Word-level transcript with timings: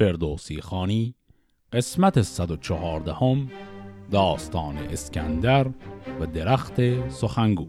فردوسی 0.00 0.60
خانی 0.60 1.14
قسمت 1.72 2.22
114 2.22 3.12
هم 3.12 3.50
داستان 4.10 4.76
اسکندر 4.78 5.66
و 6.20 6.26
درخت 6.26 7.08
سخنگو. 7.08 7.68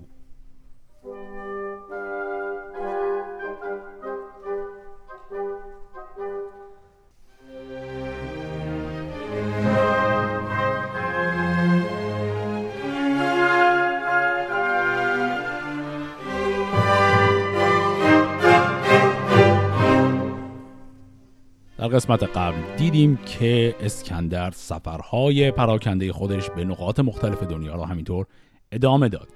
قسمت 22.02 22.24
قبل 22.24 22.78
دیدیم 22.78 23.18
که 23.18 23.76
اسکندر 23.80 24.52
سفرهای 24.52 25.52
پراکنده 25.52 26.14
خودش 26.14 26.50
به 26.50 26.66
نقاط 26.66 27.00
مختلف 27.00 27.44
دنیا 27.44 27.76
رو 27.76 27.84
همینطور 27.84 28.26
ادامه 28.72 29.10
داد. 29.10 29.28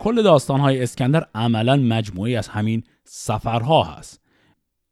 کل 0.00 0.22
داستانهای 0.22 0.82
اسکندر 0.82 1.26
عملا 1.34 1.76
مجموعی 1.76 2.36
از 2.36 2.48
همین 2.48 2.82
سفرها 3.04 3.82
هست. 3.82 4.20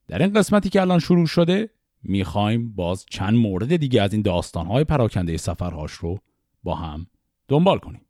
در 0.09 0.23
این 0.23 0.33
قسمتی 0.33 0.69
که 0.69 0.80
الان 0.80 0.98
شروع 0.98 1.27
شده 1.27 1.70
می‌خوایم 2.02 2.73
باز 2.73 3.06
چند 3.10 3.34
مورد 3.34 3.77
دیگه 3.77 4.02
از 4.02 4.12
این 4.12 4.22
داستانهای 4.22 4.84
پراکنده 4.84 5.36
سفرهاش 5.36 5.92
رو 5.92 6.19
با 6.62 6.75
هم 6.75 7.06
دنبال 7.48 7.78
کنیم. 7.78 8.06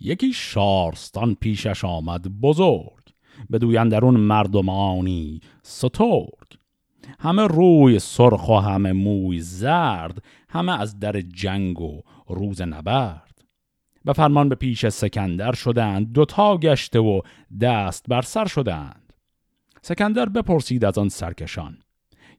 یکی 0.00 0.32
شارستان 0.32 1.34
پیشش 1.34 1.84
آمد 1.84 2.22
بزرگ. 2.40 3.05
اون 4.04 4.16
مردمانی. 4.16 5.40
سترگ. 5.62 6.58
همه 7.18 7.46
روی 7.46 7.98
سرخ 7.98 8.48
و 8.48 8.54
همه 8.54 8.92
موی 8.92 9.40
زرد 9.40 10.22
همه 10.48 10.80
از 10.80 10.98
در 10.98 11.20
جنگ 11.20 11.80
و 11.80 12.00
روز 12.28 12.62
نبرد. 12.62 13.42
به 14.04 14.12
فرمان 14.12 14.48
به 14.48 14.54
پیش 14.54 14.88
سکندر 14.88 15.52
شدند 15.52 16.12
دوتا 16.12 16.56
گشته 16.56 16.98
و 16.98 17.20
دست 17.60 18.04
بر 18.08 18.22
سر 18.22 18.46
شدند. 18.46 19.12
سکندر 19.82 20.28
بپرسید 20.28 20.84
از 20.84 20.98
آن 20.98 21.08
سرکشان 21.08 21.78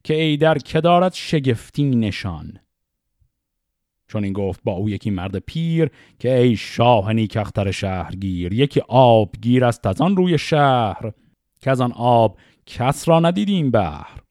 که 0.04 0.22
ای 0.22 0.38
در 0.38 0.58
که 0.58 0.82
شگفتی 1.14 1.84
نشان. 1.84 2.60
چون 4.08 4.24
این 4.24 4.34
گفت 4.34 4.60
با 4.64 4.72
او 4.72 4.90
یکی 4.90 5.10
مرد 5.10 5.38
پیر 5.38 5.92
که 6.20 6.38
ای 6.38 6.56
شاه 6.56 7.14
نیکختر 7.14 7.72
شهرگیر 7.72 8.54
یکی 8.54 8.82
آب 8.88 9.36
گیر 9.42 9.66
است 9.66 9.88
از 9.88 10.02
آن 10.02 10.18
روی 10.18 10.38
شهر 10.38 11.12
که 11.62 11.72
از 11.72 11.82
آن 11.82 11.92
آب 11.92 12.38
کس 12.66 13.10
را 13.10 13.20
ندیدیم 13.20 13.72
بهر 13.72 14.22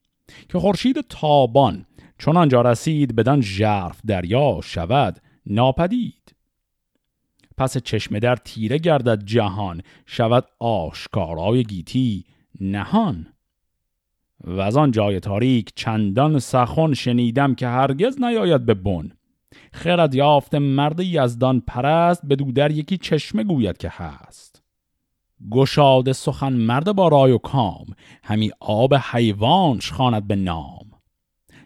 که 0.49 0.59
خورشید 0.59 1.01
تابان 1.09 1.87
چون 2.19 2.37
آنجا 2.37 2.63
رسید 2.63 3.17
بدان 3.17 3.41
ژرف 3.41 4.01
دریا 4.07 4.61
شود 4.65 5.21
ناپدید. 5.47 6.35
پس 7.57 7.79
چشمه 7.79 8.21
در 8.21 8.37
تیره 8.37 8.79
گردد 8.79 9.25
جهان 9.25 9.83
شود 10.07 10.45
آشکارای 10.59 11.65
گیتی 11.65 12.25
نهان. 12.61 13.27
و 14.45 14.61
از 14.61 14.77
آن 14.77 14.91
جای 14.91 15.21
تاریک 15.21 15.73
چندان 15.75 16.39
سخن 16.39 16.95
شنیدم 16.95 17.55
که 17.55 17.69
هرگز 17.69 18.23
نیاید 18.23 18.67
به 18.67 18.75
بن. 18.75 19.13
خرد 19.73 20.15
یافت 20.15 20.55
مرد 20.55 21.01
یزدان 21.01 21.61
پرست 21.61 22.27
به 22.27 22.37
دودر 22.37 22.71
یکی 22.71 22.99
چشمه 22.99 23.45
گوید 23.45 23.77
که 23.77 23.93
هست. 23.93 24.63
گشاده 25.51 26.13
سخن 26.13 26.53
مرد 26.53 26.93
با 26.93 27.09
رای 27.09 27.33
و 27.33 27.39
کام 27.39 27.87
همی 28.23 28.51
آب 28.61 28.95
حیوانش 28.95 29.93
خواند 29.93 30.29
به 30.29 30.37
نام. 30.37 30.91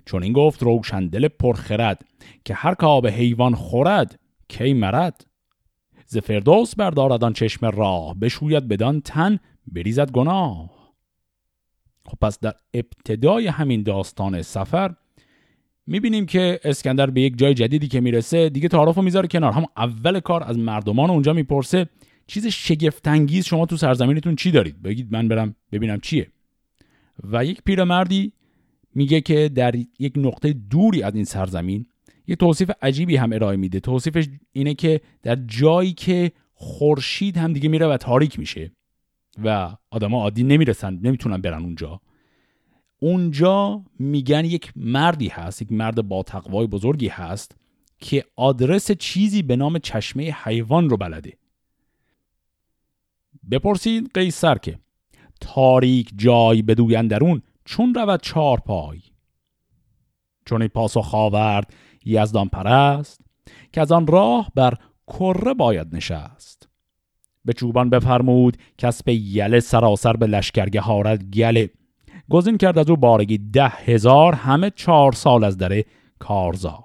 چون 0.07 0.23
این 0.23 0.33
گفت 0.33 0.63
روشن 0.63 1.07
دل 1.07 1.29
پرخرد 1.29 2.05
که 2.45 2.55
هر 2.55 2.75
که 2.75 2.87
آب 2.87 3.07
حیوان 3.07 3.55
خورد 3.55 4.21
کی 4.49 4.73
مرد؟ 4.73 5.27
ز 6.07 6.19
فردوس 6.19 6.75
بردارد 6.75 7.35
چشم 7.35 7.67
راه 7.67 8.15
بشوید 8.15 8.69
بدان 8.69 9.01
تن 9.01 9.39
بریزد 9.67 10.11
گناه. 10.11 10.71
خب 12.07 12.19
پس 12.21 12.41
در 12.41 12.55
ابتدای 12.75 13.47
همین 13.47 13.83
داستان 13.83 14.43
سفر 14.43 14.95
می‌بینیم 15.87 16.27
که 16.27 16.61
اسکندر 16.65 17.11
به 17.11 17.21
یک 17.21 17.39
جای 17.39 17.55
جدیدی 17.55 17.89
که 17.89 18.01
می‌رسه 18.01 18.49
دیگه 18.49 18.69
تعارف 18.69 18.97
رو 18.97 19.03
می‌ذاره 19.03 19.29
کنار. 19.29 19.53
هم 19.53 19.65
اول 19.77 20.21
کار 20.21 20.43
از 20.45 20.59
مردمان 20.59 21.11
اونجا 21.11 21.33
می‌پرسه 21.33 21.87
چیز 22.27 22.47
شگفتانگیز 22.47 23.45
شما 23.45 23.67
تو 23.67 23.77
سرزمینتون 23.77 24.37
چی 24.37 24.51
دارید؟ 24.51 24.83
بگید 24.83 25.13
من 25.13 25.29
برم 25.29 25.55
ببینم 25.73 26.01
چیه. 26.01 26.27
و 27.33 27.45
یک 27.45 27.63
پیرمردی 27.63 28.33
میگه 28.95 29.21
که 29.21 29.49
در 29.49 29.75
یک 29.99 30.13
نقطه 30.17 30.53
دوری 30.53 31.03
از 31.03 31.15
این 31.15 31.25
سرزمین 31.25 31.87
یه 32.27 32.37
توصیف 32.37 32.71
عجیبی 32.83 33.17
هم 33.17 33.33
ارائه 33.33 33.57
میده. 33.57 33.81
توصیفش 33.81 34.29
اینه 34.53 34.75
که 34.75 35.01
در 35.23 35.37
جایی 35.47 35.93
که 35.93 36.33
خورشید 36.55 37.37
هم 37.37 37.53
دیگه 37.53 37.69
میره 37.69 37.87
و 37.87 37.97
تاریک 37.97 38.39
میشه 38.39 38.73
و 39.45 39.77
آدما 39.91 40.23
عادی 40.23 40.43
نمی‌رسن 40.43 40.99
نمی‌تونن 41.03 41.41
برن 41.41 41.63
اونجا. 41.63 42.01
اونجا 43.03 43.85
میگن 43.99 44.45
یک 44.45 44.73
مردی 44.77 45.29
هست 45.29 45.63
یک 45.63 45.73
مرد 45.73 46.09
با 46.09 46.23
تقوای 46.23 46.67
بزرگی 46.67 47.09
هست 47.09 47.57
که 47.99 48.25
آدرس 48.37 48.93
چیزی 48.93 49.43
به 49.43 49.57
نام 49.57 49.79
چشمه 49.79 50.37
حیوان 50.43 50.91
رو 50.91 50.97
بلده. 50.97 51.33
بپرسید 53.51 54.11
قیصر 54.15 54.59
که 54.59 54.79
تاریک 55.41 56.11
جای 56.17 56.63
بدوین 56.63 57.43
چون 57.65 57.95
رود 57.95 58.21
چار 58.23 58.61
پای؟ 58.61 59.01
چون 60.45 60.69
پاسخ 60.69 61.15
آورد 61.15 61.75
یزدان 62.05 62.49
پرست 62.49 63.21
که 63.73 63.81
از 63.81 63.93
آن 63.93 64.07
راه 64.07 64.51
بر 64.55 64.75
کره 65.07 65.55
باید 65.55 65.97
نشست. 65.97 66.69
به 67.45 67.53
چوبان 67.53 67.91
بفرمود 67.91 68.57
کس 68.79 69.03
به 69.03 69.15
یله 69.15 69.61
سراسر 69.61 70.13
به 70.13 70.27
لشکرگه 70.27 70.81
هارد 70.81 71.25
گله. 71.25 71.71
گزین 72.31 72.59
کرد 72.59 72.79
از 72.79 72.91
او 72.91 72.97
بارگی 72.97 73.39
ده 73.39 73.69
هزار 73.69 74.35
همه 74.35 74.71
چهار 74.71 75.13
سال 75.13 75.45
از 75.45 75.59
دره 75.59 75.85
کارزار. 76.19 76.85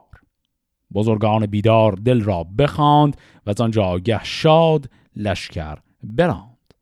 بزرگان 0.93 1.45
بیدار 1.45 1.91
دل 1.91 2.21
را 2.21 2.43
بخواند 2.57 3.17
و 3.45 3.49
از 3.49 3.61
آنجا 3.61 3.83
آگه 3.83 4.23
شاد 4.23 4.89
لشکر 5.15 5.77
براند. 6.03 6.73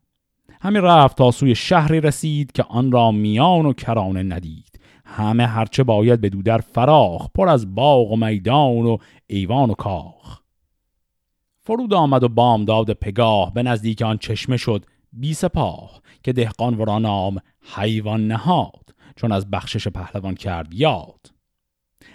همین 0.61 0.81
رفت 0.81 1.17
تا 1.17 1.31
سوی 1.31 1.55
شهری 1.55 2.01
رسید 2.01 2.51
که 2.51 2.63
آن 2.63 2.91
را 2.91 3.11
میان 3.11 3.65
و 3.65 3.73
کرانه 3.73 4.23
ندید. 4.23 4.79
همه 5.05 5.47
هرچه 5.47 5.83
باید 5.83 6.21
به 6.21 6.29
دودر 6.29 6.57
فراخ 6.57 7.27
پر 7.35 7.49
از 7.49 7.75
باغ 7.75 8.11
و 8.11 8.15
میدان 8.15 8.85
و 8.85 8.97
ایوان 9.27 9.69
و 9.69 9.73
کاخ. 9.73 10.39
فرود 11.65 11.93
آمد 11.93 12.23
و 12.23 12.29
بام 12.29 12.65
داد 12.65 12.91
پگاه 12.91 13.53
به 13.53 13.63
نزدیک 13.63 14.01
آن 14.01 14.17
چشمه 14.17 14.57
شد 14.57 14.85
بی 15.13 15.33
سپاه 15.33 16.01
که 16.23 16.33
دهقان 16.33 16.73
ورا 16.73 16.99
نام 16.99 17.39
حیوان 17.75 18.27
نهاد 18.27 18.95
چون 19.15 19.31
از 19.31 19.51
بخشش 19.51 19.87
پهلوان 19.87 20.35
کرد 20.35 20.73
یاد. 20.73 21.31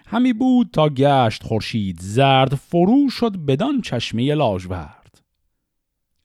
همی 0.07 0.33
بود 0.33 0.71
تا 0.73 0.89
گشت 0.89 1.43
خورشید 1.43 2.01
زرد 2.01 2.55
فرو 2.55 3.11
شد 3.11 3.37
بدان 3.37 3.81
چشمه 3.81 4.35
لاژورد 4.35 4.99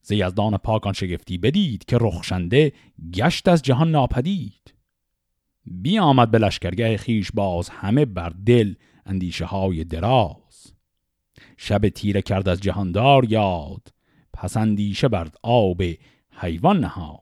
ز 0.01 0.11
یزدان 0.11 0.57
پاکان 0.57 0.93
شگفتی 0.93 1.37
بدید 1.37 1.85
که 1.85 1.97
رخشنده 2.01 2.73
گشت 3.13 3.47
از 3.47 3.61
جهان 3.61 3.91
ناپدید. 3.91 4.73
بی 5.65 5.99
آمد 5.99 6.31
به 6.31 6.37
لشکرگه 6.37 6.97
خیش 6.97 7.31
باز 7.31 7.69
همه 7.69 8.05
بر 8.05 8.33
دل 8.45 8.73
اندیشه 9.05 9.45
های 9.45 9.83
دراز. 9.83 10.73
شب 11.57 11.89
تیره 11.89 12.21
کرد 12.21 12.49
از 12.49 12.61
جهاندار 12.61 13.31
یاد 13.31 13.93
پس 14.33 14.57
اندیشه 14.57 15.07
برد 15.07 15.37
آب 15.43 15.81
حیوان 16.35 16.79
نهاد. 16.79 17.19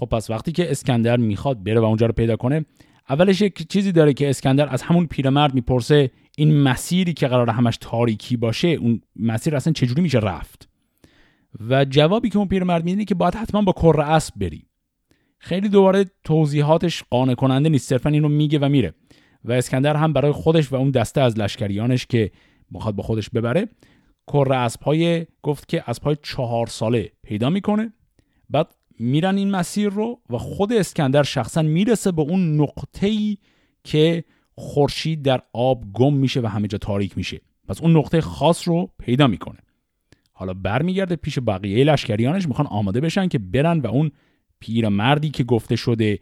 خب 0.00 0.06
پس 0.06 0.30
وقتی 0.30 0.52
که 0.52 0.70
اسکندر 0.70 1.16
می‌خواد 1.16 1.64
بره 1.64 1.80
و 1.80 1.84
اونجا 1.84 2.06
رو 2.06 2.12
پیدا 2.12 2.36
کنه 2.36 2.64
اولش 3.08 3.40
یک 3.40 3.68
چیزی 3.68 3.92
داره 3.92 4.12
که 4.12 4.30
اسکندر 4.30 4.68
از 4.68 4.82
همون 4.82 5.06
پیرمرد 5.06 5.54
می‌پرسه 5.54 6.10
این 6.36 6.62
مسیری 6.62 7.12
که 7.12 7.28
قرار 7.28 7.50
همش 7.50 7.78
تاریکی 7.80 8.36
باشه 8.36 8.68
اون 8.68 9.00
مسیر 9.16 9.56
اصلا 9.56 9.72
چجوری 9.72 10.02
میشه 10.02 10.18
رفت؟ 10.18 10.68
و 11.68 11.84
جوابی 11.84 12.28
که 12.28 12.38
اون 12.38 12.48
پیرمرد 12.48 12.84
میدینه 12.84 13.04
که 13.04 13.14
باید 13.14 13.34
حتما 13.34 13.62
با 13.62 13.72
کر 13.72 14.00
اسب 14.00 14.34
بری. 14.36 14.66
خیلی 15.38 15.68
دوباره 15.68 16.04
توضیحاتش 16.24 17.04
قانع 17.10 17.34
کننده 17.34 17.68
نیست 17.68 17.88
صرفا 17.88 18.10
اینو 18.10 18.28
میگه 18.28 18.58
و 18.58 18.68
میره. 18.68 18.94
و 19.44 19.52
اسکندر 19.52 19.96
هم 19.96 20.12
برای 20.12 20.32
خودش 20.32 20.72
و 20.72 20.76
اون 20.76 20.90
دسته 20.90 21.20
از 21.20 21.38
لشکریانش 21.38 22.06
که 22.06 22.30
می‌خواد 22.70 22.94
با 22.94 23.02
خودش 23.02 23.30
ببره 23.30 23.68
کر 24.28 24.52
اسب 24.52 24.82
های 24.82 25.26
گفت 25.42 25.68
که 25.68 25.90
اسب 25.90 26.02
های 26.02 26.16
چهار 26.22 26.66
ساله 26.66 27.12
پیدا 27.22 27.50
می‌کنه. 27.50 27.92
بعد 28.50 28.74
میرن 28.98 29.36
این 29.36 29.50
مسیر 29.50 29.88
رو 29.88 30.20
و 30.30 30.38
خود 30.38 30.72
اسکندر 30.72 31.22
شخصا 31.22 31.62
می‌رسه 31.62 32.12
به 32.12 32.22
اون 32.22 32.60
نقطه‌ای 32.60 33.38
که 33.84 34.24
خورشید 34.54 35.22
در 35.22 35.42
آب 35.52 35.84
گم 35.92 36.14
میشه 36.14 36.40
و 36.40 36.46
همه 36.46 36.68
جا 36.68 36.78
تاریک 36.78 37.16
میشه. 37.16 37.40
پس 37.68 37.80
اون 37.80 37.96
نقطه 37.96 38.20
خاص 38.20 38.68
رو 38.68 38.90
پیدا 38.98 39.26
می‌کنه. 39.26 39.58
حالا 40.32 40.54
برمیگرده 40.54 41.16
پیش 41.16 41.38
بقیه 41.38 41.84
لشکریانش. 41.84 42.48
می‌خوان 42.48 42.66
آماده 42.66 43.00
بشن 43.00 43.28
که 43.28 43.38
برن 43.38 43.80
و 43.80 43.86
اون 43.86 44.10
پیر 44.60 44.88
مردی 44.88 45.30
که 45.30 45.44
گفته 45.44 45.76
شده 45.76 46.18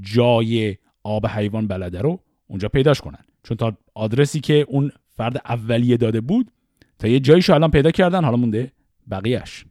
جای 0.00 0.76
آب 1.02 1.26
حیوان 1.26 1.66
بلده 1.66 2.00
رو 2.00 2.20
اونجا 2.46 2.68
پیداش 2.68 3.00
کنن. 3.00 3.24
چون 3.42 3.56
تا 3.56 3.76
آدرسی 3.94 4.40
که 4.40 4.66
اون 4.68 4.92
فرد 5.08 5.36
اولیه 5.44 5.96
داده 5.96 6.20
بود 6.20 6.50
تا 6.98 7.08
یه 7.08 7.20
جاییشو 7.20 7.54
الان 7.54 7.70
پیدا 7.70 7.90
کردن 7.90 8.24
حالا 8.24 8.36
مونده 8.36 8.72
بقیهش 9.10 9.64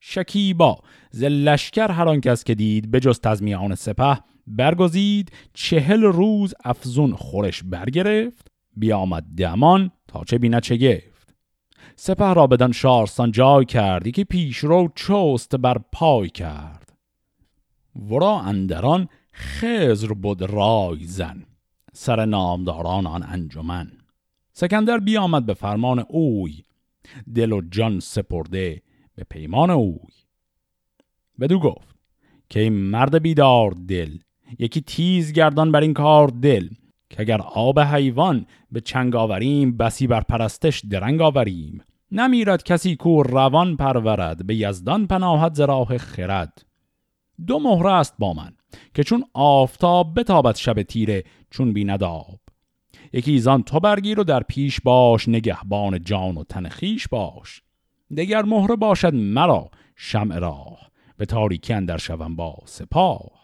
شکیبا 0.00 0.78
ز 1.10 1.24
لشکر 1.24 1.90
هر 1.90 2.08
آن 2.08 2.20
کس 2.20 2.44
که 2.44 2.54
دید 2.54 2.90
به 2.90 3.00
جز 3.00 3.20
تزمیان 3.20 3.74
سپه 3.74 4.18
برگزید 4.46 5.32
چهل 5.54 6.02
روز 6.02 6.54
افزون 6.64 7.14
خورش 7.14 7.62
برگرفت 7.62 8.50
بیامد 8.76 9.24
دمان 9.36 9.90
تا 10.08 10.24
چه 10.24 10.38
بیند 10.38 10.62
چه 10.62 10.76
گفت. 10.76 11.34
سپه 11.96 12.34
را 12.34 12.46
بدن 12.46 12.72
شارستان 12.72 13.32
جای 13.32 13.64
کردی 13.64 14.10
که 14.12 14.24
پیش 14.24 14.58
رو 14.58 14.88
چوست 14.94 15.56
بر 15.56 15.78
پای 15.92 16.28
کرد. 16.28 16.92
ورا 18.10 18.40
اندران 18.40 19.08
خزر 19.32 20.12
بود 20.12 20.42
رای 20.42 21.04
زن 21.04 21.46
سر 21.92 22.24
نامداران 22.24 23.06
آن 23.06 23.22
انجمن. 23.22 23.99
سکندر 24.60 24.98
بیامد 24.98 25.46
به 25.46 25.54
فرمان 25.54 26.04
اوی. 26.08 26.64
دل 27.34 27.52
و 27.52 27.60
جان 27.70 28.00
سپرده 28.00 28.82
به 29.14 29.24
پیمان 29.30 29.70
اوی. 29.70 30.12
بدو 31.40 31.58
گفت 31.58 31.96
که 32.48 32.60
این 32.60 32.72
مرد 32.72 33.22
بیدار 33.22 33.70
دل 33.88 34.18
یکی 34.58 34.80
تیز 34.80 35.32
گردان 35.32 35.72
بر 35.72 35.80
این 35.80 35.94
کار 35.94 36.28
دل 36.28 36.68
که 37.10 37.20
اگر 37.20 37.40
آب 37.40 37.80
حیوان 37.80 38.46
به 38.72 38.80
چنگ 38.80 39.16
آوریم 39.16 39.76
بسی 39.76 40.06
بر 40.06 40.20
پرستش 40.20 40.82
درنگ 40.90 41.20
آوریم. 41.20 41.82
نمیرد 42.12 42.62
کسی 42.62 42.96
کو 42.96 43.22
روان 43.22 43.76
پرورد 43.76 44.46
به 44.46 44.54
یزدان 44.54 45.06
پناهد 45.06 45.54
زراح 45.54 45.96
خرد. 45.96 46.64
دو 47.46 47.58
مهره 47.58 47.92
است 47.92 48.14
با 48.18 48.32
من 48.32 48.52
که 48.94 49.04
چون 49.04 49.24
آفتاب 49.34 50.20
بتابد 50.20 50.54
شب 50.56 50.82
تیره 50.82 51.24
چون 51.50 51.72
بیند 51.72 52.02
آب. 52.04 52.49
یکی 53.12 53.38
زان 53.38 53.62
تو 53.62 53.80
برگیر 53.80 54.20
و 54.20 54.24
در 54.24 54.42
پیش 54.42 54.80
باش 54.80 55.28
نگهبان 55.28 56.04
جان 56.04 56.36
و 56.36 56.44
تن 56.44 56.68
خیش 56.68 57.08
باش. 57.08 57.62
دگر 58.16 58.42
مهره 58.42 58.76
باشد 58.76 59.14
مرا 59.14 59.70
شمع 59.96 60.38
راه 60.38 60.90
به 61.16 61.26
تاریکی 61.26 61.72
اندر 61.72 61.98
شوم 61.98 62.36
با 62.36 62.56
سپاه. 62.64 63.40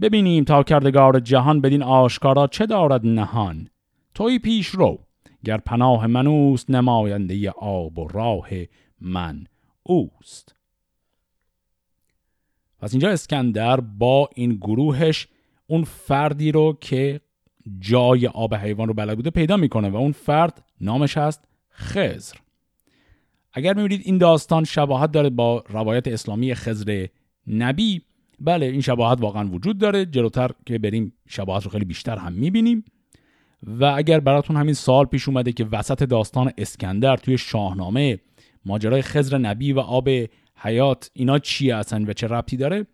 ببینیم 0.00 0.44
تا 0.44 0.62
کردگار 0.62 1.20
جهان 1.20 1.60
بدین 1.60 1.82
آشکارا 1.82 2.46
چه 2.46 2.66
دارد 2.66 3.06
نهان. 3.06 3.68
توی 4.14 4.38
پیش 4.38 4.66
رو 4.66 4.98
گر 5.44 5.56
پناه 5.56 6.06
من 6.06 6.26
اوست 6.26 6.70
نماینده 6.70 7.50
آب 7.50 7.98
و 7.98 8.08
راه 8.08 8.48
من 9.00 9.46
اوست. 9.82 10.54
پس 12.78 12.92
اینجا 12.92 13.10
اسکندر 13.10 13.80
با 13.80 14.30
این 14.34 14.54
گروهش 14.54 15.28
اون 15.66 15.84
فردی 15.84 16.52
رو 16.52 16.78
که 16.80 17.20
جای 17.80 18.26
آب 18.26 18.54
حیوان 18.54 18.88
رو 18.88 18.94
بلد 18.94 19.16
بوده 19.16 19.30
پیدا 19.30 19.56
می‌کنه 19.56 19.88
و 19.88 19.96
اون 19.96 20.12
فرد 20.12 20.64
نامش 20.80 21.16
هست 21.16 21.44
خزر 21.72 22.36
اگر 23.52 23.74
می‌بینید 23.74 24.02
این 24.04 24.18
داستان 24.18 24.64
شباهت 24.64 25.12
داره 25.12 25.30
با 25.30 25.64
روایت 25.68 26.08
اسلامی 26.08 26.54
خزر 26.54 27.06
نبی 27.46 28.02
بله 28.40 28.66
این 28.66 28.80
شباهت 28.80 29.20
واقعا 29.20 29.48
وجود 29.48 29.78
داره 29.78 30.06
جلوتر 30.06 30.50
که 30.66 30.78
بریم 30.78 31.12
شباهت 31.28 31.64
رو 31.64 31.70
خیلی 31.70 31.84
بیشتر 31.84 32.16
هم 32.16 32.32
می‌بینیم. 32.32 32.84
و 33.66 33.84
اگر 33.84 34.20
براتون 34.20 34.56
همین 34.56 34.74
سال 34.74 35.04
پیش 35.04 35.28
اومده 35.28 35.52
که 35.52 35.64
وسط 35.72 36.02
داستان 36.02 36.52
اسکندر 36.58 37.16
توی 37.16 37.38
شاهنامه 37.38 38.18
ماجرای 38.64 39.02
خزر 39.02 39.38
نبی 39.38 39.72
و 39.72 39.80
آب 39.80 40.08
حیات 40.56 41.10
اینا 41.14 41.38
چی 41.38 41.70
هستن 41.70 42.04
و 42.04 42.12
چه 42.12 42.26
ربطی 42.26 42.56
داره 42.56 42.86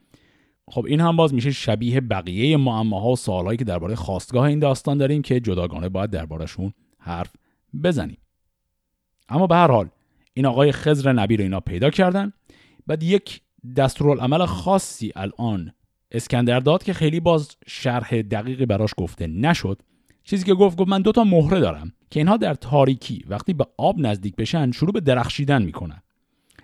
خب 0.71 0.85
این 0.85 1.01
هم 1.01 1.17
باز 1.17 1.35
میشه 1.35 1.51
شبیه 1.51 2.01
بقیه 2.01 2.57
معماها 2.57 3.11
و 3.11 3.17
سوالهایی 3.17 3.59
که 3.59 3.65
درباره 3.65 3.95
خواستگاه 3.95 4.45
این 4.45 4.59
داستان 4.59 4.99
داریم 4.99 5.23
که 5.23 5.41
جداگانه 5.41 5.89
باید 5.89 6.11
دربارهشون 6.11 6.73
حرف 6.99 7.33
بزنیم. 7.85 8.19
اما 9.29 9.47
به 9.47 9.55
هر 9.55 9.71
حال 9.71 9.89
این 10.35 10.47
آقای 10.47 10.73
خزر 10.73 11.13
نبی 11.13 11.37
رو 11.37 11.43
اینا 11.43 11.61
پیدا 11.61 11.91
کردن. 11.91 12.33
بعد 12.87 13.03
یک 13.03 13.41
دستورالعمل 13.77 14.47
خاصی 14.47 15.13
الان 15.17 15.73
اسکندر 16.13 16.61
داد 16.61 16.83
که 16.83 16.93
خیلی 16.93 17.21
باز 17.21 17.57
شرح 17.67 18.23
دقیقی 18.23 18.67
براش 18.67 18.91
گفته 18.97 19.27
نشد. 19.27 19.83
چیزی 20.25 20.45
که 20.45 20.55
گفت 20.55 20.77
گفت 20.77 20.89
من 20.89 21.03
دوتا 21.03 21.25
مهره 21.25 21.61
دارم 21.61 21.93
که 22.11 22.21
اینها 22.21 22.37
در 22.37 22.55
تاریکی 22.55 23.25
وقتی 23.29 23.53
به 23.53 23.67
آب 23.77 23.99
نزدیک 23.99 24.37
بشن 24.37 24.71
شروع 24.71 24.93
به 24.93 25.01
درخشیدن 25.01 25.63
می‌کنن. 25.63 26.03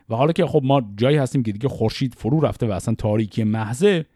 و 0.08 0.14
حالا 0.14 0.32
که 0.32 0.46
خب 0.46 0.60
ما 0.64 0.82
جایی 0.96 1.16
هستیم 1.16 1.42
که 1.42 1.52
دیگه 1.52 1.68
خورشید 1.68 2.14
فرو 2.14 2.40
رفته 2.40 2.66
و 2.66 2.70
اصلا 2.70 2.94
تاریکی 2.94 3.44
محضه 3.44 4.06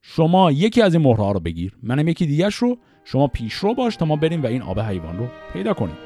شما 0.00 0.52
یکی 0.52 0.82
از 0.82 0.94
این 0.94 1.02
مهره 1.02 1.32
رو 1.32 1.40
بگیر. 1.40 1.76
منم 1.82 2.08
یکی 2.08 2.26
دیگهش 2.26 2.54
رو. 2.54 2.78
شما 3.04 3.26
پیش 3.26 3.54
رو 3.54 3.74
باش 3.74 3.96
تا 3.96 4.04
ما 4.04 4.16
بریم 4.16 4.42
و 4.42 4.46
این 4.46 4.62
آب 4.62 4.80
حیوان 4.80 5.18
رو 5.18 5.26
پیدا 5.52 5.74
کنیم. 5.74 5.96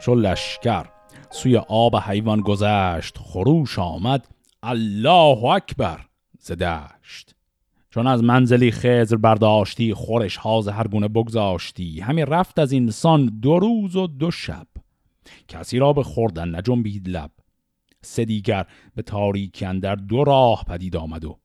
چو 0.00 0.14
لشکر 0.14 0.86
سوی 1.30 1.56
آب 1.56 1.96
حیوان 1.96 2.40
گذشت 2.40 3.18
خروش 3.18 3.78
آمد. 3.78 4.35
الله 4.68 5.44
اکبر 5.44 6.06
زدشت 6.38 7.34
چون 7.90 8.06
از 8.06 8.22
منزلی 8.22 8.70
خزر 8.70 9.16
برداشتی 9.16 9.94
خورش 9.94 10.36
هاز 10.36 10.68
هر 10.68 10.88
گونه 10.88 11.08
بگذاشتی. 11.08 12.00
همی 12.00 12.24
رفت 12.24 12.58
از 12.58 12.72
انسان 12.72 13.26
دو 13.26 13.58
روز 13.58 13.96
و 13.96 14.06
دو 14.06 14.30
شب. 14.30 14.66
کسی 15.48 15.78
را 15.78 15.92
به 15.92 16.02
خوردن 16.02 16.56
نجنبید 16.56 17.08
لب. 17.08 17.30
سه 18.02 18.24
دیگر 18.24 18.66
به 18.94 19.02
تاریکی 19.02 19.64
اندر 19.64 19.94
دو 19.94 20.24
راه 20.24 20.64
پدید 20.64 20.96
آمد 20.96 21.24
و 21.24 21.38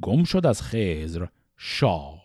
گم 0.00 0.24
شد 0.24 0.46
از 0.46 0.62
خزر 0.62 1.26
شاه. 1.56 2.24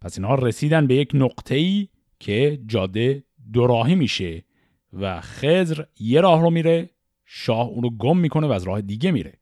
پس 0.00 0.18
اینها 0.18 0.34
رسیدن 0.34 0.86
به 0.86 0.94
یک 0.94 1.10
نقطه 1.14 1.54
ای 1.54 1.88
که 2.20 2.60
جاده 2.66 3.24
دو 3.52 3.66
راهی 3.66 3.94
میشه 3.94 4.44
و 4.92 5.20
خزر 5.20 5.84
یه 6.00 6.20
راه 6.20 6.40
رو 6.40 6.50
میره 6.50 6.90
شاه 7.26 7.66
اونو 7.66 7.90
گم 7.90 8.18
می‌کنه 8.18 8.46
و 8.46 8.50
از 8.50 8.62
راه 8.62 8.80
دیگه 8.80 9.10
میره. 9.10 9.38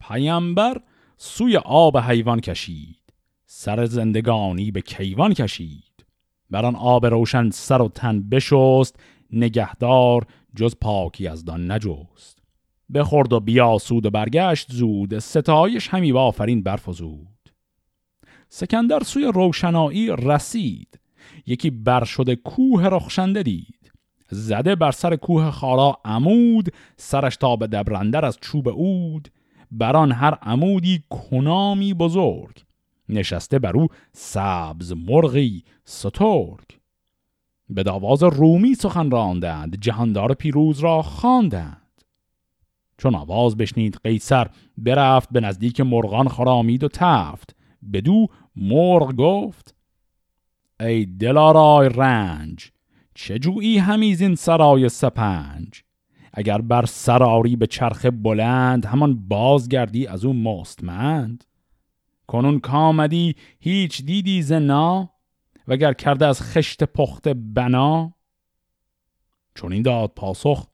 پیامبر 0.00 0.82
سوی 1.16 1.56
آب 1.56 1.98
حیوان 1.98 2.40
کشید. 2.40 3.12
سر 3.46 3.84
زندگانی 3.84 4.70
به 4.70 4.80
کیوان 4.80 5.34
کشید. 5.34 6.06
بر 6.50 6.66
آن 6.66 6.76
آب 6.76 7.06
روشن 7.06 7.50
سر 7.50 7.82
و 7.82 7.88
تن 7.88 8.28
بشست. 8.28 9.00
نگهدار 9.32 10.26
جز 10.56 10.74
پاکی 10.80 11.28
از 11.28 11.44
دان 11.44 11.72
نجست. 11.72 12.38
بخورد 12.94 13.32
و 13.32 13.40
بیاسود 13.40 14.06
و 14.06 14.10
برگشت 14.10 14.72
زود. 14.72 15.18
ستایش 15.18 15.88
همی 15.88 16.12
با 16.12 16.22
آفرین 16.22 16.62
برفزود. 16.62 17.52
سکندر 18.48 19.02
سوی 19.02 19.24
روشنایی 19.34 20.08
رسید. 20.16 21.00
یکی 21.46 21.70
بر 21.70 22.04
شده 22.04 22.36
کوه 22.36 22.86
رخشنده 22.86 23.42
دید. 23.42 23.75
زده 24.30 24.74
بر 24.74 24.90
سر 24.90 25.16
کوه 25.16 25.50
خارا 25.50 25.98
عمود 26.04 26.68
سرش 26.96 27.36
تا 27.36 27.56
به 27.56 27.66
دبرندر 27.66 28.24
از 28.24 28.38
چوب 28.40 28.68
اود 28.68 29.28
بران 29.70 30.12
هر 30.12 30.34
عمودی 30.34 31.02
کنامی 31.10 31.94
بزرگ 31.94 32.64
نشسته 33.08 33.58
بر 33.58 33.76
او 33.76 33.88
سبز 34.12 34.92
مرغی 34.92 35.64
سترگ. 35.84 36.78
به 37.68 37.82
داواز 37.82 38.22
رومی 38.22 38.74
سخن 38.74 39.10
راندند 39.10 39.80
جهاندار 39.80 40.34
پیروز 40.34 40.78
را 40.78 41.02
خواندند. 41.02 42.04
چون 42.98 43.14
آواز 43.14 43.56
بشنید 43.56 43.98
قیصر 44.04 44.48
برفت 44.78 45.28
به 45.32 45.40
نزدیک 45.40 45.80
مرغان 45.80 46.28
خرامید 46.28 46.84
و 46.84 46.88
تفت. 46.88 47.56
بدو 47.92 48.26
مرغ 48.56 49.16
گفت 49.16 49.74
ای 50.80 51.06
دلارای 51.06 51.88
رنج 51.88 52.70
چه 53.18 53.38
جویی 53.38 53.78
همیز 53.78 54.20
این 54.20 54.34
سرای 54.34 54.88
سپنج؟ 54.88 55.82
اگر 56.32 56.60
بر 56.60 56.86
سراری 56.86 57.56
به 57.56 57.66
چرخ 57.66 58.06
بلند 58.06 58.86
همان 58.86 59.28
بازگردی 59.28 60.06
از 60.06 60.24
او 60.24 60.32
مستمند. 60.32 61.44
کنون 62.26 62.60
کامدی 62.60 63.34
هیچ 63.60 64.02
دیدی 64.02 64.42
زنا 64.42 65.10
وگر 65.68 65.92
کرده 65.92 66.26
از 66.26 66.42
خشت 66.42 66.84
پخت 66.84 67.28
بنا؟ 67.28 68.14
چون 69.54 69.72
این 69.72 69.82
داد 69.82 70.12
پاسخ 70.16 70.66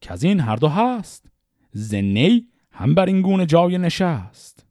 که 0.00 0.12
از 0.12 0.24
این 0.24 0.40
هر 0.40 0.56
دو 0.56 0.68
هست 0.68 1.30
زنی 1.70 2.48
هم 2.70 2.94
بر 2.94 3.06
این 3.06 3.22
گونه 3.22 3.46
جای 3.46 3.78
نشست. 3.78 4.66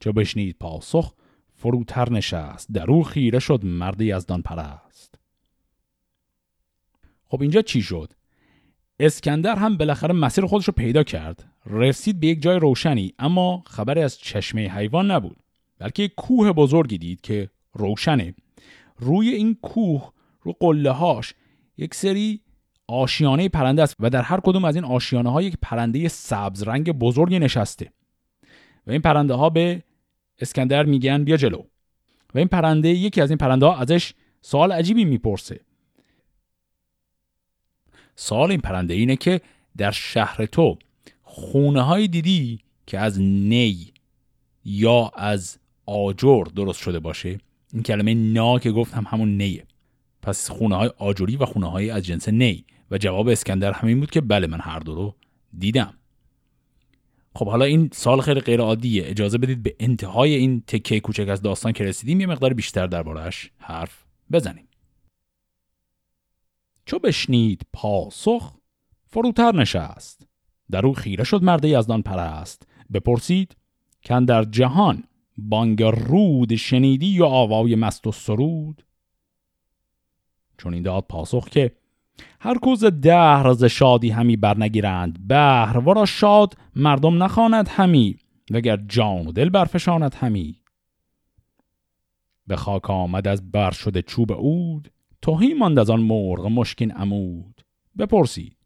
چو 0.00 0.12
بشنید 0.12 0.56
پاسخ 0.60 1.14
فروتر 1.54 2.12
نشست 2.12 2.72
در 2.72 2.90
او 2.90 3.04
خیره 3.04 3.38
شد 3.38 3.64
مردی 3.64 4.12
از 4.12 4.26
دان 4.26 4.42
پرست 4.42 5.11
خب 7.32 7.42
اینجا 7.42 7.62
چی 7.62 7.82
شد؟ 7.82 8.12
اسکندر 9.00 9.56
هم 9.56 9.76
بالاخره 9.76 10.14
مسیر 10.14 10.46
خودش 10.46 10.64
رو 10.64 10.72
پیدا 10.72 11.02
کرد. 11.02 11.44
رسید 11.66 12.20
به 12.20 12.26
یک 12.26 12.42
جای 12.42 12.58
روشنی 12.58 13.14
اما 13.18 13.62
خبری 13.66 14.02
از 14.02 14.18
چشمه 14.18 14.68
حیوان 14.68 15.10
نبود. 15.10 15.36
بلکه 15.78 16.02
یک 16.02 16.14
کوه 16.16 16.52
بزرگی 16.52 16.98
دید 16.98 17.20
که 17.20 17.50
روشنه. 17.72 18.34
روی 18.98 19.28
این 19.28 19.56
کوه 19.62 20.12
رو 20.42 20.56
قله 20.60 20.90
هاش 20.90 21.34
یک 21.76 21.94
سری 21.94 22.40
آشیانه 22.86 23.48
پرنده 23.48 23.82
است 23.82 23.96
و 24.00 24.10
در 24.10 24.22
هر 24.22 24.40
کدوم 24.40 24.64
از 24.64 24.74
این 24.74 24.84
آشیانه 24.84 25.30
ها 25.30 25.42
یک 25.42 25.54
پرنده 25.62 26.08
سبز 26.08 26.62
رنگ 26.62 26.92
بزرگی 26.92 27.38
نشسته. 27.38 27.92
و 28.86 28.90
این 28.90 29.00
پرنده 29.00 29.34
ها 29.34 29.50
به 29.50 29.82
اسکندر 30.38 30.84
میگن 30.84 31.24
بیا 31.24 31.36
جلو. 31.36 31.62
و 32.34 32.38
این 32.38 32.48
پرنده 32.48 32.88
یکی 32.88 33.20
از 33.20 33.30
این 33.30 33.38
پرنده 33.38 33.66
ها 33.66 33.76
ازش 33.76 34.14
سوال 34.40 34.72
عجیبی 34.72 35.04
می‌پرسه. 35.04 35.60
سوال 38.16 38.50
این 38.50 38.60
پرنده 38.60 38.94
اینه 38.94 39.16
که 39.16 39.40
در 39.76 39.90
شهر 39.90 40.46
تو 40.46 40.78
خونه 41.22 41.82
های 41.82 42.08
دیدی 42.08 42.60
که 42.86 42.98
از 42.98 43.20
نی 43.20 43.92
یا 44.64 45.12
از 45.16 45.58
آجر 45.86 46.44
درست 46.56 46.80
شده 46.80 46.98
باشه؟ 46.98 47.38
این 47.72 47.82
کلمه 47.82 48.14
نا 48.14 48.58
که 48.58 48.72
گفتم 48.72 49.04
همون 49.08 49.36
نیه. 49.36 49.64
پس 50.22 50.50
خونه 50.50 50.76
های 50.76 50.90
آجوری 50.98 51.36
و 51.36 51.46
خونه 51.46 51.70
های 51.70 51.90
از 51.90 52.02
جنس 52.02 52.28
نی. 52.28 52.64
و 52.90 52.98
جواب 52.98 53.28
اسکندر 53.28 53.72
همین 53.72 54.00
بود 54.00 54.10
که 54.10 54.20
بله 54.20 54.46
من 54.46 54.60
هر 54.60 54.78
دو 54.78 54.94
رو 54.94 55.14
دیدم. 55.58 55.94
خب 57.34 57.46
حالا 57.46 57.64
این 57.64 57.90
سال 57.92 58.20
خیلی 58.20 58.40
غیر 58.40 58.60
عادیه 58.60 59.02
اجازه 59.06 59.38
بدید 59.38 59.62
به 59.62 59.76
انتهای 59.80 60.34
این 60.34 60.62
تکه 60.66 61.00
کوچک 61.00 61.28
از 61.28 61.42
داستان 61.42 61.72
که 61.72 61.84
رسیدیم 61.84 62.20
یه 62.20 62.26
مقدار 62.26 62.54
بیشتر 62.54 62.86
دربارهش 62.86 63.50
حرف 63.58 64.04
بزنیم. 64.32 64.64
چو 66.86 66.98
بشنید 66.98 67.66
پاسخ 67.72 68.52
فروتر 69.06 69.54
نشست. 69.54 70.26
در 70.70 70.86
او 70.86 70.92
خیره 70.94 71.24
شد 71.24 71.42
مرد 71.42 71.64
یزدان 71.64 72.02
پرست. 72.02 72.68
بپرسید 72.92 73.56
کن 74.04 74.24
در 74.24 74.44
جهان 74.44 75.04
بانگ 75.38 75.82
رود 75.82 76.54
شنیدی 76.54 77.06
یا 77.06 77.26
آوای 77.26 77.74
مست 77.74 78.06
و 78.06 78.12
سرود؟ 78.12 78.84
چون 80.58 80.74
این 80.74 80.82
داد 80.82 81.04
پاسخ 81.08 81.48
که 81.48 81.76
هر 82.40 82.58
کوز 82.58 82.84
دهر 82.84 83.68
شادی 83.68 84.10
همی 84.10 84.36
برنگیرند. 84.36 85.28
بهر 85.28 85.78
ورا 85.78 86.04
شاد 86.04 86.54
مردم 86.76 87.22
نخواند 87.22 87.68
همی 87.68 88.16
وگر 88.50 88.76
جان 88.76 89.26
و 89.26 89.32
دل 89.32 89.48
برفشاند 89.48 90.14
همی. 90.14 90.60
به 92.46 92.56
خاک 92.56 92.90
آمد 92.90 93.28
از 93.28 93.52
بر 93.52 93.70
شده 93.70 94.02
چوب 94.02 94.32
عود. 94.32 94.90
توهی 95.22 95.54
ماند 95.54 95.78
از 95.78 95.90
آن 95.90 96.00
مرغ 96.00 96.46
مشکین 96.46 96.92
عمود. 96.92 97.64
بپرسید 97.98 98.56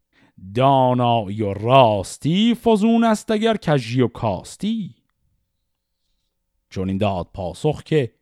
دانایی 0.55 1.41
و 1.41 1.53
راستی 1.53 2.55
فزون 2.55 3.03
است 3.03 3.31
اگر 3.31 3.57
کژی 3.57 4.01
و 4.01 4.07
کاستی؟ 4.07 4.95
چون 6.69 6.87
این 6.89 6.97
داد 6.97 7.29
پاسخ 7.33 7.83
که 7.83 8.13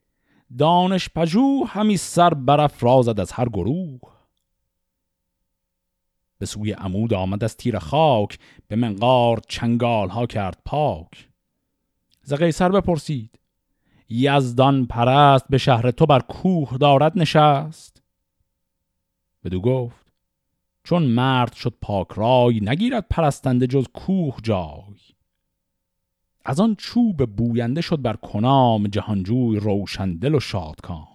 دانش 0.58 1.10
پژوه 1.10 1.68
همی 1.68 1.98
سر 1.98 2.34
برافرازد 2.34 3.20
از 3.20 3.32
هر 3.32 3.50
گروه. 3.50 4.00
به 6.38 6.46
سوی 6.46 6.72
عمود 6.72 7.14
آمد 7.14 7.44
از 7.44 7.58
تیر 7.58 7.80
خاک 7.80 8.40
به 8.68 8.76
منقار 8.76 9.42
چنگال 9.48 10.10
ها 10.10 10.26
کرد 10.26 10.62
پاک. 10.66 11.30
ز 12.22 12.34
قیصر 12.34 12.70
بپرسید 12.70 13.40
یزدان 14.10 14.86
پرست 14.86 15.46
به 15.50 15.58
شهر 15.58 15.92
تو 15.92 16.06
بر 16.06 16.20
کوه 16.20 16.78
دارد 16.78 17.20
نشست؟ 17.20 18.05
بدو 19.46 19.62
گفت 19.62 20.06
چون 20.84 21.04
مرد 21.04 21.54
شد 21.54 21.74
پاک 21.82 22.08
رای 22.16 22.60
نگیرد 22.60 23.06
پرستنده 23.10 23.68
جز 23.68 23.86
کوه 23.94 24.38
جای. 24.44 24.96
از 26.46 26.60
آن 26.60 26.76
چوب 26.76 27.26
بوینده 27.26 27.82
شد 27.82 28.02
بر 28.02 28.16
کنام 28.16 28.88
جهانجوی 28.88 29.60
روشندل 29.60 30.36
و 30.36 30.40
شادکام. 30.40 31.08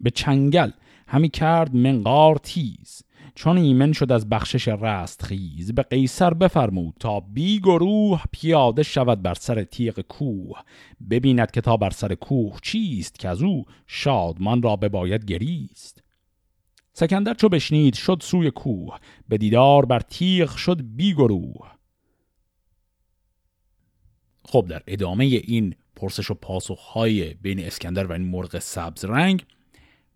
به 0.00 0.10
چنگل 0.10 0.70
همی 1.06 1.28
کرد 1.28 1.76
منقار 1.76 2.36
تیز 2.36 3.02
چون 3.34 3.56
ایمن 3.56 3.92
شد 3.92 4.12
از 4.12 4.28
بخشش 4.28 4.68
رست 4.68 5.22
خیز. 5.22 5.74
به 5.74 5.82
قیصر 5.82 6.34
بفرمود 6.34 6.94
تا 7.00 7.20
بی 7.20 7.58
گروه 7.58 8.22
پیاده 8.32 8.82
شود 8.82 9.22
بر 9.22 9.34
سر 9.34 9.64
تیغ 9.64 10.00
کوه. 10.00 10.60
ببیند 11.10 11.50
که 11.50 11.60
تا 11.60 11.76
بر 11.76 11.90
سر 11.90 12.14
کوه 12.14 12.58
چیست 12.62 13.18
که 13.18 13.28
از 13.28 13.42
او 13.42 13.64
شادمان 13.86 14.62
را 14.62 14.76
باید 14.76 15.24
گریست. 15.24 16.07
سکندر 16.98 17.34
چو 17.34 17.48
بشنید 17.48 17.94
شد 17.94 18.18
سوی 18.22 18.50
کوه 18.50 18.98
به 19.28 19.38
دیدار 19.38 19.86
بر 19.86 20.00
تیغ 20.00 20.56
شد 20.56 20.80
بی 20.82 21.14
گروه 21.14 21.70
خب 24.44 24.66
در 24.68 24.82
ادامه 24.86 25.24
این 25.24 25.74
پرسش 25.96 26.30
و 26.30 26.34
پاسخهای 26.34 27.34
بین 27.34 27.60
اسکندر 27.60 28.06
و 28.06 28.12
این 28.12 28.22
مرغ 28.22 28.58
سبز 28.58 29.04
رنگ 29.04 29.44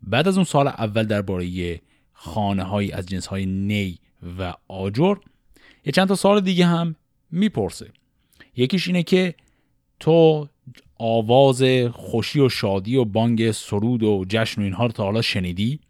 بعد 0.03 0.29
از 0.29 0.37
اون 0.37 0.45
سال 0.45 0.69
اول 0.69 1.07
درباره 1.07 1.81
خانه 2.13 2.63
های 2.63 2.93
از 2.93 3.07
جنس 3.07 3.27
های 3.27 3.47
نی 3.47 3.99
و 4.39 4.55
آجر 4.69 5.17
یه 5.85 5.93
چند 5.93 6.09
تا 6.09 6.15
سال 6.15 6.41
دیگه 6.41 6.67
هم 6.67 6.97
می‌پرسه. 7.31 7.91
یکیش 8.57 8.87
اینه 8.87 9.03
که 9.03 9.35
تو 10.01 10.49
آواز 10.99 11.63
خوشی 11.93 12.41
و 12.41 12.49
شادی 12.49 12.97
و 12.97 13.05
بانگ 13.05 13.51
سرود 13.51 14.03
و 14.03 14.25
جشن 14.29 14.61
و 14.61 14.65
اینها 14.65 14.87
رو 14.87 14.93
تا 14.93 15.05
حالا 15.05 15.23
شنیدی؟ 15.23 15.81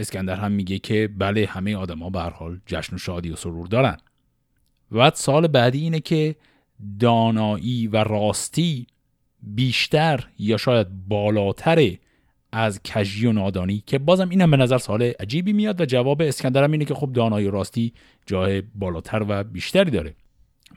اسکندر 0.00 0.34
هم 0.34 0.52
میگه 0.52 0.78
که 0.78 1.10
بله 1.18 1.46
همه 1.46 1.76
آدما 1.76 2.10
به 2.10 2.20
حال 2.20 2.60
جشن 2.66 2.94
و 2.94 2.98
شادی 2.98 3.30
و 3.30 3.36
سرور 3.36 3.66
دارن. 3.66 3.96
و 4.92 4.98
بعد 4.98 5.14
سال 5.14 5.46
بعدی 5.46 5.80
اینه 5.80 6.00
که 6.00 6.36
دانایی 7.00 7.86
و 7.86 8.04
راستی 8.04 8.86
بیشتر 9.42 10.26
یا 10.38 10.56
شاید 10.56 11.08
بالاتر 11.08 11.96
از 12.52 12.80
کجی 12.82 13.26
و 13.26 13.32
نادانی؟ 13.32 13.82
که 13.86 13.98
بازم 13.98 14.28
اینم 14.28 14.50
به 14.50 14.56
نظر 14.56 14.78
سال 14.78 15.02
عجیبی 15.02 15.52
میاد 15.52 15.80
و 15.80 15.84
جواب 15.84 16.22
اسکندرم 16.22 16.72
اینه 16.72 16.84
که 16.84 16.94
خب 16.94 17.12
دانایی 17.12 17.46
و 17.46 17.50
راستی 17.50 17.92
جای 18.26 18.60
بالاتر 18.74 19.24
و 19.28 19.44
بیشتری 19.44 19.90
داره. 19.90 20.14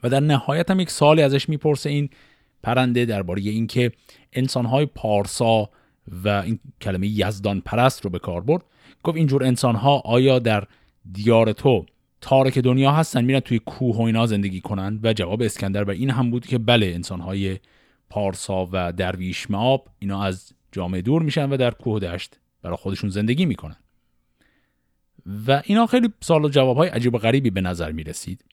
و 0.02 0.08
در 0.08 0.20
نهایت 0.20 0.70
هم 0.70 0.80
یک 0.80 0.90
سالی 0.90 1.22
ازش 1.22 1.48
می‌پرسه 1.48 1.90
این 1.90 2.08
پرنده 2.62 3.04
درباره 3.04 3.42
اینکه 3.42 3.92
انسانهای 4.32 4.86
پارسا 4.86 5.70
و 6.24 6.28
این 6.28 6.58
کلمه 6.80 7.08
یزدان 7.08 7.60
پرست 7.60 8.04
رو 8.04 8.10
به 8.10 8.18
کار 8.18 8.40
برد. 8.40 8.62
گفت 9.02 9.16
اینجور 9.16 9.44
انسانها 9.44 9.98
آیا 9.98 10.38
در 10.38 10.64
دیار 11.12 11.52
تو 11.52 11.86
تارک 12.20 12.58
دنیا 12.58 12.92
هستن؟ 12.92 13.24
میرن 13.24 13.40
توی 13.40 13.58
کوه 13.58 13.96
و 13.96 14.02
اینا 14.02 14.26
زندگی 14.26 14.60
کنن؟ 14.60 15.00
و 15.02 15.12
جواب 15.12 15.42
اسکندر 15.42 15.84
و 15.84 15.90
این 15.90 16.10
هم 16.10 16.30
بود 16.30 16.46
که 16.46 16.58
بله 16.58 16.86
انسانهای 16.86 17.58
پارسا 18.10 18.68
و 18.72 18.92
درویش 18.92 19.50
ماب 19.50 19.88
اینا 19.98 20.22
از 20.22 20.52
جامعه 20.72 21.02
دور 21.02 21.22
میشن 21.22 21.50
و 21.50 21.56
در 21.56 21.70
کوه 21.70 22.00
دشت 22.00 22.38
برای 22.62 22.76
خودشون 22.76 23.10
زندگی 23.10 23.46
می‌کنن. 23.46 23.76
و 25.46 25.62
اینا 25.64 25.86
خیلی 25.86 26.08
سال 26.20 26.44
و 26.44 26.48
جواب 26.48 26.76
های 26.76 26.88
عجیب 26.88 27.14
و 27.14 27.18
غریبی 27.18 27.50
به 27.50 27.60
نظر 27.60 27.92
می‌رسید. 27.92 28.44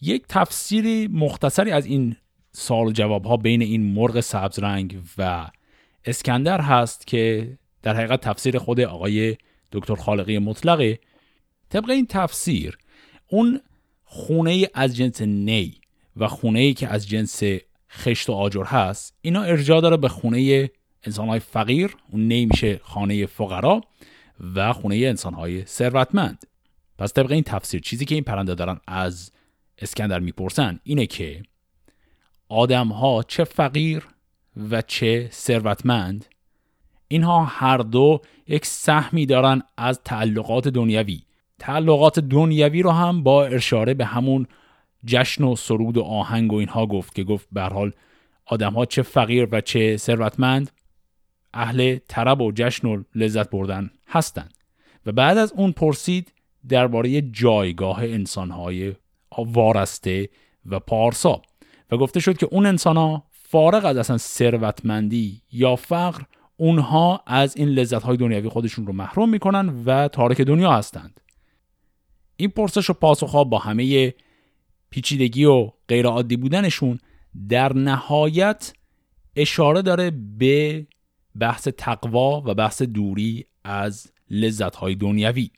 یک 0.00 0.24
تفسیر 0.28 1.10
مختصری 1.10 1.70
از 1.70 1.86
این 1.86 2.16
سال 2.52 2.86
و 2.86 2.92
جواب 2.92 3.24
ها 3.24 3.36
بین 3.36 3.62
این 3.62 3.94
مرغ 3.94 4.20
سبز 4.20 4.58
رنگ 4.58 4.98
و 5.18 5.50
اسکندر 6.04 6.60
هست 6.60 7.06
که 7.06 7.52
در 7.84 7.96
حقیقت 7.96 8.20
تفسیر 8.20 8.58
خود 8.58 8.80
آقای 8.80 9.36
دکتر 9.72 9.94
خالقی 9.94 10.38
مطلقه. 10.38 10.98
طبق 11.70 11.90
این 11.90 12.06
تفسیر 12.06 12.78
اون 13.28 13.60
خونه 14.04 14.68
از 14.74 14.96
جنس 14.96 15.20
نی 15.22 15.80
و 16.16 16.28
خونه 16.28 16.60
ای 16.60 16.74
که 16.74 16.88
از 16.88 17.08
جنس 17.08 17.42
خشت 17.90 18.28
و 18.28 18.32
آجر 18.32 18.64
هست 18.64 19.14
اینا 19.20 19.42
ارجاع 19.42 19.80
داره 19.80 19.96
به 19.96 20.08
خونه 20.08 20.70
انسان 21.02 21.28
های 21.28 21.40
فقیر. 21.40 21.96
اون 22.10 22.28
نی 22.28 22.46
میشه 22.46 22.80
خانه 22.82 23.26
فقرا 23.26 23.80
و 24.54 24.72
خونه 24.72 24.96
انسان 24.96 25.34
های 25.34 25.64
ثروتمند. 25.64 26.46
پس 26.98 27.12
طبق 27.12 27.32
این 27.32 27.42
تفسیر 27.42 27.80
چیزی 27.80 28.04
که 28.04 28.14
این 28.14 28.24
پرنده 28.24 28.54
دارن 28.54 28.80
از 28.86 29.32
اسکندر 29.78 30.18
می‌پرسن 30.18 30.80
اینه 30.82 31.06
که 31.06 31.42
آدم 32.48 32.88
ها 32.88 33.22
چه 33.22 33.44
فقیر 33.44 34.02
و 34.70 34.82
چه 34.82 35.28
ثروتمند 35.32 36.33
اینها 37.14 37.44
هر 37.44 37.78
دو 37.78 38.20
یک 38.46 38.66
سهمی 38.66 39.26
دارن 39.26 39.62
از 39.76 40.00
تعلقات 40.04 40.68
دنیوی 40.68 41.22
تعلقات 41.58 42.18
دنیوی 42.18 42.82
رو 42.82 42.90
هم 42.90 43.22
با 43.22 43.44
اشاره 43.44 43.94
به 43.94 44.04
همون 44.04 44.46
جشن 45.04 45.44
و 45.44 45.56
سرود 45.56 45.96
و 45.96 46.02
آهنگ 46.02 46.52
و 46.52 46.56
اینها 46.56 46.86
گفت 46.86 47.14
که 47.14 47.24
گفت 47.24 47.48
به 47.52 47.62
حال 47.62 47.92
آدم 48.46 48.72
ها 48.72 48.84
چه 48.84 49.02
فقیر 49.02 49.48
و 49.52 49.60
چه 49.60 49.96
ثروتمند 49.96 50.70
اهل 51.54 51.98
طرب 52.08 52.40
و 52.40 52.52
جشن 52.52 52.88
و 52.88 53.02
لذت 53.14 53.50
بردن 53.50 53.90
هستند 54.08 54.54
و 55.06 55.12
بعد 55.12 55.38
از 55.38 55.52
اون 55.52 55.72
پرسید 55.72 56.32
درباره 56.68 57.20
جایگاه 57.20 57.98
انسانهای 58.02 58.94
وارسته 59.38 60.28
و 60.66 60.80
پارسا. 60.80 61.42
و 61.90 61.96
گفته 61.96 62.20
شد 62.20 62.36
که 62.36 62.46
اون 62.50 62.66
انسان 62.66 62.96
ها 62.96 63.24
فارغ 63.30 63.84
از 63.84 63.96
اصلا 63.96 64.18
ثروتمندی 64.18 65.42
یا 65.52 65.76
فقر 65.76 66.22
اونها 66.56 67.22
از 67.26 67.56
این 67.56 67.68
لذت 67.68 68.02
های 68.02 68.16
دنیوی 68.16 68.48
خودشون 68.48 68.86
رو 68.86 68.92
محروم 68.92 69.28
می‌کنن 69.28 69.82
و 69.84 70.08
تارک 70.08 70.40
دنیا 70.40 70.72
هستند. 70.72 71.20
این 72.36 72.50
پرسش 72.50 72.90
و 72.90 72.92
پاسخ 72.92 73.30
ها 73.30 73.44
با 73.44 73.58
همه 73.58 74.14
پیچیدگی 74.90 75.44
و 75.44 75.70
غیر 75.88 76.06
عادی 76.06 76.36
بودنشون 76.36 76.98
در 77.48 77.72
نهایت 77.72 78.72
اشاره 79.36 79.82
داره 79.82 80.10
به 80.38 80.86
بحث 81.40 81.68
تقوا 81.68 82.42
و 82.46 82.54
بحث 82.54 82.82
دوری 82.82 83.46
از 83.64 84.12
لذت 84.30 84.76
های 84.76 84.94
دنیوی 84.94 85.50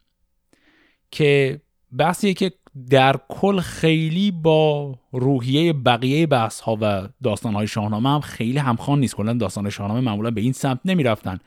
که 1.11 1.61
بحثیه 1.99 2.35
که 2.35 2.53
در 2.91 3.17
کل 3.29 3.61
خیلی 3.61 4.31
با 4.31 4.95
روحیه 5.13 5.73
بقیه 5.73 6.27
بحث 6.27 6.61
ها 6.61 6.79
و 6.81 7.09
داستان 7.23 7.55
های 7.55 7.67
شاهنامه 7.67 8.09
هم 8.09 8.21
خیلی 8.21 8.59
همخوان 8.59 9.01
نیست. 9.01 9.15
کلا 9.17 9.33
داستان 9.33 9.71
شاهنامه 9.71 10.01
معمولا 10.01 10.31
به 10.31 10.41
این 10.41 10.53
سمت 10.53 10.81
نمی 10.85 11.03
رفتن 11.03 11.39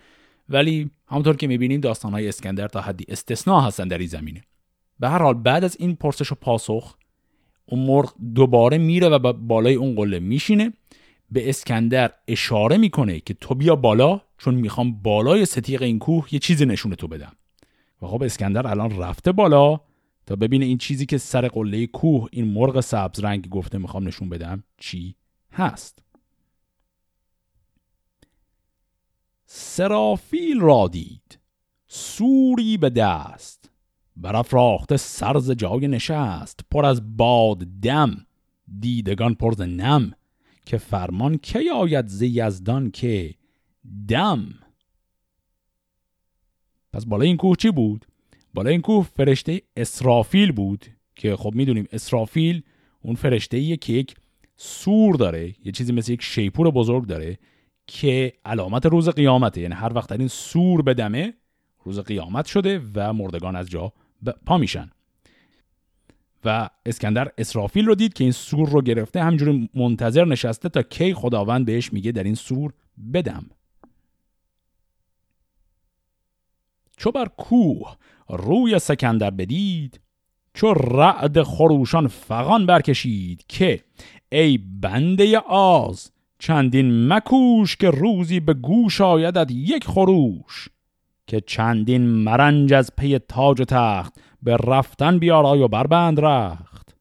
ولی 0.49 0.89
همونطور 1.07 1.35
که 1.35 1.47
می‌بینیم 1.47 1.81
داستان 1.81 2.11
های 2.11 2.27
اسکندر 2.27 2.67
تا 2.67 2.81
حدی 2.81 3.05
استثناء 3.09 3.61
هستن 3.61 3.87
در 3.87 3.97
این 3.97 4.07
زمینه. 4.07 4.41
به 4.99 5.09
هر 5.09 5.21
حال 5.21 5.33
بعد 5.33 5.63
از 5.63 5.77
این 5.79 5.95
پرسش 5.95 6.31
و 6.31 6.35
پاسخ 6.35 6.95
اون 7.65 7.85
مرغ 7.85 8.13
دوباره 8.35 8.77
میره 8.77 9.09
و 9.09 9.33
بالای 9.33 9.75
اون 9.75 9.95
قله 9.95 10.19
میشینه. 10.19 10.73
به 11.31 11.49
اسکندر 11.49 12.11
اشاره 12.27 12.77
می‌کنه 12.77 13.19
که 13.19 13.33
تو 13.33 13.55
بیا 13.55 13.75
بالا 13.75 14.21
چون 14.37 14.55
می‌خوام 14.55 14.91
بالای 15.01 15.45
ستیق 15.45 15.81
این 15.81 15.99
کوه 15.99 16.27
یه 16.31 16.39
چیزی 16.39 16.65
نشونه 16.65 16.95
تو 16.95 17.07
بدم. 17.07 17.31
و 18.01 18.07
خب 18.07 18.23
اسکندر 18.23 18.67
الان 18.67 18.97
رفته 18.97 19.31
بالا 19.31 19.79
تا 20.29 20.35
ببینه 20.35 20.65
این 20.65 20.77
چیزی 20.77 21.05
که 21.05 21.17
سر 21.17 21.47
قله 21.47 21.87
کوه 21.87 22.27
این 22.31 22.45
مرغ 22.47 22.79
سبز 22.79 23.19
رنگ 23.19 23.49
گفته 23.49 23.77
می‌خوام 23.77 24.07
نشون 24.07 24.29
بدم 24.29 24.63
چی 24.77 25.15
هست. 25.51 26.03
سرافیل 29.45 30.59
را 30.59 30.87
دید. 30.87 31.39
سوری 31.87 32.77
به 32.77 32.89
دست. 32.89 33.71
برافراخته 34.15 34.97
سرز 34.97 35.51
جای 35.51 35.87
نشست. 35.87 36.59
پر 36.71 36.85
از 36.85 37.17
باد 37.17 37.57
دم. 37.57 38.25
دیدگان 38.79 39.33
پر 39.33 39.65
نم. 39.65 40.11
که 40.65 40.77
فرمان 40.77 41.37
کی 41.37 41.69
آید 41.69 42.07
ز 42.07 42.21
یزدان 42.21 42.91
که 42.91 43.35
دم. 44.07 44.49
پس 46.93 47.05
بالای 47.05 47.27
این 47.27 47.37
کوه 47.37 47.55
چی 47.55 47.71
بود؟ 47.71 48.05
بالای 48.53 48.71
این 48.71 48.81
کوه 48.81 49.07
فرشته 49.15 49.61
اسرافیل 49.77 50.51
بود 50.51 50.85
که 51.15 51.35
خب 51.35 51.51
می‌دونیم 51.55 51.87
اسرافیل 51.91 52.63
اون 53.01 53.15
فرشته 53.15 53.57
ایه 53.57 53.77
که 53.77 53.93
یک 53.93 54.15
سور 54.57 55.15
داره 55.15 55.55
یه 55.65 55.71
چیزی 55.71 55.93
مثل 55.93 56.11
یک 56.11 56.21
شیپور 56.21 56.71
بزرگ 56.71 57.05
داره 57.05 57.37
که 57.87 58.33
علامت 58.45 58.85
روز 58.85 59.09
قیامته. 59.09 59.61
یعنی 59.61 59.75
هر 59.75 59.93
وقت 59.93 60.11
این 60.11 60.27
سور 60.27 60.81
بدمه 60.81 61.33
روز 61.83 61.99
قیامت 61.99 62.45
شده 62.45 62.81
و 62.95 63.13
مردگان 63.13 63.55
از 63.55 63.69
جا 63.69 63.93
پا 64.45 64.57
میشن. 64.57 64.89
و 66.45 66.69
اسکندر 66.85 67.31
اسرافیل 67.37 67.85
رو 67.85 67.95
دید 67.95 68.13
که 68.13 68.23
این 68.23 68.31
سور 68.31 68.69
رو 68.69 68.81
گرفته 68.81 69.23
همجوری 69.23 69.69
منتظر 69.73 70.25
نشسته 70.25 70.69
تا 70.69 70.81
کی 70.81 71.13
خداوند 71.13 71.65
بهش 71.65 71.93
میگه 71.93 72.11
در 72.11 72.23
این 72.23 72.35
سور 72.35 72.73
بدم. 73.13 73.45
چو 76.99 77.11
بر 77.11 77.27
کوه 77.37 77.95
روی 78.29 78.79
سکندر 78.79 79.29
بدید 79.29 79.99
چو 80.53 80.73
رعد 80.73 81.43
خروشان 81.43 82.07
فغان 82.07 82.65
برکشید 82.65 83.45
که 83.47 83.83
ای 84.31 84.57
بنده 84.81 85.37
آز 85.39 86.11
چندین 86.39 87.13
مکوش 87.13 87.75
که 87.75 87.89
روزی 87.89 88.39
به 88.39 88.53
گوش 88.53 89.01
آیدد 89.01 89.51
یک 89.51 89.87
خروش 89.87 90.69
که 91.27 91.41
چندین 91.41 92.01
مرنج 92.01 92.73
از 92.73 92.91
پی 92.97 93.19
تاج 93.19 93.61
و 93.61 93.65
تخت 93.65 94.13
به 94.43 94.57
رفتن 94.57 95.19
بیارای 95.19 95.61
و 95.61 95.67
بربند 95.67 96.19
رخت. 96.19 96.95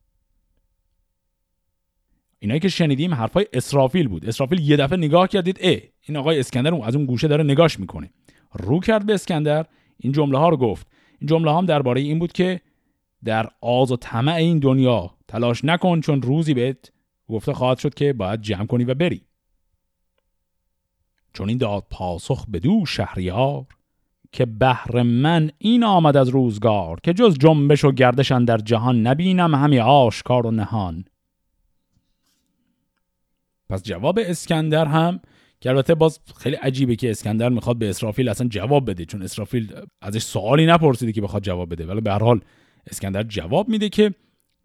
اینایی 2.38 2.60
که 2.60 2.68
شنیدیم 2.68 3.14
حرفای 3.14 3.46
اسرافیل 3.52 4.08
بود. 4.08 4.26
اسرافیل 4.26 4.70
یه 4.70 4.76
دفعه 4.76 4.98
نگاه 4.98 5.28
کردید 5.28 5.58
ای 5.60 5.82
این 6.02 6.16
آقای 6.16 6.40
اسکندر 6.40 6.74
از 6.84 6.96
اون 6.96 7.06
گوشه 7.06 7.28
داره 7.28 7.44
نگاش 7.44 7.80
می‌کنه. 7.80 8.10
رو 8.52 8.80
کرد 8.80 9.06
به 9.06 9.14
اسکندر 9.14 9.66
این 9.98 10.12
جمله 10.12 10.38
ها 10.38 10.48
رو 10.48 10.56
گفت. 10.56 10.86
این 11.18 11.28
جمله 11.28 11.52
هم 11.52 11.66
درباره 11.66 12.00
این 12.00 12.18
بود 12.18 12.32
که 12.32 12.60
در 13.24 13.48
آز 13.60 13.92
و 13.92 13.96
طمع 13.96 14.34
این 14.34 14.58
دنیا 14.58 15.10
تلاش 15.28 15.64
نکن 15.64 16.00
چون 16.00 16.22
روزی 16.22 16.54
بهت 16.54 16.92
گفته 17.28 17.52
خواهد 17.52 17.78
شد 17.78 17.94
که 17.94 18.12
باید 18.12 18.42
جمع 18.42 18.66
کنی 18.66 18.84
و 18.84 18.94
بری. 18.94 19.22
چون 21.32 21.48
این 21.48 21.58
داد 21.58 21.86
پاسخ 21.90 22.46
دو 22.46 22.86
شهریار 22.86 23.66
که 24.32 24.46
بهر 24.46 25.02
من 25.02 25.50
این 25.58 25.84
آمد 25.84 26.16
از 26.16 26.28
روزگار 26.28 27.00
که 27.02 27.12
جز 27.12 27.38
جنبش 27.38 27.84
و 27.84 27.92
گردشن 27.92 28.44
در 28.44 28.58
جهان 28.58 29.06
نبینم 29.06 29.54
همی 29.54 29.78
آشکار 29.78 30.46
و 30.46 30.50
نهان. 30.50 31.04
پس 33.68 33.82
جواب 33.82 34.18
اسکندر 34.22 34.84
هم 34.84 35.20
که 35.60 35.70
البته 35.70 35.94
باز 35.94 36.20
خیلی 36.36 36.56
عجیبه 36.56 36.96
که 36.96 37.10
اسکندر 37.10 37.48
می‌خواد 37.48 37.78
به 37.78 37.90
اسرافیل 37.90 38.28
اصلا 38.28 38.48
جواب 38.48 38.90
بده 38.90 39.04
چون 39.04 39.22
اسرافیل 39.22 39.72
ازش 40.02 40.22
سوالی 40.22 40.66
نپرسیده 40.66 41.12
که 41.12 41.20
بخواد 41.20 41.42
جواب 41.42 41.72
بده. 41.72 41.86
ولی 41.86 42.00
به 42.00 42.12
هر 42.12 42.18
حال 42.18 42.40
اسکندر 42.86 43.22
جواب 43.22 43.68
میده 43.68 43.88
که 43.88 44.14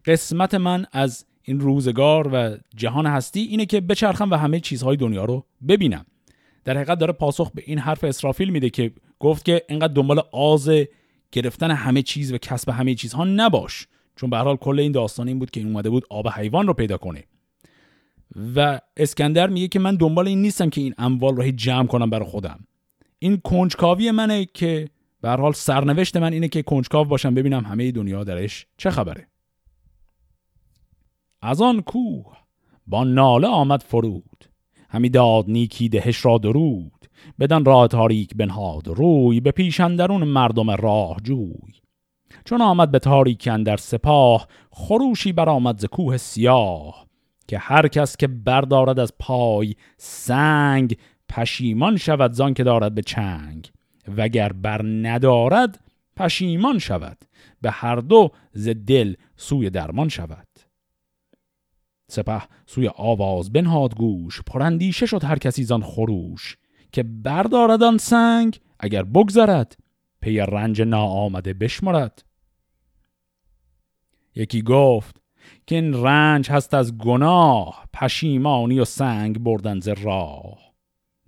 قسمت 0.04 0.54
من 0.54 0.86
از 0.92 1.26
این 1.42 1.60
روزگار 1.60 2.30
و 2.32 2.56
جهان 2.76 3.06
هستی 3.06 3.40
اینه 3.40 3.66
که 3.66 3.80
بچرخم 3.80 4.30
و 4.30 4.34
همه 4.34 4.60
چیزهای 4.60 4.96
دنیا 4.96 5.24
رو 5.24 5.46
ببینم. 5.68 6.06
در 6.64 6.74
حقیقت 6.74 6.98
داره 6.98 7.12
پاسخ 7.12 7.50
به 7.54 7.62
این 7.66 7.78
حرف 7.78 8.04
اسرافیل 8.04 8.50
میده 8.50 8.70
که 8.70 8.92
گفت 9.18 9.44
که 9.44 9.62
اینقدر 9.68 9.92
دنبال 9.92 10.22
آز 10.32 10.70
گرفتن 11.32 11.70
همه 11.70 12.02
چیز 12.02 12.32
و 12.32 12.38
کسب 12.38 12.70
همه 12.70 12.94
چیزها 12.94 13.24
نباش. 13.24 13.88
چون 14.16 14.30
به 14.30 14.36
هر 14.36 14.44
حال 14.44 14.56
کل 14.56 14.80
این 14.80 14.92
داستان 14.92 15.28
این 15.28 15.38
بود 15.38 15.50
که 15.50 15.60
این 15.60 15.68
اومده 15.68 15.90
بود 15.90 16.04
آب 16.10 16.28
حیوان 16.28 16.66
رو 16.66 16.74
پیدا 16.74 16.96
کنه. 16.96 17.24
و 18.56 18.80
اسکندر 18.96 19.46
میگه 19.46 19.68
که 19.68 19.78
من 19.78 19.96
دنبال 19.96 20.28
این 20.28 20.42
نیستم 20.42 20.70
که 20.70 20.80
این 20.80 20.94
اموال 20.98 21.36
رو 21.36 21.50
جمع 21.50 21.86
کنم 21.86 22.10
برای 22.10 22.28
خودم. 22.28 22.66
این 23.18 23.36
کنجکاوی 23.36 24.10
منه 24.10 24.44
که 24.44 24.88
به 25.20 25.30
حال 25.30 25.52
سرنوشت 25.52 26.16
من 26.16 26.32
اینه 26.32 26.48
که 26.48 26.62
کنجکاو 26.62 27.04
باشم. 27.04 27.34
ببینم 27.34 27.64
همه 27.64 27.92
دنیا 27.92 28.24
درش 28.24 28.66
چه 28.76 28.90
خبره. 28.90 29.28
از 31.42 31.62
آن 31.62 31.80
کوه 31.80 32.36
با 32.86 33.04
ناله 33.04 33.48
آمد 33.48 33.82
فرود. 33.82 34.44
همی 34.88 35.08
داد 35.08 35.44
نیکی 35.48 35.88
دهش 35.88 36.24
را 36.24 36.38
درود. 36.38 37.06
بدن 37.40 37.64
راه 37.64 37.88
تاریک 37.88 38.34
بنهاد 38.36 38.88
روی. 38.88 39.40
به 39.40 39.50
پیشندرون 39.50 40.24
مردم 40.24 40.70
راه 40.70 41.16
جوی. 41.22 41.72
چون 42.44 42.62
آمد 42.62 42.90
به 42.90 42.98
تاریک 42.98 43.48
اندر 43.52 43.76
سپاه 43.76 44.48
خروشی 44.70 45.32
برآمد 45.32 45.78
ز 45.78 45.84
کوه 45.84 46.16
سیاه. 46.16 47.06
که 47.48 47.58
هر 47.58 47.88
کس 47.88 48.16
که 48.16 48.26
بردارد 48.26 48.98
از 48.98 49.12
پای 49.18 49.74
سنگ 49.96 50.96
پشیمان 51.28 51.96
شود 51.96 52.32
زان 52.32 52.54
که 52.54 52.64
دارد 52.64 52.94
به 52.94 53.02
چنگ. 53.02 53.70
وگر 54.16 54.52
بر 54.52 54.82
ندارد 54.84 55.80
پشیمان 56.16 56.78
شود. 56.78 57.18
به 57.60 57.70
هر 57.70 57.96
دو 57.96 58.30
ز 58.52 58.68
دل 58.68 59.14
سوی 59.36 59.70
درمان 59.70 60.08
شود. 60.08 60.48
سپه 62.10 62.42
سوی 62.66 62.90
آواز 62.96 63.52
بنهاد 63.52 63.96
گوش 63.96 64.42
پرندیشه 64.42 65.06
شد 65.06 65.24
هر 65.24 65.38
کسی 65.38 65.64
زان 65.64 65.82
خروش. 65.82 66.56
که 66.92 67.02
برداردان 67.02 67.98
سنگ 67.98 68.60
اگر 68.80 69.02
بگذرد 69.02 69.76
پی 70.20 70.38
رنج 70.38 70.82
ناآمده 70.82 71.54
بشمرد. 71.54 72.24
یکی 74.34 74.62
گفت 74.62 75.23
که 75.66 75.74
این 75.74 75.94
رنج 75.94 76.50
هست 76.50 76.74
از 76.74 76.98
گناه 76.98 77.84
پشیمانی 77.92 78.80
و 78.80 78.84
سنگ 78.84 79.38
بردن 79.38 79.80
ز 79.80 79.88
راه. 79.88 80.58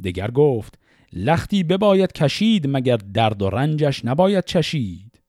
دگر 0.05 0.31
گفت 0.31 0.79
لختی 1.13 1.63
بباید 1.63 2.13
کشید 2.13 2.67
مگر 2.69 2.97
درد 2.97 3.43
و 3.43 3.51
رنجش 3.51 4.05
نباید 4.05 4.45
چشید. 4.45 5.21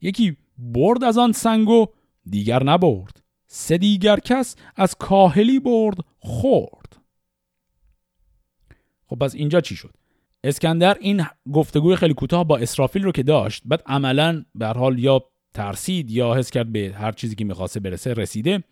یکی 0.00 0.36
برد 0.58 1.04
از 1.04 1.18
آن 1.18 1.32
سنگ 1.32 1.68
و 1.68 1.86
دیگر 2.26 2.62
نبرد. 2.62 3.22
سه 3.46 3.78
دیگر 3.78 4.18
کس 4.20 4.56
از 4.76 4.94
کاهلی 4.94 5.60
برد 5.60 5.96
خورد. 6.18 6.96
خب 9.06 9.16
پس 9.16 9.34
اینجا 9.34 9.60
چی 9.60 9.76
شد؟ 9.76 9.94
اسکندر 10.44 10.96
این 11.00 11.26
گفتگوی 11.52 11.96
خیلی 11.96 12.14
کوتاه 12.14 12.44
با 12.44 12.56
اسرافیل 12.56 13.02
رو 13.02 13.12
که 13.12 13.22
داشت 13.22 13.62
بعد 13.64 13.82
عملا 13.86 14.44
به 14.54 14.66
حال 14.66 14.98
یا 14.98 15.24
ترسید 15.54 16.10
یا 16.10 16.34
حس 16.34 16.50
کرد 16.50 16.72
به 16.72 16.94
هر 16.98 17.12
چیزی 17.12 17.34
که 17.34 17.44
می‌خواسته 17.44 17.80
برسه 17.80 18.14
رسیده 18.14 18.64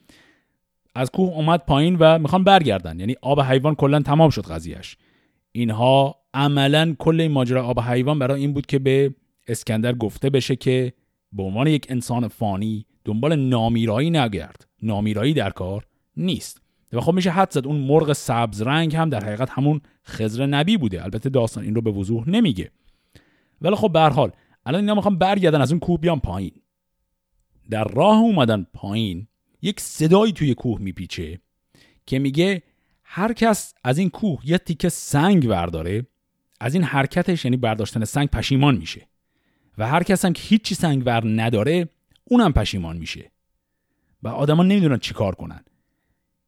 از 0.94 1.10
کوه 1.10 1.36
اومد 1.36 1.60
پایین 1.66 1.96
و 2.00 2.18
می‌خوان 2.18 2.44
برگردن. 2.44 3.00
یعنی 3.00 3.16
آب 3.22 3.40
حیوان 3.40 3.74
کلا 3.74 4.00
تمام 4.00 4.30
شد 4.30 4.46
قضیهش 4.46 4.96
اینها 5.52 6.16
عملا 6.34 6.94
کل 6.98 7.20
این 7.20 7.32
ماجرا 7.32 7.64
آب 7.64 7.80
حیوان 7.80 8.18
برای 8.18 8.40
این 8.40 8.52
بود 8.52 8.66
که 8.66 8.78
به 8.78 9.14
اسکندر 9.48 9.94
گفته 9.94 10.30
بشه 10.30 10.56
که 10.56 10.92
به 11.32 11.42
عنوان 11.42 11.66
یک 11.66 11.86
انسان 11.88 12.28
فانی 12.28 12.86
دنبال 13.04 13.36
نامیرایی 13.36 14.10
نگرد. 14.10 14.66
نامیرایی 14.82 15.34
در 15.34 15.50
کار 15.50 15.86
نیست. 16.16 16.62
و 16.92 17.00
خب 17.00 17.12
میشه 17.12 17.30
حد 17.30 17.50
زد. 17.50 17.66
اون 17.66 17.76
مرغ 17.76 18.12
سبز 18.12 18.62
رنگ 18.62 18.96
هم 18.96 19.10
در 19.10 19.24
حقیقت 19.24 19.50
همون 19.50 19.80
خزر 20.04 20.46
نبی 20.46 20.76
بوده. 20.76 21.04
البته 21.04 21.28
داستان 21.28 21.64
این 21.64 21.74
رو 21.74 21.80
به 21.80 21.90
وضوح 21.90 22.30
نمیگه. 22.30 22.70
ولی 23.60 23.74
خب 23.74 23.92
به 23.92 24.00
حال 24.00 24.32
الان 24.66 24.80
اینا 24.80 24.94
می‌خوام 24.94 25.18
برگردن 25.18 25.60
از 25.60 25.72
اون 25.72 25.80
کوه 25.80 26.00
بیان 26.00 26.20
پایین. 26.20 26.52
در 27.72 27.84
راه 27.84 28.18
اومدن 28.18 28.66
پایین 28.74 29.26
یک 29.62 29.80
صدایی 29.80 30.32
توی 30.32 30.54
کوه 30.54 30.80
میپیچه 30.80 31.40
که 32.06 32.18
میگه 32.18 32.62
هر 33.04 33.32
کس 33.32 33.74
از 33.84 33.98
این 33.98 34.10
کوه 34.10 34.40
یه 34.44 34.58
تیکه 34.58 34.88
سنگ 34.88 35.48
برداره 35.48 36.06
از 36.60 36.74
این 36.74 36.84
حرکتش 36.84 37.44
یعنی 37.44 37.56
برداشتن 37.56 38.04
سنگ 38.04 38.28
پشیمان 38.28 38.76
میشه 38.76 39.08
و 39.78 39.86
هر 39.88 40.02
کس 40.02 40.24
هم 40.24 40.32
که 40.32 40.42
هیچی 40.42 40.74
سنگ 40.74 41.02
ور 41.06 41.42
نداره 41.42 41.88
اونم 42.24 42.52
پشیمان 42.52 42.96
میشه 42.96 43.32
و 44.22 44.28
آدما 44.28 44.62
نمی‌دونن 44.62 44.98
چی 44.98 45.14
کار 45.14 45.34
کنن. 45.34 45.64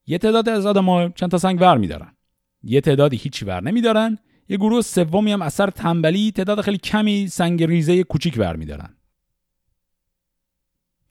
یه 0.07 0.19
تعداد 0.19 0.49
از 0.49 0.67
آدما 0.67 1.09
چند 1.09 1.31
تا 1.31 1.39
سنگ 1.39 1.61
ور 1.61 1.79
میدارن. 1.79 2.17
یه 2.63 2.81
تعدادی 2.81 3.17
هیچی 3.17 3.45
ور 3.45 3.63
نمیدارن. 3.63 4.19
یه 4.49 4.57
گروه 4.57 4.83
سومی 4.83 5.33
هم 5.33 5.43
اثر 5.43 5.71
تنبلی 5.71 6.33
تعداد 6.33 6.61
خیلی 6.61 6.79
کمی 6.79 7.29
سنگ 7.29 7.65
ریزه 7.65 8.03
کوچیک 8.03 8.35
ور 8.39 8.57
میدارن. 8.57 8.97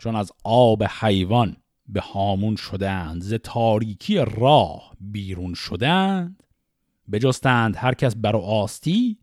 چون 0.03 0.15
از 0.15 0.31
آب 0.43 0.83
حیوان 0.83 1.57
به 1.87 2.01
هامون 2.01 2.55
شدند 2.55 3.21
ز 3.21 3.33
تاریکی 3.33 4.17
راه 4.17 4.95
بیرون 4.99 5.53
شدند 5.53 6.43
بجستند 7.11 7.75
هر 7.75 7.93
کس 7.93 8.15
بر 8.15 8.35
آستی 8.35 9.17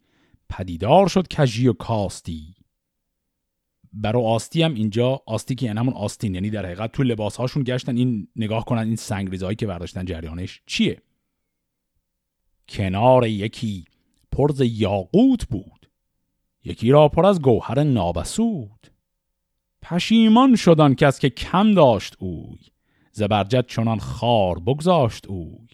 پدیدار 0.48 1.08
شد 1.08 1.26
کجی 1.28 1.68
و 1.68 1.72
کاستی. 1.72 2.54
بر 3.92 4.16
آستی 4.16 4.62
هم 4.62 4.74
اینجا 4.74 5.22
آستی 5.26 5.54
که 5.54 5.66
یعنی 5.66 5.78
همون 5.78 5.94
آستین 5.94 6.34
یعنی 6.34 6.50
در 6.50 6.66
حقیقت 6.66 6.92
تو 6.92 7.02
لباس 7.02 7.36
هاشون 7.36 7.62
گشتن 7.62 7.96
این 7.96 8.28
نگاه 8.36 8.64
کنن 8.64 8.86
این 8.86 8.96
سنگریزهایی 8.96 9.56
که 9.56 9.66
برداشتن 9.66 10.04
جریانش 10.04 10.62
چیه؟ 10.66 11.02
کنار 12.68 13.26
یکی 13.26 13.84
پرز 14.32 14.60
یاقوت 14.64 15.46
بود 15.48 15.90
یکی 16.64 16.90
را 16.90 17.08
پر 17.08 17.26
از 17.26 17.42
گوهر 17.42 17.82
نابسود. 17.82 18.89
پشیمان 19.90 20.56
شدن 20.56 20.94
کس 20.94 21.18
که 21.18 21.30
کم 21.30 21.74
داشت 21.74 22.16
اوی 22.18 22.58
زبرجد 23.12 23.66
چنان 23.66 23.98
خار 23.98 24.58
بگذاشت 24.58 25.26
اوی. 25.26 25.68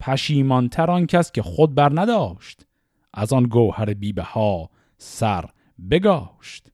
پشیمان 0.00 0.68
تران 0.68 1.06
کس 1.06 1.32
که 1.32 1.42
خود 1.42 1.74
بر 1.74 2.00
نداشت 2.00 2.66
از 3.14 3.32
آن 3.32 3.42
گوهر 3.42 3.94
بیبه 3.94 4.22
ها 4.22 4.70
سر 4.98 5.44
بگاشت. 5.90 6.72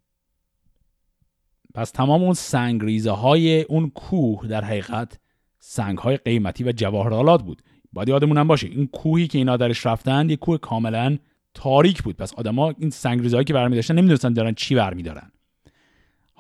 پس 1.74 1.90
تمام 1.90 2.22
اون 2.22 2.34
سنگریزه 2.34 3.10
های 3.10 3.62
اون 3.62 3.90
کوه 3.90 4.46
در 4.46 4.64
حقیقت 4.64 5.18
سنگ 5.58 5.98
های 5.98 6.16
قیمتی 6.16 6.64
و 6.64 6.72
جواهرالات 6.72 7.42
بود. 7.42 7.62
باید 7.92 8.08
یادمون 8.08 8.44
باشه 8.44 8.66
این 8.66 8.86
کوهی 8.86 9.26
که 9.26 9.38
اینا 9.38 9.56
درش 9.56 9.86
رفتن 9.86 10.30
یه 10.30 10.36
کوه 10.36 10.58
کاملا 10.58 11.18
تاریک 11.54 12.02
بود. 12.02 12.16
پس 12.16 12.34
آدما 12.34 12.74
این 12.78 12.90
سنگریزهایی 12.90 13.44
که 13.44 13.54
برمی 13.54 13.74
داشتن 13.74 13.94
نمی‌دونستن 13.94 14.32
دارن 14.32 14.54
چی 14.54 14.74
برمیدارن. 14.74 15.30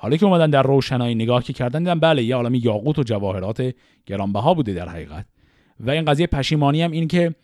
حالا 0.00 0.16
که 0.16 0.26
اومدن 0.26 0.50
در 0.50 0.62
روشنایی 0.62 1.14
نگاه 1.14 1.42
که 1.42 1.52
کردن 1.52 1.78
دیدن 1.78 2.00
بله 2.00 2.22
یه 2.22 2.36
عالم 2.36 2.54
یاقوت 2.54 2.98
و 2.98 3.02
جواهرات 3.02 3.74
گرانبها 4.06 4.54
بوده 4.54 4.74
در 4.74 4.88
حقیقت. 4.88 5.26
و 5.80 5.90
این 5.90 6.04
قضیه 6.04 6.26
پشیمانی 6.26 6.82
هم 6.82 6.90
این 6.90 7.08
که 7.08 7.34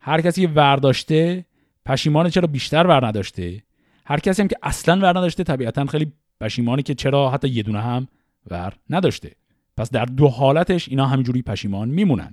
هر 0.00 0.20
کسی 0.20 0.46
ورداشته 0.46 1.44
پشیمان 1.86 2.30
چرا 2.30 2.46
بیشتر 2.46 2.86
ور 2.86 3.06
نداشته؟ 3.06 3.62
هر 4.06 4.20
کسی 4.20 4.42
هم 4.42 4.48
که 4.48 4.56
اصلا 4.62 4.96
ور 5.00 5.18
نداشته 5.18 5.44
طبیعتا 5.44 5.86
خیلی 5.86 6.12
پشیمانی 6.40 6.82
که 6.82 6.94
چرا 6.94 7.30
حتی 7.30 7.48
یه 7.48 7.62
دونه 7.62 7.80
هم 7.80 8.08
ور 8.50 8.72
نداشته. 8.90 9.32
پس 9.76 9.90
در 9.90 10.04
دو 10.04 10.28
حالتش 10.28 10.88
اینا 10.88 11.06
همینجوری 11.06 11.42
پشیمان 11.42 11.88
میمونن. 11.88 12.32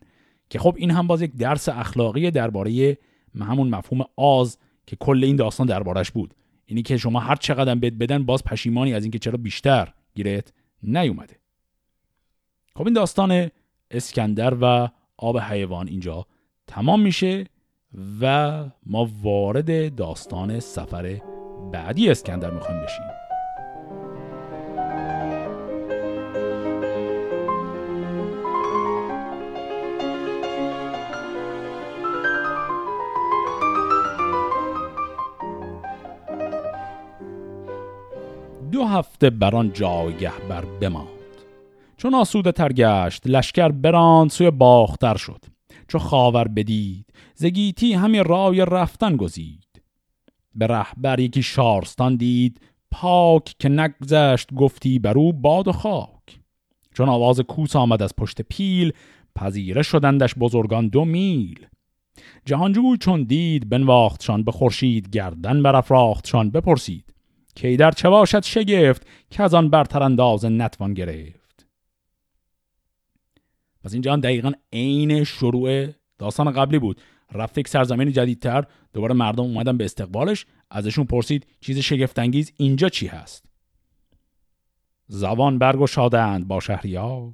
که 0.50 0.60
خب 0.60 0.76
این 0.78 0.92
هم 0.92 1.08
باز 1.08 1.22
یک 1.22 1.36
درس 1.36 1.70
اخلاقی 1.70 2.32
درباره 2.32 2.98
همون 3.40 3.70
مفهوم 3.70 4.06
آز 4.16 4.58
که 4.88 4.96
کل 4.96 5.24
این 5.24 5.36
داستان 5.36 5.68
دربارش 5.68 6.12
بود. 6.12 6.34
اینی 6.70 6.82
که 6.82 6.98
شما 6.98 7.20
هر 7.20 7.36
چقدر 7.36 7.76
بد 7.76 7.94
بدن 7.94 8.26
باز 8.26 8.44
پشیمانی 8.44 8.94
از 8.94 9.04
اینکه 9.04 9.20
چرا 9.20 9.38
بیشتر 9.38 9.94
گیرت 10.16 10.54
نیومده. 10.84 11.36
خب 12.76 12.86
این 12.86 12.94
داستان 12.94 13.50
اسکندر 13.92 14.54
و 14.62 14.90
آب 15.18 15.40
حیوان 15.40 15.88
اینجا 15.88 16.26
تمام 16.68 17.02
میشه 17.02 17.46
و 18.22 18.64
ما 18.86 19.10
وارد 19.22 19.96
داستان 19.96 20.60
سفر 20.60 21.22
بعدی 21.74 22.10
اسکندر 22.10 22.52
می‌خوایم 22.52 22.82
بشیم. 22.84 23.29
هفته 38.90 39.30
بران 39.30 39.74
جایگه 39.74 40.32
بر 40.50 40.66
بماند. 40.66 41.08
چون 41.98 42.16
آسوده 42.16 42.52
ترگشت 42.52 43.28
لشکر 43.28 43.70
براند 43.70 44.30
سوی 44.30 44.52
باختر 44.52 45.18
شد. 45.18 45.46
چو 45.88 46.00
خاور 46.00 46.48
بدید 46.48 47.06
زگیتی 47.36 47.94
همین 47.94 48.24
رای 48.24 48.66
رفتن 48.66 49.16
گزید. 49.16 49.82
به 50.56 50.68
رهبر 50.68 51.20
یکی 51.20 51.44
شارستان 51.44 52.16
دید 52.16 52.62
پاک 52.92 53.56
که 53.60 53.70
نگذشت 53.70 54.54
گفتی 54.54 55.00
بر 55.00 55.18
او 55.18 55.34
باد 55.34 55.68
و 55.68 55.72
خاک. 55.72 56.40
چون 56.94 57.10
آواز 57.10 57.40
کوس 57.40 57.76
آمد 57.76 58.02
از 58.02 58.16
پشت 58.18 58.42
پیل 58.42 58.92
پذیره 59.36 59.82
شدندش 59.82 60.36
بزرگان 60.36 60.88
دو 60.88 61.06
میل. 61.06 61.66
جهانجوی 62.46 62.98
چون 62.98 63.24
دید 63.24 63.70
بنواختشان 63.70 64.44
به 64.44 64.52
خورشید 64.52 65.10
گردن 65.10 65.64
برافراختشان 65.64 66.52
بپرسید. 66.52 67.14
کی 67.60 67.78
در 67.78 67.92
چه 67.92 68.10
باشد 68.10 68.44
شگفت 68.44 69.08
که 69.30 69.44
از 69.44 69.54
آن 69.54 69.70
برتر 69.70 70.04
انداز 70.04 70.46
نتوان 70.46 70.94
گرفت. 70.94 71.68
پس 73.84 73.94
اینجا 73.94 74.16
دقیقا 74.16 74.52
عین 74.74 75.24
شروع 75.24 75.88
داستان 76.18 76.52
قبلی 76.52 76.80
بود. 76.80 77.02
رفت 77.32 77.58
یک 77.58 77.68
سرزمین 77.68 78.12
جدیدتر. 78.12 78.66
دوباره 78.94 79.14
مردم 79.14 79.44
اومدن 79.44 79.78
به 79.78 79.86
استقبالش. 79.86 80.46
ازشون 80.72 81.06
پرسید 81.06 81.48
چیز 81.62 81.80
شگفتانگیز 81.80 82.52
اینجا 82.58 82.90
چی 82.90 83.08
هست؟ 83.08 83.46
زبان 85.08 85.58
برگشادند 85.58 86.48
با 86.48 86.60
شهریار. 86.60 87.34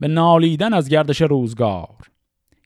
به 0.00 0.08
نالیدن 0.08 0.72
از 0.72 0.88
گردش 0.88 1.22
روزگار. 1.22 1.96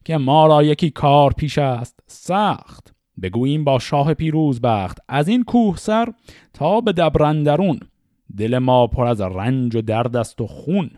که 0.05 0.17
ما 0.17 0.47
را 0.47 0.63
یکی 0.63 0.91
کار 0.91 1.33
پیش 1.33 1.59
است. 1.59 2.01
سخت. 2.07 2.92
بگوییم 3.23 3.65
با 3.65 3.79
شاه 3.79 4.15
پیروز 4.15 4.61
بخت 4.61 4.99
از 5.09 5.29
این 5.29 5.45
کوه 5.45 5.77
سر 5.77 6.13
تا 6.53 6.81
به 6.81 6.93
دبرندرون 6.93 7.81
دل 8.37 8.59
ما 8.59 8.87
پر 8.87 9.07
از 9.07 9.21
رنج 9.21 9.77
و 9.77 9.83
درد 9.83 10.17
است 10.17 10.41
و 10.41 10.47
خون. 10.47 10.91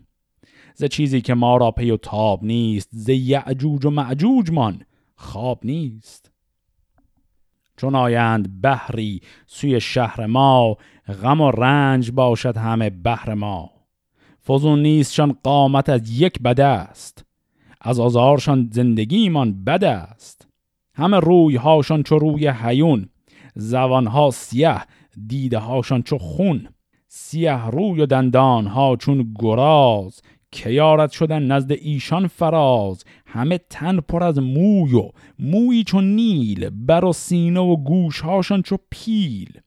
ز 0.74 0.84
چیزی 0.84 1.20
که 1.20 1.34
ما 1.34 1.56
را 1.56 1.70
پی 1.70 1.90
و 1.90 1.96
تاب 1.96 2.44
نیست 2.44 2.88
ز 2.92 3.08
یعجوج 3.08 3.86
و 3.86 3.90
معجوج 3.90 4.50
من 4.50 4.80
خواب 5.16 5.60
نیست. 5.64 6.30
چون 7.76 7.94
آیند 7.94 8.60
بحری 8.60 9.20
سوی 9.46 9.80
شهر 9.80 10.26
ما 10.26 10.76
غم 11.22 11.40
و 11.40 11.50
رنج 11.50 12.10
باشد 12.10 12.56
همه 12.56 12.90
بحر 12.90 13.34
ما. 13.34 13.70
فزون 14.48 14.82
نیستشان 14.82 15.36
قامت 15.42 15.88
از 15.88 16.20
یک 16.20 16.42
بده 16.42 16.64
است 16.64 17.24
از 17.80 18.00
آزارشان 18.00 18.70
زندگیمان 18.72 19.64
بده 19.64 19.88
است. 19.88 20.48
همه 20.94 21.20
روی 21.20 21.56
هاشان 21.56 22.02
چو 22.02 22.18
روی 22.18 22.48
حیون 22.48 23.08
زبان 23.54 24.06
ها 24.06 24.30
سیه 24.30 24.80
دیده 25.26 25.58
هاشان 25.58 26.02
چو 26.02 26.18
خون. 26.18 26.68
سیه 27.08 27.66
روی 27.66 28.00
و 28.00 28.06
دندان 28.06 28.66
ها 28.66 28.96
چون 28.96 29.34
گراز 29.38 30.20
کیارت 30.50 31.10
شدن 31.10 31.42
نزد 31.42 31.72
ایشان 31.72 32.26
فراز. 32.26 33.04
همه 33.26 33.58
تن 33.70 34.00
پر 34.00 34.24
از 34.24 34.38
موی 34.38 34.94
و 34.94 35.10
مویی 35.38 35.84
چون 35.84 36.04
نیل 36.04 36.70
بر 36.70 37.04
و 37.04 37.12
سینه 37.12 37.60
و 37.60 37.76
گوش 37.76 38.20
هاشان 38.20 38.62
چو 38.62 38.76
پیل. 38.90 39.58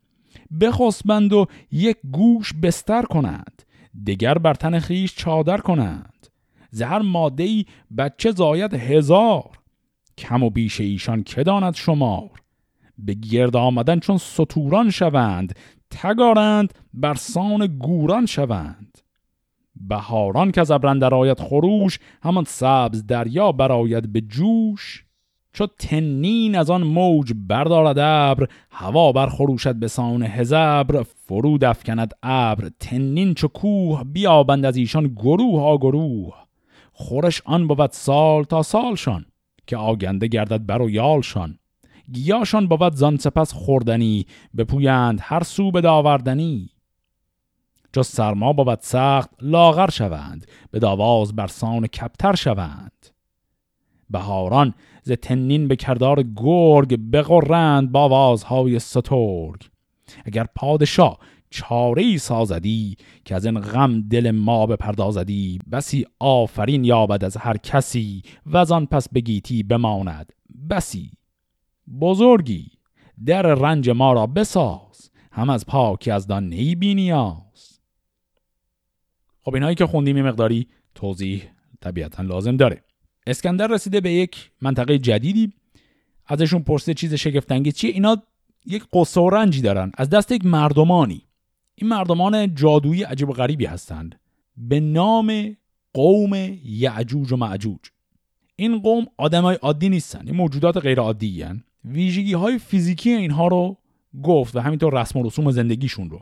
بخسبند 0.61 1.33
و 1.33 1.45
یک 1.71 1.97
گوش 2.11 2.53
بستر 2.53 3.01
کنند 3.01 3.63
دگر 4.07 4.37
بر 4.37 4.53
تن 4.53 4.79
خیش 4.79 5.15
چادر 5.15 5.57
کنند. 5.57 6.27
زهر 6.71 6.99
ماده 6.99 7.65
بچه 7.97 8.31
زاید 8.31 8.73
هزار. 8.73 9.56
کم 10.17 10.43
و 10.43 10.49
بیش 10.49 10.81
ایشان 10.81 11.23
که 11.23 11.43
داند 11.43 11.75
شمار؟ 11.75 12.29
به 12.97 13.13
گرد 13.13 13.55
آمدن 13.55 13.99
چون 13.99 14.17
سطوران 14.17 14.89
شوند 14.89 15.55
تگارند 15.91 16.73
بر 16.93 17.13
سان 17.13 17.67
گوران 17.67 18.25
شوند. 18.25 18.97
بهاران 19.75 20.51
که 20.51 20.61
از 20.61 20.71
ابرندر 20.71 21.13
آید 21.15 21.39
خروش 21.39 21.99
همان 22.23 22.43
سبز 22.43 23.05
دریا 23.05 23.51
براید 23.51 24.13
به 24.13 24.21
جوش. 24.21 25.03
چو 25.53 25.67
تنین 25.79 26.55
از 26.55 26.69
آن 26.69 26.83
موج 26.83 27.33
بردارد 27.47 27.99
ابر 27.99 28.47
هوا 28.71 29.11
بر 29.11 29.29
خروشد 29.29 29.75
به 29.75 29.87
سان 29.87 30.23
هزبر. 30.23 31.03
فرود 31.03 31.63
افکند 31.63 32.13
ابر 32.23 32.69
تنین 32.79 33.33
چو 33.33 33.47
کوه 33.47 34.03
بیابند 34.03 34.65
از 34.65 34.77
ایشان 34.77 35.07
گروه 35.07 35.61
ها 35.61 35.77
گروه. 35.77 36.33
خورش 36.91 37.41
آن 37.45 37.67
بود 37.67 37.91
سال 37.91 38.43
تا 38.43 38.63
سالشان. 38.63 39.25
که 39.67 39.77
آگنده 39.77 40.27
گردد 40.27 40.65
بر 40.65 40.81
و 40.81 40.89
یالشان. 40.89 41.59
گیاشان 42.11 42.67
بود 42.67 42.93
زان 42.93 43.17
سپس 43.17 43.53
خوردنی 43.53 44.25
بپویند 44.57 45.19
هر 45.21 45.43
سو 45.43 45.71
به 45.71 45.81
داوردنی 45.81 46.69
چو 47.95 48.03
سرما 48.03 48.53
بود 48.53 48.79
سخت 48.81 49.29
لاغر 49.41 49.89
شوند 49.89 50.47
به 50.71 50.79
داواز 50.79 51.35
برسان 51.35 51.87
کپتر 51.87 52.35
شوند. 52.35 53.07
بهاران 54.09 54.73
ز 55.03 55.11
تنین 55.11 55.67
به 55.67 55.75
کردار 55.75 56.23
گرگ 56.35 56.99
بغرند 57.13 57.91
با 57.91 57.99
آوازهای 57.99 58.79
سترگ. 58.79 59.69
اگر 60.25 60.45
پادشاه 60.55 61.19
چاره 61.49 62.03
ای 62.03 62.17
سازدی 62.17 62.97
که 63.25 63.35
از 63.35 63.45
این 63.45 63.59
غم 63.59 64.01
دل 64.01 64.31
ما 64.31 64.65
بپردازدی. 64.65 65.59
بسی 65.71 66.05
آفرین 66.19 66.83
یابد 66.83 67.23
از 67.23 67.37
هر 67.37 67.57
کسی 67.57 68.21
و 68.45 68.57
از 68.57 68.71
آن 68.71 68.85
پس 68.85 69.09
بگیتی 69.09 69.63
بماند. 69.63 70.33
بسی. 70.69 71.11
بزرگی 72.01 72.71
در 73.25 73.41
رنج 73.41 73.89
ما 73.89 74.13
را 74.13 74.27
بساز. 74.27 75.11
هم 75.31 75.49
از 75.49 75.65
پاکی 75.65 76.11
از 76.11 76.27
دان 76.27 76.49
نی 76.49 76.75
بینیاز 76.75 77.79
خب 79.41 79.53
اینایی 79.53 79.75
که 79.75 79.85
خوندیم 79.85 80.21
مقداری 80.21 80.67
توضیح 80.95 81.43
طبیعتا 81.81 82.23
لازم 82.23 82.57
داره. 82.57 82.83
اسکندر 83.27 83.67
رسیده 83.67 84.01
به 84.01 84.11
یک 84.11 84.51
منطقه 84.61 84.99
جدیدی. 84.99 85.53
ازشون 86.25 86.61
پرسه 86.61 86.93
چیز 86.93 87.13
شگفتانگیز 87.13 87.73
چیه؟ 87.73 87.91
اینا 87.91 88.23
یک 88.65 88.83
قصه 88.93 89.21
و 89.21 89.29
رنجی 89.29 89.61
دارن. 89.61 89.91
از 89.97 90.09
دست 90.09 90.31
یک 90.31 90.45
مردمانی. 90.45 91.26
این 91.79 91.89
مردمان 91.89 92.55
جادویی 92.55 93.03
عجیب 93.03 93.29
و 93.29 93.33
غریبی 93.33 93.65
هستند. 93.65 94.19
به 94.57 94.79
نام 94.79 95.57
قوم 95.93 96.57
یعجوج 96.63 97.31
و 97.31 97.37
معجوج. 97.37 97.79
این 98.55 98.79
قوم 98.79 99.07
آدمای 99.17 99.55
عادی 99.55 99.89
نیستن 99.89 100.27
این 100.27 100.35
موجودات 100.35 100.77
غیر 100.77 100.99
عادی 100.99 101.41
هن. 101.41 101.63
ویژگی 101.85 102.33
های 102.33 102.59
فیزیکی 102.59 103.11
اینها 103.11 103.47
رو 103.47 103.77
گفت 104.23 104.55
و 104.55 104.59
همینطور 104.59 105.01
رسم 105.01 105.19
و 105.19 105.23
رسوم 105.23 105.51
زندگیشون 105.51 106.09
رو. 106.09 106.21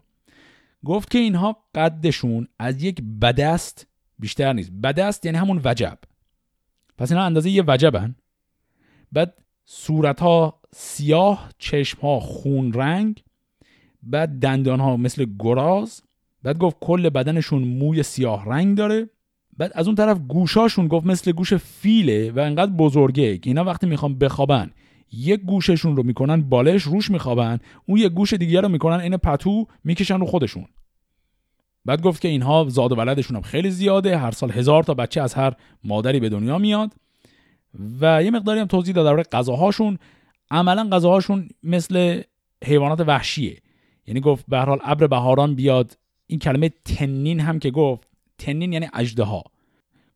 گفت 0.86 1.12
که 1.12 1.18
اینها 1.18 1.58
قدشون 1.76 2.48
از 2.60 2.84
یک 2.84 3.02
بدست 3.22 3.88
بیشتر 4.20 4.54
نیست. 4.54 4.72
بدست 4.72 5.26
یعنی 5.26 5.38
همون 5.38 5.62
وجب. 5.64 6.00
پس 6.98 7.12
اینا 7.12 7.24
اندازه 7.24 7.50
یه 7.50 7.64
وجبن. 7.68 8.16
بعد 9.12 9.34
صورت 9.66 10.20
ها 10.20 10.62
سیاه 10.74 11.50
چشم 11.58 12.02
ها 12.02 12.20
خون 12.20 12.74
رنگ 12.74 13.24
بعد 14.06 14.40
دندان 14.40 14.80
ها 14.80 14.98
مثل 14.98 15.26
گراز 15.40 16.02
بعد 16.44 16.58
گفت 16.58 16.78
کل 16.82 17.10
بدنشون 17.10 17.64
موی 17.64 18.04
سیاه 18.04 18.46
رنگ 18.46 18.78
داره. 18.78 19.10
بعد 19.58 19.72
از 19.76 19.88
اون 19.88 19.96
طرف 19.96 20.20
گوشاشون 20.28 20.88
گفت 20.88 21.06
مثل 21.06 21.32
گوش 21.32 21.54
فیله 21.54 22.32
و 22.32 22.40
انقدر 22.40 22.72
بزرگه 22.72 23.38
که 23.38 23.50
اینا 23.50 23.64
وقتی 23.64 23.88
می‌خوان 23.88 24.18
بخوابن 24.18 24.72
یک 25.12 25.42
گوششون 25.42 25.96
رو 25.96 26.04
می‌کنن 26.04 26.42
بالش 26.42 26.84
روش 26.84 27.12
میخوابن 27.12 27.60
اون 27.86 28.00
یک 28.00 28.12
گوش 28.12 28.34
دیگه 28.34 28.62
رو 28.62 28.70
می‌کنن 28.70 29.00
این 29.00 29.18
پتو 29.18 29.66
می‌کشن 29.84 30.20
رو 30.20 30.26
خودشون. 30.26 30.66
بعد 31.86 32.02
گفت 32.02 32.22
که 32.22 32.28
اینها 32.28 32.66
زاد 32.70 32.92
و 32.92 32.96
ولدشون 32.96 33.36
هم 33.36 33.42
خیلی 33.42 33.72
زیاده 33.72 34.18
هر 34.18 34.32
سال 34.32 34.52
هزار 34.52 34.84
تا 34.84 34.94
بچه 34.94 35.22
از 35.22 35.34
هر 35.34 35.54
مادری 35.84 36.20
به 36.20 36.30
دنیا 36.30 36.58
میاد. 36.58 36.94
و 38.02 38.24
یه 38.24 38.32
مقداری 38.32 38.60
هم 38.60 38.68
توضیح 38.68 38.96
داد 38.96 39.06
درباره 39.06 39.24
غذاهاشون. 39.24 39.98
عملا 40.52 40.90
غذاهاشون 40.92 41.50
مثل 41.64 42.22
حیوانات 42.66 43.00
وحشیه. 43.00 43.58
یعنی 44.08 44.20
گفت 44.20 44.46
به 44.48 44.58
هر 44.58 44.66
حال 44.66 44.80
ابر 44.84 45.08
بهاران 45.08 45.56
بیاد. 45.56 45.98
این 46.28 46.40
کلمه 46.40 46.70
تنین 46.86 47.40
هم 47.40 47.60
که 47.60 47.72
گفت 47.72 48.08
تنین 48.38 48.74
یعنی 48.74 48.88
اژدها. 48.94 49.44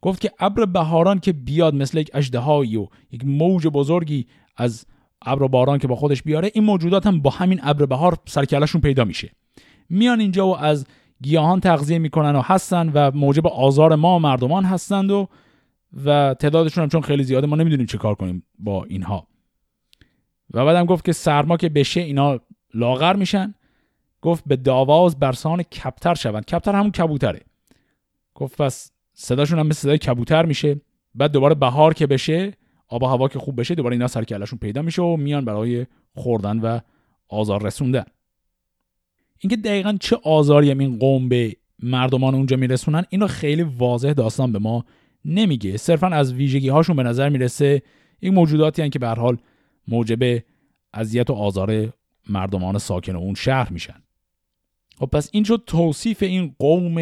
گفت 0.02 0.22
که 0.22 0.32
ابر 0.40 0.66
بهاران 0.66 1.20
که 1.20 1.34
بیاد 1.34 1.76
مثل 1.76 1.98
یک 1.98 2.10
اژدهایی 2.14 2.78
و 2.78 2.88
یک 3.12 3.26
موج 3.26 3.68
بزرگی 3.68 4.28
از 4.58 4.86
ابر 5.22 5.48
باران 5.48 5.78
که 5.80 5.88
با 5.88 5.96
خودش 5.96 6.24
بیاره 6.24 6.52
این 6.54 6.64
موجودات 6.64 7.08
هم 7.08 7.22
با 7.22 7.30
همین 7.30 7.60
ابر 7.64 7.86
بهار 7.86 8.18
سرکلشون 8.26 8.82
پیدا 8.82 9.06
میشه. 9.06 9.32
میان 9.90 10.20
اینجا 10.20 10.48
و 10.48 10.58
از 10.58 10.88
گیاهان 11.22 11.60
تغذیه 11.60 11.98
می‌کنن 11.98 12.36
و 12.36 12.42
هستن 12.42 12.92
و 12.94 13.12
موجب 13.12 13.48
آزار 13.48 13.96
ما 13.96 14.20
مردمان 14.20 14.66
هستند 14.66 15.12
و 15.12 15.28
و 16.06 16.36
تعدادشون 16.40 16.82
هم 16.82 16.90
چون 16.90 17.02
خیلی 17.02 17.24
زیاده 17.24 17.48
ما 17.48 17.56
نمی‌دونیم 17.56 17.86
چه 17.86 17.98
کار 17.98 18.16
کنیم 18.16 18.44
با 18.60 18.84
اینها. 18.84 19.28
و 20.54 20.66
بعدم 20.66 20.86
گفت 20.86 21.06
که 21.06 21.12
سرما 21.12 21.58
که 21.58 21.70
بشه 21.70 22.02
اینا 22.02 22.40
لاغر 22.74 23.16
میشن. 23.16 23.54
گفت 24.22 24.44
به 24.48 24.56
داواز 24.56 25.20
برسان 25.20 25.64
کپتر 25.64 26.16
شوند. 26.16 26.46
کپتر 26.46 26.76
همون 26.76 26.92
کبوتره. 26.92 27.42
گفت 28.36 28.62
پس 28.62 28.92
صداشون 29.14 29.60
هم 29.60 29.68
مثل 29.68 29.80
صدای 29.80 29.98
کبوتر 29.98 30.46
میشه. 30.46 30.82
بعد 31.16 31.32
دوباره 31.32 31.56
بهار 31.56 31.94
که 31.94 32.08
بشه 32.08 32.54
آب 32.88 33.04
و 33.04 33.06
هوا 33.06 33.28
که 33.28 33.40
خوب 33.40 33.60
بشه 33.60 33.76
دوباره 33.76 33.96
اینا 33.96 34.08
سرکلشون 34.08 34.60
پیدا 34.60 34.82
میشه 34.82 35.02
و 35.02 35.18
میان 35.18 35.46
برای 35.46 35.86
خوردن 36.16 36.60
و 36.60 36.80
آزار 37.30 37.64
رسوندن. 37.64 38.06
اینکه 39.40 39.56
دقیقا 39.56 39.98
چه 40.02 40.18
آزاری 40.24 40.72
هم 40.72 40.80
این 40.80 41.00
قوم 41.00 41.30
به 41.30 41.56
مردمان 41.84 42.36
اونجا 42.36 42.58
میرسونن 42.58 43.06
اینو 43.10 43.28
خیلی 43.28 43.64
واضح 43.64 44.14
داستان 44.14 44.52
به 44.52 44.60
ما 44.60 44.86
نمیگه. 45.26 45.78
صرفا 45.78 46.08
از 46.08 46.34
ویژگی 46.34 46.70
هاشون 46.70 46.96
به 46.96 47.04
نظر 47.04 47.30
می‌رسه 47.30 47.82
این 48.20 48.34
موجوداتی 48.34 48.82
هن 48.82 48.90
که 48.90 49.00
به 49.00 49.08
حال 49.08 49.38
موجب 49.88 50.44
اذیت 50.94 51.30
و 51.30 51.34
آزار 51.34 51.94
مردمان 52.30 52.78
ساکن 52.78 53.16
اون 53.16 53.36
شهر 53.36 53.72
میشن. 53.72 54.04
خب 55.00 55.06
پس 55.06 55.30
این 55.34 55.44
شد 55.44 55.64
توصیف 55.68 56.24
این 56.24 56.56
قوم 56.60 56.96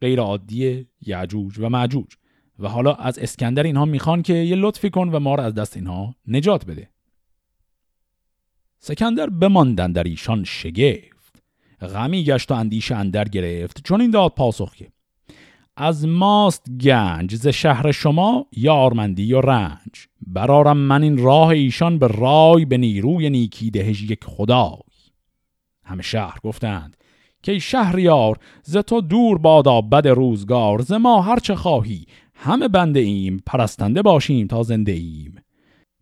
غیر 0.00 0.20
عادی 0.20 0.86
یعجوج 1.06 1.58
و 1.58 1.68
معجوج 1.68 2.16
و 2.58 2.68
حالا 2.68 2.94
از 2.94 3.18
اسکندر 3.18 3.62
اینها 3.62 3.84
می‌خوان 3.84 4.22
که 4.22 4.34
یه 4.34 4.56
لطفی 4.56 4.90
کن 4.90 5.08
و 5.08 5.18
ما 5.18 5.34
رو 5.34 5.42
از 5.42 5.54
دست 5.54 5.76
اینها 5.76 6.14
نجات 6.26 6.66
بده. 6.66 6.90
سکندر 8.78 9.30
بماندن 9.30 9.92
در 9.92 10.02
ایشان 10.02 10.44
شگفت. 10.44 11.42
غمی 11.80 12.24
گشت 12.24 12.50
و 12.50 12.54
اندیشه 12.54 12.94
اندر 12.96 13.24
گرفت. 13.24 13.82
چون 13.84 14.00
این 14.00 14.10
داد 14.10 14.32
پاسخ 14.34 14.74
که 14.74 14.88
از 15.76 16.06
ماست 16.06 16.70
گنج 16.80 17.34
ز 17.36 17.48
شهر 17.48 17.92
شما 17.92 18.46
یارمندی 18.52 19.32
و 19.32 19.40
رنج. 19.40 20.08
برارم 20.26 20.76
من 20.76 21.02
این 21.02 21.18
راه 21.18 21.48
ایشان 21.48 21.98
به 21.98 22.06
رای 22.06 22.64
به 22.64 22.76
نیروی 22.76 23.30
نیکی 23.30 23.70
دهش 23.70 24.02
یک 24.02 24.24
خدای. 24.24 24.78
همه 25.84 26.02
شهر 26.02 26.38
گفتند 26.42 26.96
که 27.42 27.58
شهریار 27.58 28.38
ز 28.62 28.76
تو 28.76 29.00
دور 29.00 29.38
بادا 29.38 29.80
بد 29.80 30.08
روزگار 30.08 30.82
ز 30.82 30.92
ما 30.92 31.22
هرچه 31.22 31.54
خواهی. 31.54 32.06
همه 32.34 32.68
بنده 32.68 33.00
ایم 33.00 33.42
پرستنده 33.46 34.02
باشیم 34.02 34.46
تا 34.46 34.62
زنده 34.62 34.92
ایم. 34.92 35.34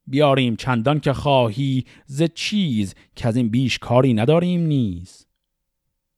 بیاریم 0.07 0.57
چندان 0.57 1.01
که 1.01 1.13
خواهی 1.13 1.85
ز 2.07 2.23
چیز 2.23 2.95
که 3.17 3.29
از 3.29 3.37
این 3.37 3.49
بیش 3.49 3.79
کاری 3.79 4.15
نداریم 4.15 4.61
نیز. 4.61 5.27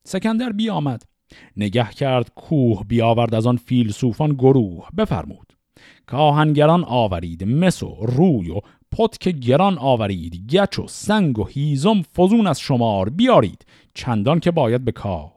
سکندر 0.03 0.51
بیامد. 0.51 1.03
نگه 1.57 1.89
کرد 1.89 2.31
کوه 2.35 2.83
بیاورد 2.87 3.35
از 3.35 3.47
آن 3.47 3.57
فیلسوفان 3.57 4.33
گروه. 4.33 4.87
بفرمود. 4.97 5.53
که 6.09 6.15
آهنگران 6.15 6.83
آورید 6.83 7.43
مس 7.43 7.83
و 7.83 7.97
روی 8.01 8.51
و 8.51 8.59
پتک 8.91 9.27
گران 9.29 9.77
آورید. 9.77 10.55
گچ 10.55 10.79
و 10.79 10.87
سنگ 10.87 11.39
و 11.39 11.47
هیزم 11.47 12.01
فزون 12.01 12.47
از 12.47 12.59
شمار 12.59 13.09
بیارید. 13.09 13.65
چندان 13.93 14.39
که 14.39 14.51
باید 14.51 14.85
به 14.85 14.91
کار. 14.91 15.31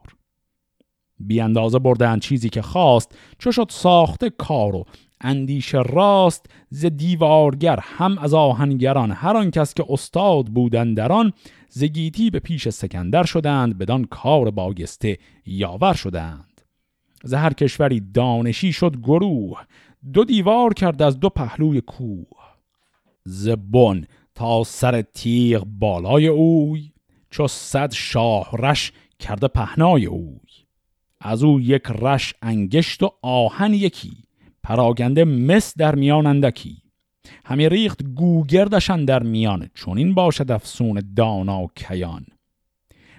بی 1.18 1.40
اندازه 1.40 1.78
بردن 1.78 2.18
چیزی 2.18 2.48
که 2.48 2.62
خواست 2.62 3.18
چو 3.38 3.52
شد 3.52 3.66
ساخته 3.70 4.30
کار 4.30 4.76
و 4.76 4.84
اندیش 5.20 5.74
راست 5.74 6.46
ز 6.70 6.86
دیوارگر 6.86 7.78
هم 7.82 8.18
از 8.18 8.34
آهنگران. 8.34 9.12
هر 9.12 9.36
آن 9.36 9.50
کس 9.50 9.74
که 9.74 9.84
استاد 9.88 10.46
بودند 10.46 10.96
در 10.96 11.12
آن 11.12 11.32
ز 11.68 11.84
گیتی 11.84 12.30
به 12.30 12.38
پیش 12.38 12.68
سکندر 12.68 13.24
شدند 13.24 13.78
بدان 13.78 14.04
کار 14.04 14.50
باگسته 14.50 15.18
یاور 15.46 15.94
شدند. 15.94 16.60
ز 17.24 17.34
هر 17.34 17.52
کشوری 17.52 18.00
دانشی 18.14 18.72
شد 18.72 18.96
گروه 18.96 19.62
دو 20.12 20.24
دیوار 20.24 20.74
کرد 20.74 21.02
از 21.02 21.20
دو 21.20 21.28
پهلوی 21.28 21.80
کوه. 21.80 22.26
ز 23.24 23.48
بن 23.48 24.04
تا 24.34 24.64
سر 24.64 25.02
تیغ 25.02 25.64
بالای 25.64 26.26
اوی 26.26 26.90
چو 27.30 27.48
صد 27.48 27.92
شاه 27.92 28.50
رش 28.58 28.92
کرده 29.18 29.48
پهنای 29.48 30.06
اوی. 30.06 30.38
از 31.20 31.44
او 31.44 31.60
یک 31.60 31.82
رش 31.86 32.34
انگشت 32.42 33.02
و 33.02 33.10
آهن 33.22 33.74
یکی 33.74 34.12
پراگنده 34.62 35.24
مس 35.24 35.78
در 35.78 35.94
میان 35.94 36.26
اندکی. 36.26 36.82
همی 37.44 37.68
ریخت 37.68 38.02
گوگردشن 38.02 39.04
در 39.04 39.22
میان 39.22 39.70
چون 39.74 39.98
این 39.98 40.14
باشد 40.14 40.50
افسون 40.50 41.02
دانا 41.16 41.62
و 41.62 41.70
کیان. 41.74 42.26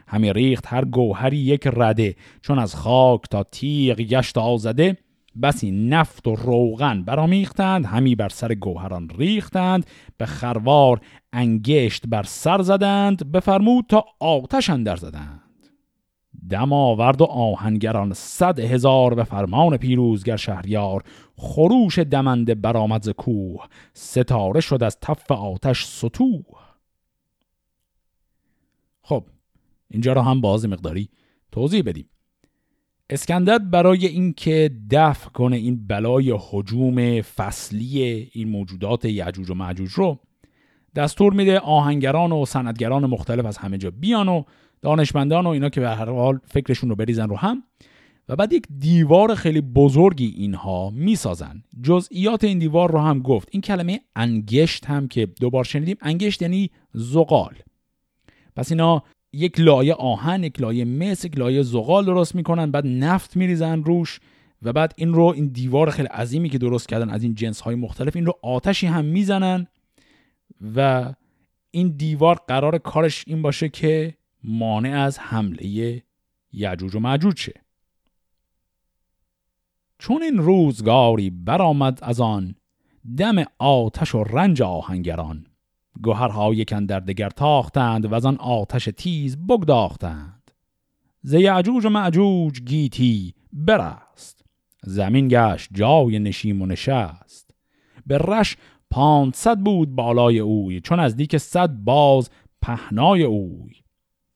همی 0.07 0.33
ریخت 0.33 0.63
هر 0.67 0.85
گوهری 0.85 1.37
یک 1.37 1.67
رده 1.73 2.15
چون 2.41 2.59
از 2.59 2.75
خاک 2.75 3.21
تا 3.31 3.43
تیغ 3.43 3.97
گشت 3.97 4.37
آزده 4.37 4.97
بسی 5.41 5.71
نفت 5.71 6.27
و 6.27 6.35
روغن 6.35 7.03
برامیختند 7.03 7.85
همی 7.85 8.15
بر 8.15 8.29
سر 8.29 8.53
گوهران 8.53 9.09
ریختند 9.09 9.85
به 10.17 10.25
خروار 10.25 11.01
انگشت 11.33 12.07
بر 12.07 12.23
سر 12.23 12.61
زدند 12.61 13.31
بفرمود 13.31 13.85
تا 13.89 14.05
آتش 14.19 14.69
اندر 14.69 14.95
زدند. 14.95 15.41
دم 16.49 16.73
آورد 16.73 17.21
و 17.21 17.25
آهنگران 17.25 18.13
صد 18.13 18.59
هزار 18.59 19.15
به 19.15 19.23
فرمان 19.23 19.77
پیروزگر 19.77 20.35
شهریار 20.35 21.03
خروش 21.35 21.99
دمنده 21.99 22.55
برآمد 22.55 23.03
ز 23.03 23.09
کوه 23.09 23.65
ستاره 23.93 24.59
شد 24.59 24.83
از 24.83 24.97
تف 24.99 25.31
آتش 25.31 25.85
سطوح. 25.85 26.43
خب 29.01 29.23
اینجا 29.89 30.13
رو 30.13 30.21
هم 30.21 30.41
باز 30.41 30.65
مقداری 30.65 31.09
توضیح 31.51 31.81
بدیم. 31.81 32.09
اسکندر 33.09 33.57
برای 33.57 34.05
اینکه 34.05 34.71
دفع 34.91 35.29
کنه 35.29 35.55
این 35.55 35.87
بلای 35.87 36.33
حجوم 36.49 37.21
فصلی 37.21 38.03
این 38.31 38.49
موجودات 38.49 39.05
یعجوج 39.05 39.49
و 39.49 39.53
معجوج 39.53 39.91
رو 39.91 40.19
دستور 40.95 41.33
میده 41.33 41.59
آهنگران 41.59 42.31
و 42.31 42.45
صنعتگران 42.45 43.05
مختلف 43.05 43.45
از 43.45 43.57
همه 43.57 43.77
جا 43.77 43.91
بیان 43.91 44.27
و 44.27 44.43
دانشمندان 44.81 45.45
و 45.45 45.49
اینا 45.49 45.69
که 45.69 45.81
به 45.81 45.89
هر 45.89 46.09
حال 46.09 46.39
فکرشون 46.45 46.89
رو 46.89 46.95
بریزن 46.95 47.29
رو 47.29 47.35
هم. 47.35 47.63
و 48.29 48.35
بعد 48.35 48.53
یک 48.53 48.63
دیوار 48.79 49.35
خیلی 49.35 49.61
بزرگی 49.61 50.33
اینها 50.37 50.89
می‌سازن. 50.89 51.63
جزئیات 51.83 52.43
این 52.43 52.59
دیوار 52.59 52.91
رو 52.91 52.99
هم 52.99 53.19
گفت. 53.19 53.49
این 53.51 53.61
کلمه 53.61 53.99
انگشت 54.15 54.85
هم 54.85 55.07
که 55.07 55.25
دوبار 55.25 55.63
شنیدیم 55.63 55.97
انگشت 56.01 56.41
یعنی 56.41 56.71
زغال. 56.93 57.55
پس 58.55 58.71
اینا 58.71 59.03
یک 59.33 59.59
لایه 59.59 59.93
آهن 59.93 60.43
یک 60.43 60.61
لایه 60.61 60.85
مس 60.85 61.25
یک 61.25 61.37
لایه 61.37 61.61
زغال 61.61 62.05
درست 62.05 62.35
می‌کنن 62.35 62.71
بعد 62.71 62.87
نفت 62.87 63.35
میریزن 63.35 63.83
روش 63.83 64.19
و 64.61 64.73
بعد 64.73 64.93
این 64.97 65.13
رو 65.13 65.23
این 65.23 65.47
دیوار 65.47 65.89
خیلی 65.89 66.07
عظیمی 66.07 66.49
که 66.49 66.57
درست 66.57 66.89
کردن 66.89 67.09
از 67.09 67.23
این 67.23 67.35
جنس 67.35 67.61
های 67.61 67.75
مختلف 67.75 68.15
این 68.15 68.25
رو 68.25 68.39
آتشی 68.41 68.87
هم 68.87 69.05
می‌زنن 69.05 69.67
و 70.75 71.13
این 71.71 71.87
دیوار 71.87 72.35
قرار 72.47 72.77
کارش 72.77 73.23
این 73.27 73.41
باشه 73.41 73.69
که 73.69 74.17
مانع 74.43 75.01
از 75.01 75.19
حمله 75.19 76.03
یجوج 76.53 76.95
و 76.95 76.99
معجوج 76.99 77.39
شه. 77.39 77.61
چون 79.99 80.23
این 80.23 80.37
روزگاری 80.37 81.29
برآمد 81.29 81.99
از 82.01 82.21
آن 82.21 82.55
دم 83.17 83.43
آتش 83.59 84.15
و 84.15 84.23
رنج 84.23 84.61
آهنگران 84.61 85.46
گوهرها 86.03 86.53
کن 86.67 86.85
در 86.85 86.99
دگر 86.99 87.29
تاختند 87.29 88.05
و 88.05 88.15
از 88.15 88.25
آن 88.25 88.37
آتش 88.37 88.89
تیز 88.97 89.37
بگداختند. 89.37 90.51
ز 91.21 91.33
یعجوج 91.33 91.85
و 91.85 91.89
معجوج 91.89 92.61
گیتی 92.61 93.33
برست. 93.53 94.45
زمین 94.83 95.27
گشت 95.27 95.69
جای 95.73 96.19
نشیم 96.19 96.61
و 96.61 96.65
نشست. 96.65 97.51
به 98.05 98.17
رش 98.17 98.57
پانصد 98.91 99.59
بود 99.59 99.95
بالای 99.95 100.39
اوی 100.39 100.81
چون 100.81 100.99
از 100.99 101.15
دیک 101.15 101.37
صد 101.37 101.69
باز 101.69 102.29
پهنای 102.61 103.23
اوی. 103.23 103.71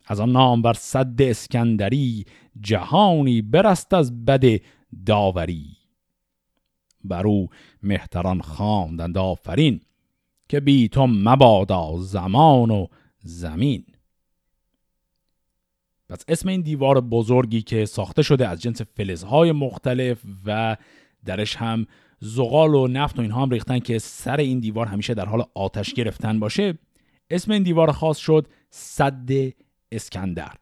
از 0.07 0.19
آن 0.19 0.31
نام 0.31 0.61
بر 0.61 0.73
صد 0.73 1.21
اسکندری 1.21 2.25
جهانی 2.61 3.41
برست 3.41 3.93
از 3.93 4.25
بد 4.25 4.61
داوری. 5.05 5.77
بر 7.03 7.27
او 7.27 7.49
مهتران 7.83 8.41
خواندند 8.41 9.17
آفرین. 9.17 9.81
که 10.51 10.59
بی 10.59 10.89
تو 10.89 11.07
مبادا 11.07 11.97
زمان 11.97 12.71
و 12.71 12.87
زمین. 13.19 13.85
پس 16.09 16.23
اسم 16.27 16.49
این 16.49 16.61
دیوار 16.61 17.01
بزرگی 17.01 17.61
که 17.61 17.85
ساخته 17.85 18.21
شده 18.21 18.47
از 18.47 18.61
جنس 18.61 18.81
فلزهای 18.81 19.51
مختلف 19.51 20.21
و 20.45 20.77
درش 21.25 21.55
هم 21.55 21.85
زغال 22.19 22.75
و 22.75 22.87
نفت 22.87 23.19
و 23.19 23.21
اینها 23.21 23.41
هم 23.41 23.49
ریختن 23.49 23.79
که 23.79 23.99
سر 23.99 24.37
این 24.37 24.59
دیوار 24.59 24.87
همیشه 24.87 25.13
در 25.13 25.25
حال 25.25 25.43
آتش 25.55 25.93
گرفتن 25.93 26.39
باشه 26.39 26.77
اسم 27.29 27.51
این 27.51 27.63
دیوار 27.63 27.91
خاص 27.91 28.17
شد 28.17 28.47
صد 28.69 29.29
اسکندر. 29.91 30.53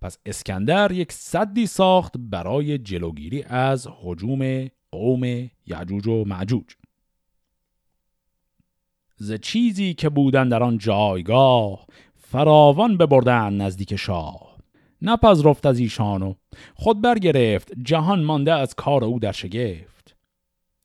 پس 0.00 0.18
اسکندر 0.26 0.92
یک 0.92 1.12
صدی 1.12 1.66
ساخت 1.66 2.12
برای 2.18 2.78
جلوگیری 2.78 3.42
از 3.42 3.88
حجوم 4.02 4.68
قوم 4.90 5.50
یعجوج 5.66 6.06
و 6.06 6.24
معجوج 6.24 6.79
ز 9.22 9.32
چیزی 9.32 9.94
که 9.94 10.08
بودن 10.08 10.48
در 10.48 10.62
آن 10.62 10.78
جایگاه 10.78 11.86
فراوان 12.16 12.96
ببردن 12.96 13.52
نزدیک 13.52 13.96
شاه. 13.96 14.56
نپذرفت 15.02 15.66
از 15.66 15.78
ایشانو 15.78 16.34
خود 16.74 17.00
برگرفت 17.00 17.72
جهان 17.82 18.24
مانده 18.24 18.52
از 18.52 18.74
کار 18.74 19.04
او 19.04 19.18
در 19.18 19.32
شگفت. 19.32 20.16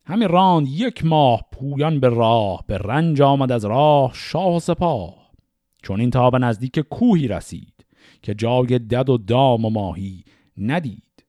همین 0.05 0.27
راند 0.27 0.67
یک 0.67 1.05
ماه 1.05 1.41
پویان 1.51 1.99
به 1.99 2.09
راه 2.09 2.63
به 2.67 2.77
رنج 2.77 3.21
آمد 3.21 3.51
از 3.51 3.65
راه 3.65 4.11
شاه 4.13 4.55
و 4.55 4.59
سپاه. 4.59 5.15
چون 5.83 5.99
این 5.99 6.09
تا 6.09 6.29
به 6.29 6.39
نزدیک 6.39 6.79
کوهی 6.79 7.27
رسید 7.27 7.85
که 8.21 8.33
جای 8.33 8.79
دد 8.79 9.09
و 9.09 9.17
دام 9.17 9.65
و 9.65 9.69
ماهی 9.69 10.23
ندید. 10.57 11.25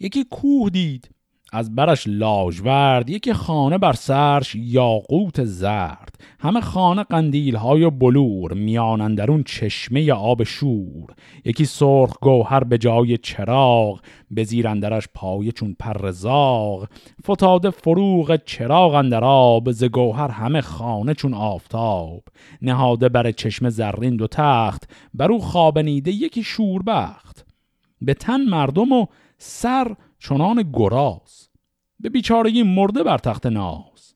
یکی 0.00 0.24
کوه 0.24 0.70
دید 0.70 1.10
از 1.52 1.74
برش 1.74 2.04
لاجورد 2.06 3.10
یکی 3.10 3.32
خانه 3.32 3.78
بر 3.78 3.92
سرش 3.92 4.54
یاقوت 4.54 5.44
زرد. 5.44 6.14
همه 6.40 6.60
خانه 6.60 7.02
قندیل 7.02 7.56
های 7.56 7.90
بلور 7.90 8.52
میان 8.54 9.42
چشمه 9.42 10.12
آب 10.12 10.42
شور. 10.42 11.14
یکی 11.44 11.64
سرخ 11.64 12.12
گوهر 12.20 12.64
به 12.64 12.78
جای 12.78 13.18
چراغ 13.18 14.00
به 14.30 14.44
زیر 14.44 14.68
اندرش 14.68 15.08
پایه 15.14 15.52
چون 15.52 15.76
پر 15.78 16.10
زاغ. 16.10 16.86
فتاده 17.30 17.70
فروغ 17.70 18.36
چراغ 18.44 18.94
اندر 18.94 19.24
آب 19.24 19.72
ز 19.72 19.84
گوهر 19.84 20.28
همه 20.28 20.60
خانه 20.60 21.14
چون 21.14 21.34
آفتاب. 21.34 22.22
نهاده 22.62 23.08
بر 23.08 23.30
چشم 23.30 23.68
زرین 23.68 24.16
دو 24.16 24.26
تخت 24.26 24.88
بر 25.14 25.32
او 25.32 25.40
خوابنیده 25.40 26.10
یکی 26.10 26.42
شوربخت. 26.42 27.46
به 28.00 28.14
تن 28.14 28.40
مردم 28.40 28.92
و 28.92 29.06
سر 29.38 29.94
چنان 30.18 30.70
گراز 30.72 31.48
به 32.00 32.08
بیچارگی 32.08 32.62
مرده 32.62 33.02
بر 33.02 33.18
تخت 33.18 33.46
ناز. 33.46 34.14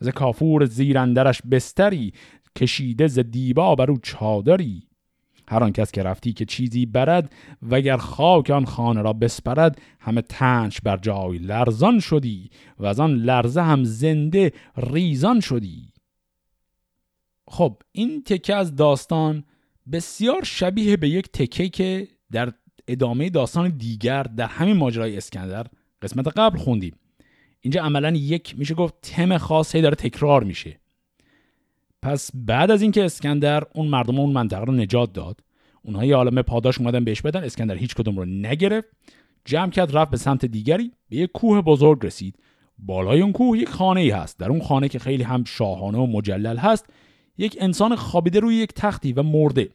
ز 0.00 0.08
کافور 0.08 0.64
زیرندرش 0.64 1.42
بستری 1.50 2.12
کشیده 2.56 3.06
ز 3.06 3.18
دیبا 3.18 3.74
بر 3.74 3.90
او 3.90 3.98
چادری. 4.02 4.88
هر 5.48 5.64
آن 5.64 5.72
کس 5.72 5.92
که 5.92 6.02
رفتی 6.02 6.32
که 6.32 6.44
چیزی 6.44 6.86
برد 6.86 7.32
وگر 7.70 7.96
خاک 7.96 8.50
آن 8.50 8.64
خانه 8.64 9.02
را 9.02 9.12
بسپرد 9.12 9.80
همه 10.00 10.22
تنش 10.22 10.80
بر 10.80 10.96
جای 10.96 11.38
لرزان 11.38 12.00
شدی 12.00 12.50
و 12.78 12.86
از 12.86 13.00
آن 13.00 13.14
لرزه 13.14 13.62
هم 13.62 13.84
زنده 13.84 14.52
ریزان 14.76 15.40
شدی. 15.40 15.92
خب 17.48 17.82
این 17.92 18.22
تکه 18.22 18.54
از 18.54 18.76
داستان 18.76 19.44
بسیار 19.92 20.44
شبیه 20.44 20.96
به 20.96 21.08
یک 21.08 21.32
تکه 21.32 21.68
که 21.68 22.08
در 22.32 22.52
ادامه 22.88 23.30
داستان 23.30 23.68
دیگر 23.68 24.22
در 24.22 24.46
همین 24.46 24.76
ماجرای 24.76 25.16
اسکندر 25.16 25.66
قسمت 26.02 26.28
قبل 26.28 26.58
خوندیم. 26.58 26.94
اینجا 27.60 27.82
عملا 27.82 28.10
یک 28.10 28.58
میشه 28.58 28.74
گفت 28.74 28.94
تم 29.02 29.38
خاصی 29.38 29.80
داره 29.80 29.94
تکرار 29.94 30.44
میشه. 30.44 30.80
پس 32.02 32.30
بعد 32.34 32.70
از 32.70 32.82
اینکه 32.82 33.04
اسکندر 33.04 33.64
اون 33.74 33.88
مردم 33.88 34.18
اون 34.18 34.32
منطقه 34.32 34.64
رو 34.64 34.72
نجات 34.72 35.12
داد 35.12 35.40
اونها 35.82 36.04
یه 36.04 36.16
عالمه 36.16 36.42
پاداش 36.42 36.78
اومدن 36.78 37.04
بهش 37.04 37.22
بدن 37.22 37.44
اسکندر 37.44 37.74
هیچ 37.74 37.94
کدوم 37.94 38.16
رو 38.16 38.24
نگرفت 38.24 38.88
جمع 39.44 39.70
کرد 39.70 39.96
رفت 39.96 40.10
به 40.10 40.16
سمت 40.16 40.44
دیگری 40.44 40.92
به 41.08 41.16
یک 41.16 41.32
کوه 41.32 41.62
بزرگ 41.62 42.06
رسید. 42.06 42.38
بالای 42.78 43.20
اون 43.20 43.32
کوه 43.32 43.58
یک 43.58 43.68
خانه 43.68 44.00
ای 44.00 44.10
هست. 44.10 44.38
در 44.38 44.48
اون 44.48 44.62
خانه 44.62 44.88
که 44.88 44.98
خیلی 44.98 45.22
هم 45.22 45.44
شاهانه 45.44 45.98
و 45.98 46.06
مجلل 46.06 46.56
هست 46.56 46.86
یک 47.38 47.56
انسان 47.60 47.96
خوابیده 47.96 48.40
روی 48.40 48.54
یک 48.54 48.72
تختی 48.72 49.12
و 49.12 49.22
مرده. 49.22 49.68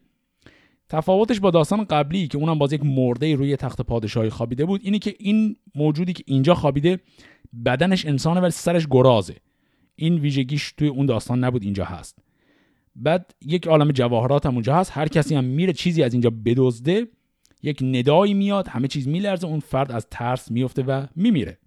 تفاوتش 0.94 1.40
با 1.40 1.52
داستان 1.52 1.84
قبلی 1.84 2.28
که 2.28 2.38
اونم 2.38 2.60
باز 2.60 2.74
یک 2.74 2.86
مرده 2.86 3.36
روی 3.36 3.56
تخت 3.56 3.82
پادشاهی 3.82 4.30
خوابیده 4.30 4.66
بود 4.66 4.82
اینه 4.84 5.00
که 5.00 5.16
این 5.20 5.56
موجودی 5.76 6.14
که 6.14 6.24
اینجا 6.28 6.56
خوابیده 6.56 7.00
بدنش 7.66 8.06
انسانه 8.06 8.42
ولی 8.42 8.52
سرش 8.52 8.88
گرازه. 8.92 9.36
این 9.96 10.16
ویژگیش 10.16 10.74
توی 10.78 10.88
اون 10.88 11.06
داستان 11.06 11.44
نبود 11.44 11.64
اینجا 11.64 11.86
هست. 11.86 12.20
بعد 12.96 13.36
یک 13.42 13.68
عالم 13.68 13.92
جواهرات 13.92 14.46
هم 14.46 14.54
اونجا 14.54 14.76
هست 14.76 14.92
هر 14.94 15.08
کسی 15.08 15.36
هم 15.36 15.44
میره 15.44 15.74
چیزی 15.74 16.04
از 16.04 16.14
اینجا 16.14 16.30
بدزده 16.46 17.08
یک 17.64 17.84
ندایی 17.84 18.34
میاد 18.34 18.68
همه 18.68 18.88
چیز 18.88 19.08
میلرزه 19.08 19.48
اون 19.48 19.60
فرد 19.60 19.92
از 19.92 20.08
ترس 20.12 20.52
میفته 20.52 20.84
و 20.84 21.06
میمیره. 21.16 21.58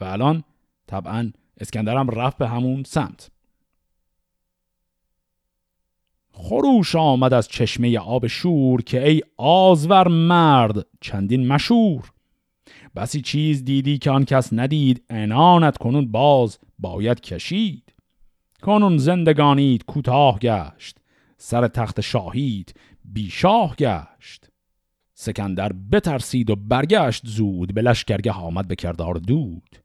و 0.00 0.04
الان 0.04 0.44
طبعا 0.86 1.32
اسکندر 1.60 1.96
هم 1.96 2.10
رفت 2.10 2.38
به 2.38 2.48
همون 2.48 2.82
سمت. 2.82 3.30
خروش 6.34 6.96
آمد 6.96 7.34
از 7.34 7.48
چشمه 7.48 7.98
آب 7.98 8.26
شور 8.26 8.82
که 8.82 9.08
ای 9.08 9.22
آزور 9.36 10.08
مرد 10.08 10.86
چندین 11.00 11.46
مشور 11.46 12.12
بسی 12.96 13.20
چیز 13.20 13.64
دیدی 13.64 13.98
که 13.98 14.10
آن 14.10 14.24
کس 14.24 14.52
ندید 14.52 15.04
انانت 15.10 15.78
کنون 15.78 16.12
باز 16.12 16.58
باید 16.78 17.20
کشید. 17.20 17.94
کنون 18.62 18.98
زندگانید 18.98 19.84
کوتاه 19.84 20.38
گشت 20.38 20.96
سر 21.36 21.68
تخت 21.68 22.00
شاهید 22.00 22.74
بیشاه 23.04 23.76
گشت. 23.76 24.48
سکندر 25.14 25.72
بترسید 25.92 26.50
و 26.50 26.56
برگشت 26.56 27.26
زود 27.26 27.74
به 27.74 27.82
لشکرگه 27.82 28.32
آمد 28.32 28.68
به 28.68 28.74
کردار 28.74 29.14
دود. 29.14 29.76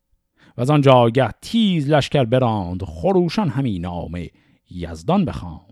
و 0.57 0.61
از 0.61 0.69
آن 0.69 0.81
جاگه 0.81 1.29
تیز 1.41 1.89
لشکر 1.89 2.23
براند 2.23 2.83
خروشان 2.83 3.49
همین 3.49 3.81
نامه 3.81 4.29
یزدان 4.71 5.25
بخواند. 5.25 5.66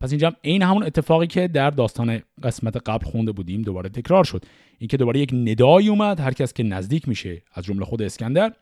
پس 0.00 0.10
اینجا 0.10 0.32
این 0.42 0.62
همون 0.62 0.82
اتفاقی 0.82 1.26
که 1.26 1.48
در 1.48 1.70
داستان 1.70 2.22
قسمت 2.42 2.76
قبل 2.76 3.06
خونده 3.06 3.32
بودیم 3.32 3.62
دوباره 3.62 3.88
تکرار 3.88 4.24
شد. 4.24 4.44
اینکه 4.78 4.96
دوباره 4.96 5.20
یک 5.20 5.34
ندایی 5.34 5.88
اومد 5.88 6.20
هر 6.20 6.32
کس 6.32 6.52
که 6.52 6.62
نزدیک 6.62 7.08
میشه 7.08 7.42
از 7.54 7.64
جمله 7.64 7.84
خود 7.84 8.02
اسکندر 8.02 8.52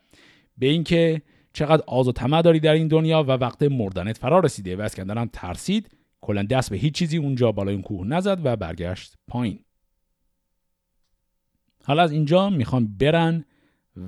به 0.57 0.65
اینکه 0.65 1.21
چقدر 1.53 1.83
آز 1.87 2.07
و 2.07 2.11
طمع 2.11 2.41
داری 2.41 2.59
در 2.59 2.73
این 2.73 2.87
دنیا 2.87 3.23
و 3.23 3.31
وقت 3.31 3.63
مردنت 3.63 4.17
فرا 4.17 4.39
رسیده 4.39 4.75
و 4.75 4.81
اسکندر 4.81 5.17
هم 5.17 5.29
ترسید 5.33 5.89
کلا 6.21 6.43
دست 6.43 6.69
به 6.69 6.77
هیچ 6.77 6.93
چیزی 6.93 7.17
اونجا 7.17 7.51
بالای 7.51 7.73
اون 7.73 7.83
کوه 7.83 8.07
نزد 8.07 8.45
و 8.45 8.55
برگشت 8.55 9.15
پایین. 9.27 9.59
حالا 11.83 12.03
از 12.03 12.11
اینجا 12.11 12.49
می‌خوان 12.49 12.97
برن 12.97 13.45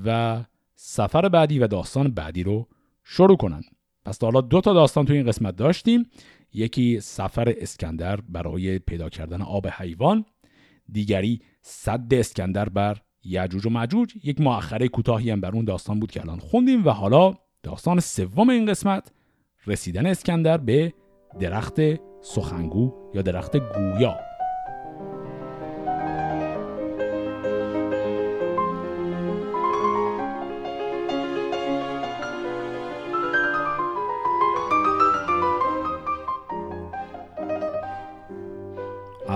و 0.05 0.39
سفر 0.75 1.29
بعدی 1.29 1.59
و 1.59 1.67
داستان 1.67 2.11
بعدی 2.11 2.43
رو 2.43 2.67
شروع 3.03 3.37
کنن. 3.37 3.61
پس 4.05 4.23
حالا 4.23 4.41
دو 4.41 4.61
تا 4.61 4.73
داستان 4.73 5.05
تو 5.05 5.13
این 5.13 5.27
قسمت 5.27 5.55
داشتیم. 5.55 6.09
یکی 6.53 6.99
سفر 6.99 7.53
اسکندر 7.57 8.21
برای 8.21 8.79
پیدا 8.79 9.09
کردن 9.09 9.41
آب 9.41 9.67
حیوان 9.67 10.25
دیگری 10.91 11.41
صد 11.61 12.13
اسکندر 12.13 12.69
بر 12.69 12.97
یجوج 13.23 13.65
و 13.65 13.69
مجوج 13.69 14.13
یک 14.23 14.41
مؤخره 14.41 14.87
کوتاهی 14.87 15.31
هم 15.31 15.41
بر 15.41 15.51
اون 15.51 15.65
داستان 15.65 15.99
بود 15.99 16.11
که 16.11 16.21
الان 16.21 16.39
خوندیم 16.39 16.85
و 16.85 16.89
حالا 16.89 17.33
داستان 17.63 17.99
سوم 17.99 18.49
این 18.49 18.65
قسمت 18.65 19.11
رسیدن 19.67 20.05
اسکندر 20.05 20.57
به 20.57 20.93
درخت 21.39 21.79
سخنگو 22.21 22.93
یا 23.13 23.21
درخت 23.21 23.57
گویا. 23.57 24.28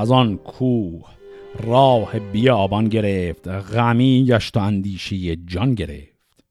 از 0.03 0.11
آن 0.11 0.37
کوه 0.37 1.05
راه 1.63 2.19
بیابان 2.19 2.87
گرفت 2.87 3.47
غمی 3.47 4.25
گشت 4.25 4.57
و 4.57 4.59
اندیشه 4.59 5.35
جان 5.35 5.75
گرفت. 5.75 6.43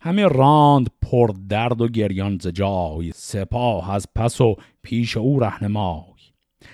همه 0.00 0.26
راند 0.26 0.90
پر 1.02 1.30
درد 1.48 1.80
و 1.80 1.88
گریان 1.88 2.38
ز 2.38 2.46
جای 2.46 3.12
سپاه 3.14 3.90
از 3.90 4.06
پس 4.14 4.40
و 4.40 4.56
پیش 4.82 5.16
او 5.16 5.40
رهنمای. 5.40 6.02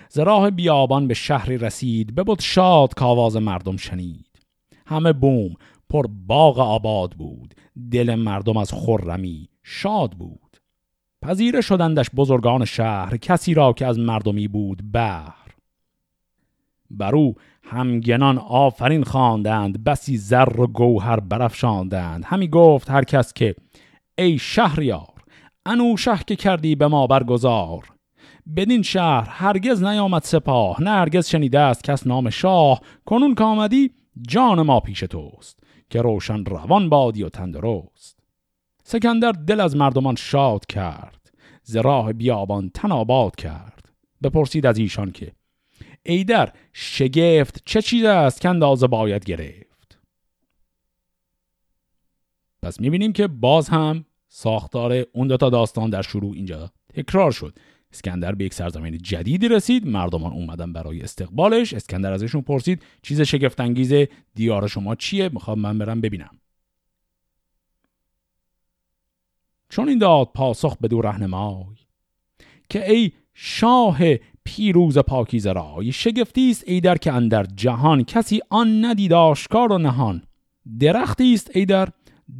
ز 0.09 0.19
راه 0.19 0.51
بیابان 0.51 1.09
به 1.09 1.15
شهری 1.15 1.59
رسید 1.59 2.15
ببود 2.15 2.41
شاد 2.41 2.95
کاواز 2.95 3.37
مردم 3.37 3.77
شنید. 3.77 4.39
همه 4.87 5.13
بوم 5.13 5.55
پر 5.91 6.07
باغ 6.27 6.59
آباد 6.59 7.13
بود 7.13 7.55
دل 7.93 8.15
مردم 8.15 8.57
از 8.57 8.73
خرمی 8.73 9.49
شاد 9.63 10.13
بود. 10.13 10.57
پذیره 11.23 11.61
شدندش 11.61 12.11
بزرگان 12.17 12.65
شهر 12.65 13.17
کسی 13.17 13.55
را 13.55 13.73
که 13.73 13.87
از 13.87 13.99
مردمی 13.99 14.49
بود 14.49 14.93
بهر 14.93 15.48
بر 16.91 17.15
او 17.15 17.35
همگنان 17.63 18.39
آفرین 18.39 19.05
خواندند 19.05 19.85
بسی 19.85 20.17
زر 20.17 20.61
و 20.61 20.67
گوهر 20.67 21.21
برافشاندند. 21.21 22.25
همی 22.27 22.49
گفت 22.49 22.91
هر 22.91 23.05
کس 23.05 23.33
که 23.33 23.55
ای 24.19 24.39
شهریار 24.39 25.19
انو 25.67 25.97
شه 25.97 26.19
که 26.27 26.37
کردی 26.37 26.75
به 26.75 26.87
ما 26.87 27.07
برگزار. 27.07 27.85
بدین 28.57 28.83
شهر 28.83 29.29
هرگز 29.31 29.83
نیامد 29.83 30.23
سپاه 30.23 30.83
نه 30.83 30.91
هرگز 30.91 31.29
شنیده 31.29 31.61
است 31.61 31.85
کس 31.85 32.07
نام 32.07 32.31
شاه. 32.31 32.81
کنون 33.07 33.35
که 33.35 33.45
آمدی 33.45 33.91
جان 34.29 34.63
ما 34.63 34.81
پیش 34.81 35.01
توست 35.01 35.61
که 35.91 36.03
روشن 36.03 36.45
روان 36.45 36.89
بادی 36.89 37.23
و 37.23 37.29
تندرست. 37.29 38.19
سکندر 38.83 39.33
دل 39.33 39.61
از 39.61 39.77
مردمان 39.77 40.15
شاد 40.15 40.67
کرد 40.67 41.33
ز 41.63 41.77
راه 41.77 42.13
بیابان 42.13 42.71
تن 42.75 42.93
آباد 42.93 43.37
کرد. 43.37 43.89
بپرسید 44.23 44.67
از 44.67 44.79
ایشان 44.79 45.11
که 45.11 45.33
ایدر 46.03 46.53
شگفت 46.73 47.63
چه 47.65 47.83
چیز 47.83 48.05
است 48.05 48.41
که 48.41 48.49
اندازه 48.49 48.87
باید 48.87 49.25
گرفت؟ 49.25 49.99
پس 52.63 52.81
می‌بینیم 52.81 53.13
که 53.13 53.27
باز 53.27 53.69
هم 53.69 54.05
ساختار 54.29 55.07
اون 55.13 55.29
دوتا 55.29 55.51
داستان 55.51 55.91
در 55.91 56.03
شروع 56.03 56.33
اینجا 56.33 56.71
تکرار 56.95 57.33
شد. 57.33 57.59
اسکندر 57.93 58.35
به 58.35 58.45
یک 58.45 58.55
سرزمین 58.55 58.99
جدیدی 58.99 59.49
رسید. 59.49 59.87
مردمان 59.87 60.33
اومدن 60.33 60.73
برای 60.73 61.03
استقبالش. 61.03 61.75
اسکندر 61.75 62.13
ازشون 62.13 62.43
پرسید 62.43 62.83
چیز 63.03 63.21
شگفتانگیز 63.21 64.09
دیار 64.35 64.67
شما 64.67 64.95
چیه؟ 64.95 65.29
می‌خوام 65.29 65.59
من 65.59 65.79
برم 65.79 66.01
ببینم. 66.01 66.41
چون 69.69 69.89
این 69.89 69.99
داد 69.99 70.31
پاسخ 70.35 70.77
به 70.77 70.89
دو 70.89 71.01
رهنمای 71.01 71.77
که 72.69 72.91
ای 72.91 73.13
شاه 73.35 73.99
پیروز 74.49 74.99
پاکیز 74.99 75.47
رای 75.47 75.93
شگفتی 75.93 76.51
است 76.51 76.65
ای 76.67 76.81
در 76.81 76.99
که 76.99 77.13
اندر 77.13 77.45
جهان 77.45 78.05
کسی 78.05 78.41
آن 78.51 78.85
ندید 78.85 79.13
آشکار 79.13 79.73
و 79.73 79.79
نهان. 79.79 80.23
درختی 80.81 81.35
است 81.35 81.51
ای 81.55 81.67
در 81.67 81.89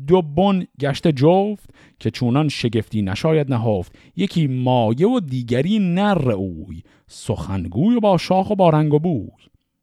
دو 0.07 0.23
بن 0.23 0.67
گشت 0.81 1.09
جفت 1.09 1.71
که 2.01 2.11
چونان 2.11 2.49
شگفتی 2.49 3.03
نشاید 3.03 3.53
نهفت. 3.53 3.99
یکی 4.17 4.47
مایه 4.47 5.09
و 5.09 5.21
دیگری 5.21 5.79
نر 5.79 6.31
اوی 6.31 6.83
سخنگوی 7.07 7.97
و 7.97 8.01
با 8.01 8.19
شاخ 8.19 8.51
و 8.51 8.55
با 8.55 8.71
رنگ 8.71 8.95
و 8.95 8.99
بوی. 8.99 9.29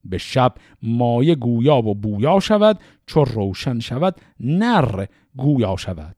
به 0.05 0.17
شب 0.17 0.55
مایه 0.81 1.35
گویا 1.35 1.77
و 1.77 1.95
بویا 1.95 2.39
شود 2.39 2.79
چو 3.07 3.23
روشن 3.23 3.79
شود 3.79 4.15
نر 4.39 5.05
گویا 5.37 5.75
شود. 5.75 6.17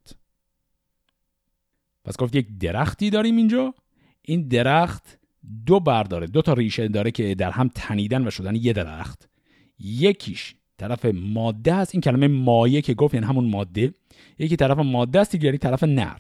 پس 2.06 2.18
گفت 2.18 2.36
یک 2.36 2.48
درختی 2.60 3.10
داریم 3.10 3.38
اینجا؟ 3.38 3.74
این 4.22 4.48
درخت 4.48 5.17
دو 5.66 5.80
برداره 5.80 6.28
دو 6.28 6.42
تا 6.42 6.54
ریشه 6.54 6.88
داره 6.88 7.12
که 7.12 7.36
در 7.36 7.52
هم 7.52 7.70
تنیدن 7.76 8.28
و 8.28 8.32
شدن 8.32 8.56
یه 8.56 8.74
درخت. 8.74 9.30
یکیش 9.80 10.56
طرف 10.78 11.06
ماده 11.06 11.74
است 11.74 11.96
این 11.96 12.02
کلمه 12.02 12.28
مایه 12.28 12.82
که 12.82 12.94
گفت 12.94 13.14
یعنی 13.14 13.26
همون 13.26 13.50
ماده. 13.50 13.94
یکی 14.40 14.56
طرف 14.56 14.78
ماده 14.78 15.20
است 15.20 15.32
دیگری 15.32 15.58
طرف 15.58 15.84
نر. 15.84 16.20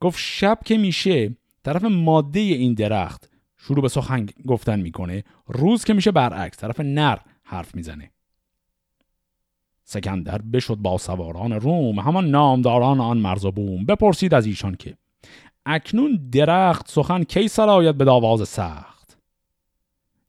گفت 0.00 0.18
شب 0.20 0.58
که 0.64 0.78
میشه 0.78 1.36
طرف 1.62 1.84
ماده 1.84 2.40
این 2.40 2.74
درخت 2.74 3.30
شروع 3.56 3.82
به 3.82 3.88
سخن 3.88 4.26
گفتن 4.46 4.80
می‌کنه. 4.80 5.24
روز 5.46 5.84
که 5.84 5.94
میشه 5.94 6.10
برعکس 6.10 6.56
طرف 6.56 6.80
نر 6.80 7.18
حرف 7.42 7.74
می‌زنه. 7.74 8.10
سکندر 9.84 10.42
بشد 10.42 10.74
با 10.74 10.98
سواران 10.98 11.52
روم 11.52 11.98
همان 11.98 12.30
نامداران 12.30 13.00
آن 13.00 13.18
مرز 13.18 13.44
و 13.44 13.50
بوم. 13.50 13.84
بپرسید 13.84 14.34
از 14.34 14.46
ایشان 14.46 14.76
که 14.76 14.96
اکنون 15.66 16.28
درخت 16.32 16.90
سخن 16.90 17.22
کی 17.24 17.48
سرایت 17.48 17.94
به 17.94 18.04
داواز 18.04 18.48
سخت؟ 18.48 19.18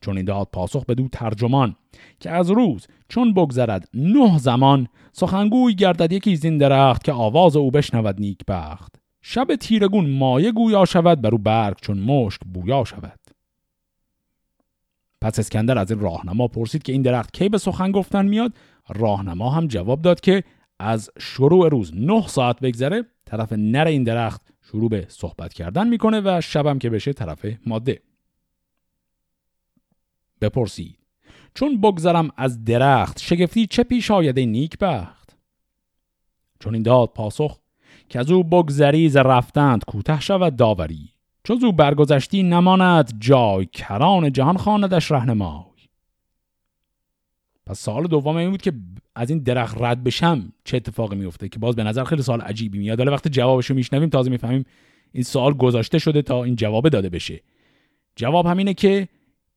چون 0.01 0.17
این 0.17 0.25
داد 0.25 0.47
پاسخ 0.53 0.85
به 0.85 0.95
دو 0.95 1.07
ترجمان 1.07 1.75
که 2.19 2.31
از 2.31 2.51
روز 2.51 2.87
چون 3.09 3.33
بگذرد 3.33 3.89
نه 3.93 4.37
زمان 4.37 4.87
سخنگوی 5.13 5.75
گردد 5.75 6.11
یکی 6.11 6.35
زین 6.35 6.57
درخت 6.57 7.03
که 7.03 7.11
آواز 7.11 7.55
او 7.55 7.71
بشنود 7.71 8.19
نیک 8.19 8.39
بخت 8.47 8.95
شب 9.21 9.55
تیرگون 9.55 10.09
مایه 10.09 10.51
گویا 10.51 10.85
شود 10.85 11.21
بر 11.21 11.31
او 11.31 11.37
برگ 11.37 11.77
چون 11.81 11.99
مشک 11.99 12.41
بویا 12.53 12.83
شود. 12.83 13.19
پس 15.21 15.39
اسکندر 15.39 15.77
از 15.77 15.91
این 15.91 15.99
راهنما 15.99 16.47
پرسید 16.47 16.83
که 16.83 16.91
این 16.91 17.01
درخت 17.01 17.33
کی 17.33 17.49
به 17.49 17.57
سخن 17.57 17.91
گفتن 17.91 18.25
میاد؟ 18.25 18.53
راهنما 18.89 19.49
هم 19.49 19.67
جواب 19.67 20.01
داد 20.01 20.19
که 20.19 20.43
از 20.79 21.09
شروع 21.19 21.69
روز 21.69 21.91
نه 21.95 22.27
ساعت 22.27 22.59
بگذره 22.59 23.05
طرف 23.25 23.53
نر 23.53 23.87
این 23.87 24.03
درخت 24.03 24.54
شروع 24.75 24.89
به 24.89 25.05
صحبت 25.09 25.53
کردن 25.53 25.87
می‌کنه 25.87 26.21
و 26.25 26.41
شبم 26.41 26.79
که 26.79 26.89
بشه 26.89 27.13
طرف 27.13 27.45
ماده. 27.65 28.01
بپرسید 30.41 30.97
چون 31.53 31.81
بگذرم 31.81 32.29
از 32.37 32.63
درخت 32.63 33.19
شگفتی 33.19 33.67
چه 33.67 33.83
پیش 33.83 34.11
آیده 34.11 34.45
نیک 34.45 34.77
بخت 34.77 35.37
چون 36.59 36.73
این 36.73 36.83
داد 36.83 37.09
پاسخ 37.09 37.59
که 38.09 38.19
از 38.19 38.31
او 38.31 38.43
بگذری 38.43 39.09
ز 39.09 39.17
رفتند 39.17 39.85
کوته 39.85 40.19
شود 40.19 40.55
داوری 40.55 41.09
چون 41.43 41.65
او 41.65 41.71
برگذشتی 41.71 42.43
نماند 42.43 43.13
جای 43.19 43.65
کران 43.65 44.31
جهان 44.31 44.57
خاندش 44.57 45.11
رهنمای. 45.11 45.63
پس 47.65 47.79
سال 47.79 48.07
دوم 48.07 48.35
این 48.35 48.49
بود 48.49 48.61
که 48.61 48.73
از 49.15 49.29
این 49.29 49.39
درخت 49.39 49.81
رد 49.81 50.03
بشم 50.03 50.53
چه 50.63 50.77
اتفاقی 50.77 51.15
میفته 51.15 51.49
که 51.49 51.59
باز 51.59 51.75
به 51.75 51.83
نظر 51.83 52.03
خیلی 52.03 52.21
سال 52.21 52.41
عجیبی 52.41 52.79
میاد. 52.79 52.99
حالا 52.99 53.11
وقتی 53.11 53.29
جوابشو 53.29 53.73
میشنویم 53.73 54.09
تازه 54.09 54.29
می‌فهمیم 54.29 54.65
این 55.11 55.23
سوال 55.23 55.53
گذاشته 55.53 55.99
شده 55.99 56.21
تا 56.21 56.43
این 56.43 56.55
جواب 56.55 56.89
داده 56.89 57.09
بشه. 57.09 57.41
جواب 58.15 58.45
همینه 58.45 58.73
که 58.73 59.07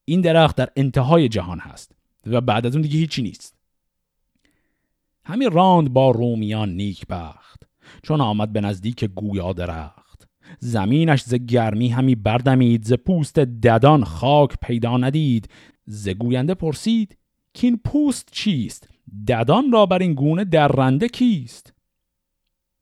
این 0.05 0.21
درخت 0.21 0.57
در 0.57 0.69
انتهای 0.77 1.29
جهان 1.29 1.59
هست 1.59 1.93
و 2.27 2.41
بعد 2.41 2.67
از 2.67 2.75
اون 2.75 2.83
دیگه 2.83 2.99
هیچی 2.99 3.23
نیست. 3.23 3.55
همین 5.25 5.51
راند 5.51 5.93
با 5.93 6.11
رومیان 6.11 6.69
نیک 6.69 7.07
بخت 7.07 7.69
چون 8.03 8.21
آمد 8.21 8.53
به 8.53 8.61
نزدیک 8.61 9.05
گویا 9.05 9.53
درخت. 9.53 10.29
زمینش 10.59 11.23
ز 11.23 11.35
گرمی 11.35 11.89
همی 11.89 12.15
بردمید 12.15 12.85
ز 12.85 12.93
پوست 12.93 13.39
ددان 13.39 14.05
خاک 14.05 14.57
پیدا 14.63 14.97
ندید. 14.97 15.49
ز 15.87 16.09
گوینده 16.09 16.55
پرسید 16.55 17.17
کین 17.53 17.81
پوست 17.85 18.29
چیست؟ 18.33 18.89
ددان 19.29 19.73
را 19.73 19.87
بر 19.87 19.99
این 19.99 20.15
گونه 20.15 20.45
درنده 20.45 21.09
کیست؟ 21.09 21.73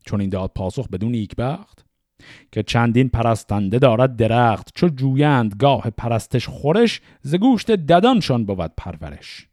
چون 0.07 0.21
این 0.21 0.31
داد 0.31 0.51
پاسخ 0.55 0.89
بدون 0.89 1.13
نیکبخت 1.13 1.85
که 2.53 2.63
چندین 2.63 3.09
پرستنده 3.09 3.79
دارد 3.79 4.17
درخت 4.17 4.71
چو 4.75 4.89
جویند 4.89 5.55
گاه 5.59 5.91
پرستش 5.91 6.49
خورش 6.49 7.01
ز 7.23 7.35
گوشت 7.35 7.71
ددانشان 7.71 8.45
بود 8.45 8.73
پرورش. 8.77 9.49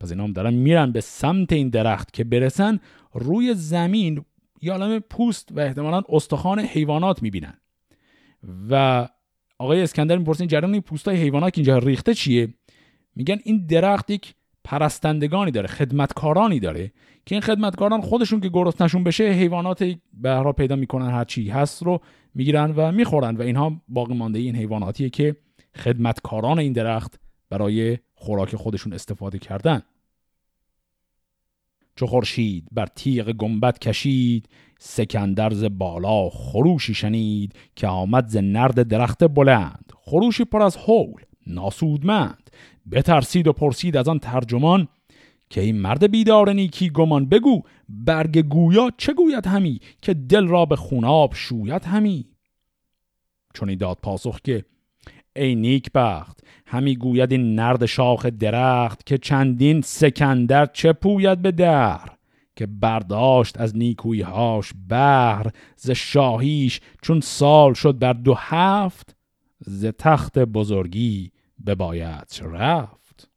پس 0.00 0.10
اینام 0.10 0.32
دارن 0.32 0.54
میرن 0.54 0.92
به 0.92 1.00
سمت 1.00 1.52
این 1.52 1.68
درخت 1.68 2.12
که 2.12 2.24
برسن 2.24 2.80
روی 3.12 3.54
زمین 3.54 4.24
یا 4.62 5.00
پوست 5.00 5.48
و 5.52 5.60
احتمالا 5.60 6.02
استخوان 6.08 6.60
حیوانات 6.60 7.22
می‌بینن. 7.22 7.54
و 8.70 9.08
آقای 9.58 9.82
اسکندر 9.82 10.18
می‌پرسین 10.18 10.46
جریان 10.46 10.72
این 10.72 10.82
پوستای 10.82 11.16
حیوانات 11.16 11.54
که 11.54 11.58
اینجا 11.58 11.78
ریخته 11.78 12.14
چیه؟ 12.14 12.54
میگن 13.16 13.38
این 13.44 13.66
درخت 13.66 14.10
یک 14.10 14.34
پرستندگانی 14.64 15.50
داره 15.50 15.66
خدمتکارانی 15.66 16.60
داره 16.60 16.92
که 17.26 17.34
این 17.34 17.42
خدمتکاران 17.42 18.00
خودشون 18.00 18.40
که 18.40 18.50
نشون 18.80 19.04
بشه 19.04 19.24
حیوانات 19.24 19.84
به 20.14 20.52
پیدا 20.52 20.76
می‌کنن 20.76 21.10
هر 21.10 21.24
چی 21.24 21.50
هست 21.50 21.82
رو 21.82 22.00
می‌گیرن 22.34 22.72
و 22.76 22.92
می‌خورن 22.92 23.36
و 23.36 23.42
اینها 23.42 23.82
باقی 23.88 24.14
مانده 24.14 24.38
این 24.38 24.56
حیواناتیه 24.56 25.10
که 25.10 25.36
خدمتکاران 25.76 26.58
این 26.58 26.72
درخت 26.72 27.20
برای 27.50 27.98
خوراک 28.14 28.56
خودشون 28.56 28.92
استفاده 28.92 29.38
کردن. 29.38 29.82
چو 31.96 32.06
خورشید 32.06 32.68
بر 32.72 32.86
تیغ 32.86 33.32
گنبت 33.32 33.78
کشید 33.78 34.48
سکندرز 34.78 35.64
بالا 35.64 36.30
خروشی 36.30 36.94
شنید 36.94 37.54
که 37.76 37.86
آمد 37.86 38.28
ز 38.28 38.36
نرد 38.36 38.82
درخت 38.82 39.24
بلند. 39.24 39.92
خروشی 39.96 40.44
پر 40.44 40.62
از 40.62 40.76
حول 40.76 41.22
ناسودمند. 41.46 42.50
بترسید 42.92 43.46
و 43.46 43.52
پرسید 43.52 43.96
از 43.96 44.08
آن 44.08 44.18
ترجمان 44.18 44.88
که 45.50 45.60
این 45.60 45.76
مرد 45.80 46.10
بیدار 46.10 46.52
نیکی 46.52 46.90
گمان 46.90 47.26
بگو 47.26 47.62
برگ 47.88 48.38
گویا 48.38 48.90
چه 48.96 49.12
گوید 49.12 49.46
همی 49.46 49.80
که 50.02 50.14
دل 50.14 50.46
را 50.46 50.64
به 50.64 50.76
خوناب 50.76 51.34
شوید 51.34 51.84
همی؟ 51.84 52.24
چون 53.54 53.74
داد 53.74 53.98
پاسخ 54.02 54.40
که 54.40 54.64
ای 55.36 55.54
نیک 55.54 55.92
بخت 55.94 56.40
همی 56.66 56.96
گوید 56.96 57.32
این 57.32 57.54
نرد 57.54 57.86
شاخ 57.86 58.26
درخت 58.26 59.06
که 59.06 59.18
چندین 59.18 59.80
سکندر 59.80 60.66
چه 60.66 60.92
پوید 60.92 61.42
به 61.42 61.52
در؟ 61.52 62.00
که 62.56 62.66
برداشت 62.66 63.60
از 63.60 63.76
نیکویهاش 63.76 64.72
بهر 64.88 65.46
ز 65.76 65.90
شاهیش 65.90 66.80
چون 67.02 67.20
سال 67.20 67.74
شد 67.74 67.98
بر 67.98 68.12
دو 68.12 68.34
هفت 68.36 69.16
ز 69.60 69.86
تخت 69.86 70.38
بزرگی 70.38 71.32
بباید 71.66 72.40
رفت. 72.42 73.30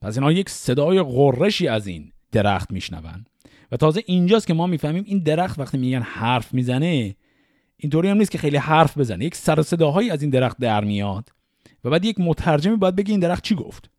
پس 0.00 0.16
اینها 0.16 0.32
یک 0.32 0.48
صدای 0.48 1.02
غرشی 1.02 1.68
از 1.68 1.86
این 1.86 2.12
درخت 2.32 2.70
میشنون 2.70 3.24
و 3.72 3.76
تازه 3.76 4.02
اینجاست 4.06 4.46
که 4.46 4.54
ما 4.54 4.66
می‌فهمیم 4.66 5.04
این 5.06 5.18
درخت 5.18 5.58
وقتی 5.58 5.78
میگن 5.78 6.02
حرف 6.02 6.54
می‌زنه 6.54 7.16
اینطوری 7.76 8.08
هم 8.08 8.16
نیست 8.16 8.30
که 8.30 8.38
خیلی 8.38 8.56
حرف 8.56 8.98
بزنه. 8.98 9.24
یک 9.24 9.34
سر 9.34 9.62
صداهایی 9.62 10.10
از 10.10 10.22
این 10.22 10.30
درخت 10.30 10.58
در 10.58 10.84
میاد 10.84 11.30
و 11.84 11.90
بعد 11.90 12.04
یک 12.04 12.20
مترجمی 12.20 12.76
باید 12.76 12.96
بگه 12.96 13.10
این 13.10 13.20
درخت 13.20 13.44
چی 13.44 13.54
گفت. 13.54 13.90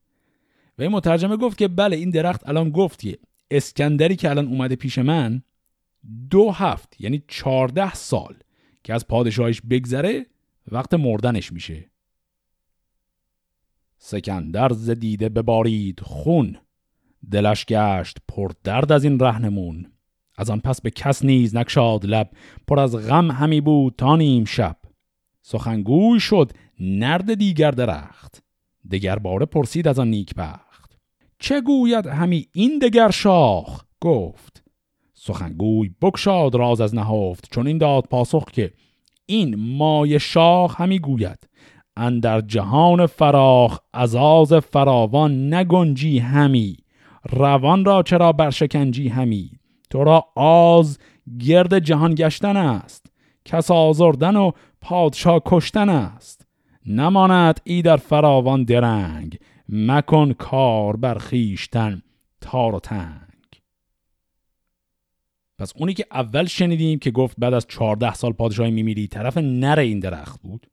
و 0.78 0.82
این 0.82 0.92
مترجمه 0.92 1.38
گفت 1.38 1.58
که 1.58 1.68
بله 1.68 1.96
این 1.96 2.10
درخت 2.10 2.50
الان 2.50 2.70
گفت 2.70 3.00
که 3.00 3.18
اسکندری 3.52 4.16
که 4.16 4.30
الان 4.30 4.48
اومده 4.48 4.76
پیش 4.76 4.98
من 4.98 5.42
دو 6.30 6.52
هفت 6.52 7.02
یعنی 7.02 7.24
چارده 7.28 7.94
سال 7.94 8.36
که 8.84 8.94
از 8.94 9.08
پادشاهش 9.08 9.62
بگذره 9.70 10.26
وقت 10.72 10.94
مردنش 10.94 11.52
میشه. 11.52 11.90
سکندر 13.98 14.70
زدیده 14.74 15.30
ببارید 15.30 16.00
خون. 16.00 16.58
دلش 17.32 17.66
گشت 17.66 18.18
پر 18.28 18.52
درد 18.64 18.92
از 18.92 19.04
این 19.04 19.20
رهنمون. 19.20 19.92
از 20.38 20.50
آن 20.50 20.60
پس 20.60 20.82
به 20.82 20.92
کس 20.92 21.26
نیز 21.26 21.56
نکشاد 21.56 22.06
لب. 22.06 22.30
پر 22.68 22.80
از 22.80 22.96
غم 22.96 23.32
همی 23.32 23.62
بود 23.62 23.94
تا 23.98 24.16
نیم 24.16 24.46
شب. 24.46 24.78
سخنگوی 25.42 26.20
شد 26.20 26.52
نرد 26.80 27.34
دیگر 27.34 27.72
درخت. 27.72 28.44
دگر 28.92 29.20
باره 29.20 29.46
پرسید 29.46 29.88
از 29.88 30.00
آن 30.00 30.08
نیک 30.08 30.36
بخت 30.36 30.68
چه 31.40 31.62
گوید 31.62 32.08
همی 32.08 32.48
این 32.54 32.80
دگر 32.80 33.12
شاخ؟ 33.12 33.84
گفت. 34.02 34.64
سخنگوی 35.14 35.92
بکشاد 36.02 36.56
راز 36.56 36.82
از 36.82 36.96
نهافت 36.96 37.48
چون 37.52 37.68
این 37.68 37.78
داد 37.78 38.04
پاسخ 38.04 38.46
که 38.52 38.74
این 39.26 39.56
مای 39.56 40.20
شاخ 40.20 40.82
همی 40.82 41.00
گوید. 41.00 41.47
اندر 41.98 42.42
جهان 42.42 43.06
فراخ 43.06 43.80
عزاز 43.94 44.54
فراوان 44.54 45.54
نگنجی 45.54 46.20
همی. 46.20 46.78
روان 47.30 47.86
را 47.86 48.04
چرا 48.04 48.32
برشکنجی 48.32 49.08
همی؟ 49.08 49.52
تو 49.90 50.04
را 50.04 50.26
آز 50.36 51.00
گرد 51.40 51.80
جهان 51.80 52.16
گشتن 52.16 52.58
است. 52.58 53.06
کس 53.46 53.72
آزردن 53.72 54.36
و 54.36 54.52
پادشاه 54.82 55.42
کشتن 55.46 55.90
است. 55.90 56.48
نماند 56.86 57.62
ای 57.64 57.82
در 57.82 57.98
فراوان 57.98 58.64
درنگ. 58.64 59.38
مکن 59.70 60.34
کار 60.34 60.96
بر 60.96 61.18
خیشتن 61.18 62.02
تار 62.42 62.76
و 62.76 62.80
تنگ. 62.80 63.62
پس 65.60 65.74
اونی 65.76 65.94
که 65.94 66.06
اول 66.12 66.46
شنیدیم 66.46 67.00
که 67.00 67.12
گفت 67.12 67.36
بعد 67.40 67.54
از 67.54 67.66
چهارده 67.70 68.14
سال 68.14 68.32
پادشاهی 68.32 68.72
میمیری 68.72 69.08
طرف 69.08 69.38
نر 69.38 69.80
این 69.80 70.00
درخت 70.00 70.42
بود. 70.42 70.68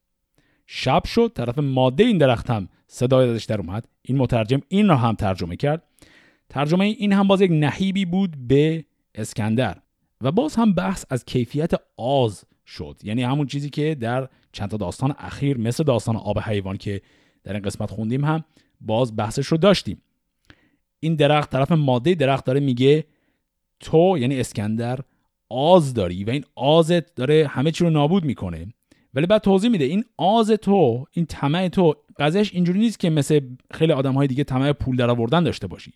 شب 0.67 1.05
شد 1.05 1.33
طرف 1.35 1.59
ماده 1.59 2.05
این 2.05 2.19
درخت 2.19 2.51
هم 2.51 2.69
صدای 2.87 3.31
ازش 3.31 3.45
در 3.45 3.61
اومد. 3.61 3.89
این 4.03 4.19
مترجم 4.19 4.61
این 4.69 4.89
را 4.89 4.97
هم 4.97 5.15
ترجمه 5.15 5.57
کرد. 5.57 5.83
ترجمه 6.49 6.85
این 6.85 7.13
هم 7.13 7.29
باز 7.29 7.41
یک 7.41 7.51
نحیبی 7.51 8.05
بود 8.05 8.49
به 8.49 8.85
اسکندر 9.15 9.79
و 10.21 10.33
باز 10.33 10.55
هم 10.55 10.73
بحث 10.73 11.05
از 11.11 11.25
کیفیت 11.25 11.71
آز 11.97 12.45
شد. 12.67 13.01
یعنی 13.05 13.23
همون 13.23 13.47
چیزی 13.47 13.71
که 13.71 13.95
در 13.95 14.29
چند 14.53 14.71
تا 14.71 14.77
داستان 14.77 15.15
اخیر 15.19 15.59
مثل 15.59 15.85
داستان 15.85 16.17
آب 16.17 16.39
حیوان 16.39 16.77
که 16.77 17.01
در 17.45 17.53
این 17.53 17.63
قسمت 17.63 17.91
خوندیم 17.91 18.25
هم 18.25 18.45
باز 18.81 19.17
بحثش 19.17 19.47
رو 19.47 19.57
داشتیم. 19.57 20.03
این 21.01 21.15
درخت 21.15 21.51
طرف 21.51 21.73
ماده 21.73 22.15
درخت 22.15 22.45
داره 22.45 22.61
میگه 22.61 23.05
تو 23.81 24.19
یعنی 24.19 24.41
اسکندر 24.41 25.01
آز 25.49 25.95
داری 25.95 26.25
و 26.25 26.31
این 26.31 26.45
آزت 26.55 27.15
داره 27.15 27.47
همه 27.47 27.71
چی 27.71 27.85
رو 27.85 27.91
نابود 27.91 28.25
می‌کنه. 28.25 28.67
ولی 29.15 29.27
بعد 29.27 29.43
توضیح 29.43 29.71
میده. 29.71 29.85
این 29.85 30.05
آز 30.17 30.51
تو 30.51 31.05
این 31.13 31.27
طمع 31.27 31.69
تو 31.69 31.95
قضیهش 32.19 32.55
اینجوری 32.55 32.79
نیست 32.79 33.01
که 33.01 33.11
مثل 33.11 33.41
خیلی 33.71 33.93
آدم 33.93 34.15
های 34.15 34.27
دیگه 34.27 34.45
طمع 34.45 34.73
پول 34.73 34.97
در 34.97 35.11
آوردن 35.11 35.45
داشته 35.45 35.67
باشی. 35.67 35.93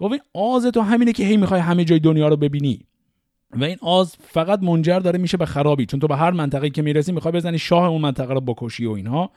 و 0.00 0.04
این 0.04 0.20
آز 0.34 0.66
تو 0.66 0.80
همینه 0.80 1.12
که 1.12 1.24
هی 1.24 1.36
می‌خوای 1.36 1.60
همه 1.60 1.84
جای 1.84 1.98
دنیا 1.98 2.28
رو 2.28 2.36
ببینی. 2.36 2.86
و 3.50 3.64
این 3.64 3.76
آز 3.80 4.16
فقط 4.20 4.62
منجر 4.62 4.98
داره 4.98 5.18
میشه 5.18 5.36
به 5.36 5.46
خرابی 5.46 5.86
چون 5.86 6.00
تو 6.00 6.06
به 6.06 6.16
هر 6.16 6.30
منطقه 6.30 6.70
که 6.70 6.82
می‌رسی 6.82 7.12
می‌خوای 7.12 7.32
بزنی 7.32 7.58
شاه 7.58 7.88
اون 7.88 8.00
منطقه 8.00 8.34
رو 8.34 8.40
بکشی 8.40 8.86
و 8.86 8.90
اینها. 8.90 9.30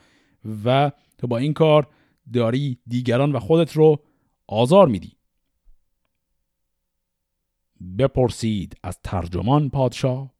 و 0.66 0.92
تو 1.18 1.28
با 1.28 1.38
این 1.38 1.54
کار 1.54 1.88
داری 2.34 2.80
دیگران 2.88 3.32
و 3.32 3.40
خودت 3.40 3.74
رو 3.74 4.04
آزار 4.48 4.88
میدی. 4.88 5.12
بپرسید 7.98 8.78
از 8.84 9.00
ترجمان 9.04 9.70
پادشاه. 9.70 10.35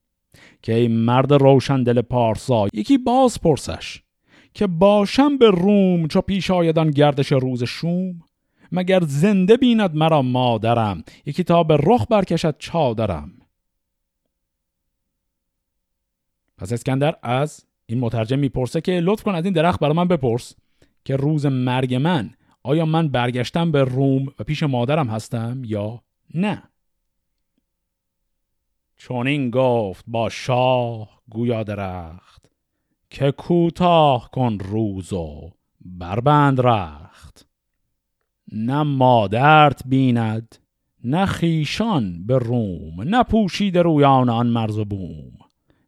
که 0.62 0.74
ای 0.74 0.88
مرد 0.88 1.34
روشن 1.34 1.84
دل 1.84 2.02
پارسا 2.02 2.68
یکی 2.74 2.98
باز 2.98 3.42
پرسش 3.42 4.02
که 4.54 4.68
باشم 4.68 5.38
به 5.38 5.50
روم 5.50 6.08
چو 6.08 6.22
پیش 6.22 6.52
آیدان 6.52 6.92
گردش 6.92 7.32
روز 7.32 7.64
شوم؟ 7.64 8.22
مگر 8.72 9.00
زنده 9.04 9.58
بیند 9.58 9.96
مرا 9.96 10.22
مادرم 10.22 11.04
یکی 11.26 11.44
تا 11.44 11.64
به 11.64 11.78
رخ 11.84 12.06
برکشد 12.10 12.56
چادرم؟ 12.60 13.32
پس 16.58 16.74
اسکندر 16.74 17.16
از 17.24 17.66
این 17.86 18.00
مترجم 18.00 18.40
می‌پرسه 18.40 18.82
که 18.82 18.92
لطف 18.92 19.24
کن 19.24 19.36
از 19.36 19.46
این 19.46 19.54
درخت 19.54 19.80
برای 19.80 19.96
من 19.96 20.08
بپرس 20.08 20.56
که 21.06 21.16
روز 21.16 21.46
مرگ 21.46 21.96
من 21.96 22.32
آیا 22.64 22.86
من 22.86 23.08
برگشتم 23.08 23.72
به 23.72 23.84
روم 23.84 24.26
و 24.40 24.44
پیش 24.44 24.64
مادرم 24.64 25.08
هستم 25.08 25.62
یا 25.66 26.02
نه؟ 26.34 26.64
چون 28.98 29.28
این 29.28 29.50
گفت 29.50 30.06
با 30.08 30.30
شاه 30.30 31.22
گویا 31.30 31.64
درخت 31.64 32.50
که 33.10 33.32
کوتاه 33.32 34.32
کن 34.32 34.58
روز 34.60 35.14
و 35.14 35.52
بربند 35.82 36.62
رخت. 36.62 37.48
نه 38.52 38.84
مادرت 38.84 39.82
بیند 39.86 40.56
نه 41.04 41.26
خیشان 41.26 42.26
به 42.26 42.38
روم 42.38 43.02
نه 43.02 43.24
پوشید 43.24 43.78
رویان 43.78 44.30
آن 44.30 44.48
مرز 44.48 44.78
و 44.78 44.86
بوم. 44.86 45.32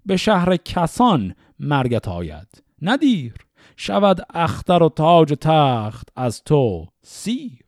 به 0.05 0.17
شهر 0.17 0.57
کسان 0.57 1.35
مرگت 1.59 2.07
آید 2.07 2.63
ندیر 2.81 3.33
شود 3.77 4.25
اختر 4.33 4.83
و 4.83 4.89
تاج 4.89 5.31
و 5.31 5.35
تخت 5.35 6.09
از 6.15 6.43
تو 6.43 6.87
سیر. 7.01 7.66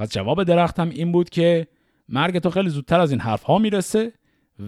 پس 0.00 0.12
جواب 0.12 0.44
درختم 0.44 0.88
این 0.88 1.12
بود 1.12 1.30
که 1.30 1.66
مرگ 2.08 2.38
تو 2.38 2.50
خیلی 2.50 2.68
زودتر 2.68 3.00
از 3.00 3.10
این 3.10 3.20
حرف 3.20 3.42
ها 3.42 3.58
می‌رسه 3.58 4.12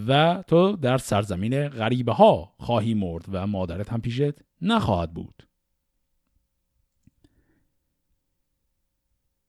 و 0.08 0.42
تو 0.46 0.76
در 0.76 0.98
سرزمین 0.98 1.68
غریبه 1.68 2.12
ها 2.12 2.52
خواهی 2.58 2.94
مرد 2.94 3.24
و 3.28 3.46
مادرت 3.46 3.92
هم 3.92 4.00
پیشت 4.00 4.32
نخواهد 4.62 5.14
بود. 5.14 5.46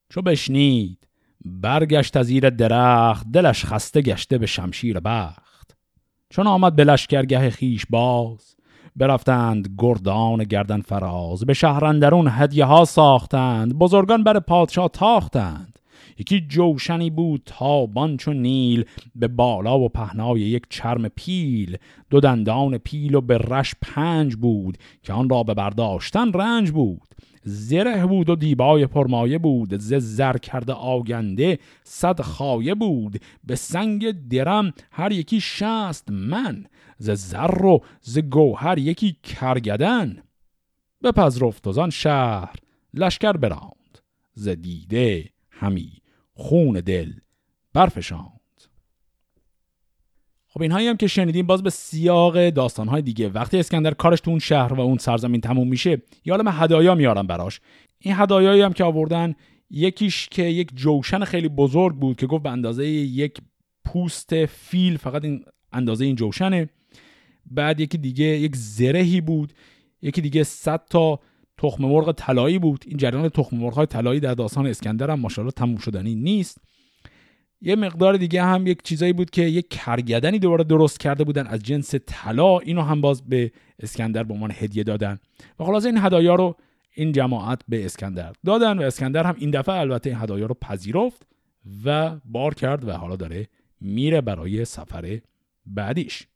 چو 0.09 0.21
بشنید 0.21 1.07
برگشت 1.45 2.17
از 2.17 2.25
زیر 2.25 2.49
درخت 2.49 3.31
دلش 3.31 3.65
خسته 3.65 4.01
گشته 4.01 4.37
به 4.37 4.45
شمشیر 4.45 4.99
بخت. 4.99 5.77
چون 6.29 6.47
آمد 6.47 6.75
به 6.75 6.83
لشکرگه 6.83 7.49
خیش 7.49 7.85
باز 7.89 8.55
برفتند 8.95 9.75
گردان 9.77 10.43
گردن 10.43 10.81
فراز 10.81 11.45
به 11.45 11.53
شهرندرون 11.53 12.27
هدیه 12.31 12.65
ها 12.65 12.85
ساختند 12.85 13.73
بزرگان 13.73 14.23
بر 14.23 14.39
پادشاه 14.39 14.87
تاختند. 14.87 15.72
یکی 16.17 16.41
جوشنی 16.41 17.09
بود 17.09 17.41
تابان 17.45 18.17
چو 18.17 18.33
نیل 18.33 18.85
به 19.15 19.27
بالا 19.27 19.79
و 19.79 19.89
پهنای 19.89 20.39
یک 20.39 20.63
چرم 20.69 21.07
پیل. 21.07 21.77
دو 22.09 22.19
دندان 22.19 22.77
پیل 22.77 23.15
و 23.15 23.21
به 23.21 23.37
رش 23.37 23.75
پنج 23.81 24.35
بود 24.35 24.77
که 25.03 25.13
آن 25.13 25.29
را 25.29 25.43
به 25.43 25.53
برداشتن 25.53 26.33
رنج 26.33 26.71
بود. 26.71 27.15
زره 27.43 28.05
بود 28.05 28.29
و 28.29 28.35
دیبای 28.35 28.87
پرمایه 28.87 29.37
بود. 29.37 29.77
ز 29.77 29.93
زر 29.93 30.37
کرده 30.37 30.73
آگنده 30.73 31.59
صد 31.83 32.21
خایه 32.21 32.75
بود. 32.75 33.21
به 33.43 33.55
سنگ 33.55 34.27
درم 34.27 34.73
هر 34.91 35.11
یکی 35.11 35.41
شست 35.41 36.11
من. 36.11 36.65
ز 36.97 37.09
زر 37.09 37.65
و 37.65 37.79
ز 38.01 38.19
گوهر 38.19 38.77
یکی 38.77 39.17
کرگدن. 39.23 40.23
بپذرفت 41.03 41.67
از 41.67 41.77
آن 41.77 41.89
شهر 41.89 42.55
لشکر 42.93 43.33
براند. 43.33 43.99
ز 44.33 44.49
دیده 44.49 45.29
همی. 45.49 46.02
خون 46.33 46.73
دل 46.79 47.13
برفشاند. 47.73 48.39
خب 50.47 50.61
اینهایی 50.61 50.87
هم 50.87 50.97
که 50.97 51.07
شنیدیم 51.07 51.47
باز 51.47 51.63
به 51.63 51.69
سیاق 51.69 52.49
داستانهای 52.49 53.01
دیگه. 53.01 53.29
وقتی 53.29 53.59
اسکندر 53.59 53.93
کارش 53.93 54.21
تو 54.21 54.29
اون 54.29 54.39
شهر 54.39 54.73
و 54.73 54.79
اون 54.79 54.97
سرزمین 54.97 55.41
تموم 55.41 55.67
میشه 55.67 56.01
یا 56.25 56.35
عالم 56.35 56.47
هدایا 56.47 56.95
میارن 56.95 57.27
براش. 57.27 57.61
این 57.99 58.15
هدایایی 58.17 58.61
هم 58.61 58.73
که 58.73 58.83
آوردن 58.83 59.33
یکیش 59.69 60.27
که 60.29 60.43
یک 60.43 60.75
جوشن 60.75 61.23
خیلی 61.23 61.49
بزرگ 61.49 61.95
بود 61.95 62.17
که 62.17 62.27
گفت 62.27 62.43
به 62.43 62.49
اندازه 62.49 62.87
یک 62.87 63.37
پوست 63.85 64.45
فیل 64.45 64.97
فقط 64.97 65.23
این 65.23 65.45
اندازه 65.71 66.05
این 66.05 66.15
جوشنه. 66.15 66.69
بعد 67.45 67.79
یکی 67.79 67.97
دیگه 67.97 68.25
یک 68.25 68.55
زرهی 68.55 69.21
بود. 69.21 69.53
یکی 70.01 70.21
دیگه 70.21 70.43
100 70.43 70.85
تا 70.89 71.19
تخم 71.63 71.85
مرغ 71.85 72.11
طلایی 72.11 72.59
بود. 72.59 72.83
این 72.87 72.97
جریان 72.97 73.29
تخم 73.29 73.57
مرغ 73.57 73.73
های 73.73 73.85
طلایی 73.85 74.19
در 74.19 74.33
داستان 74.33 74.67
اسکندر 74.67 75.11
هم 75.11 75.19
ماشاءالله 75.19 75.51
تموم 75.51 75.77
شدنی 75.77 76.15
نیست. 76.15 76.57
یه 77.61 77.75
مقدار 77.75 78.17
دیگه 78.17 78.43
هم 78.43 78.67
یک 78.67 78.83
چیزایی 78.83 79.13
بود 79.13 79.29
که 79.29 79.41
یک 79.41 79.69
کرگدنی 79.69 80.39
دوباره 80.39 80.63
درست 80.63 80.99
کرده 80.99 81.23
بودن 81.23 81.47
از 81.47 81.63
جنس 81.63 81.95
طلا. 82.07 82.59
اینو 82.59 82.81
هم 82.81 83.01
باز 83.01 83.29
به 83.29 83.51
اسکندر 83.79 84.23
به 84.23 84.33
عنوان 84.33 84.51
هدیه 84.51 84.83
دادن. 84.83 85.19
و 85.59 85.63
خلاص 85.63 85.85
این 85.85 85.97
هدایا 85.97 86.35
رو 86.35 86.55
این 86.95 87.11
جماعت 87.11 87.61
به 87.67 87.85
اسکندر 87.85 88.33
دادن 88.45 88.79
و 88.79 88.81
اسکندر 88.81 89.23
هم 89.23 89.35
این 89.37 89.51
دفعه 89.51 89.75
البته 89.75 90.09
این 90.09 90.19
هدایا 90.19 90.45
رو 90.45 90.55
پذیرفت 90.61 91.27
و 91.85 92.15
بار 92.25 92.53
کرد 92.53 92.87
و 92.87 92.91
حالا 92.91 93.15
داره 93.15 93.47
میره 93.81 94.21
برای 94.21 94.65
سفر 94.65 95.19
بعدیش. 95.65 96.27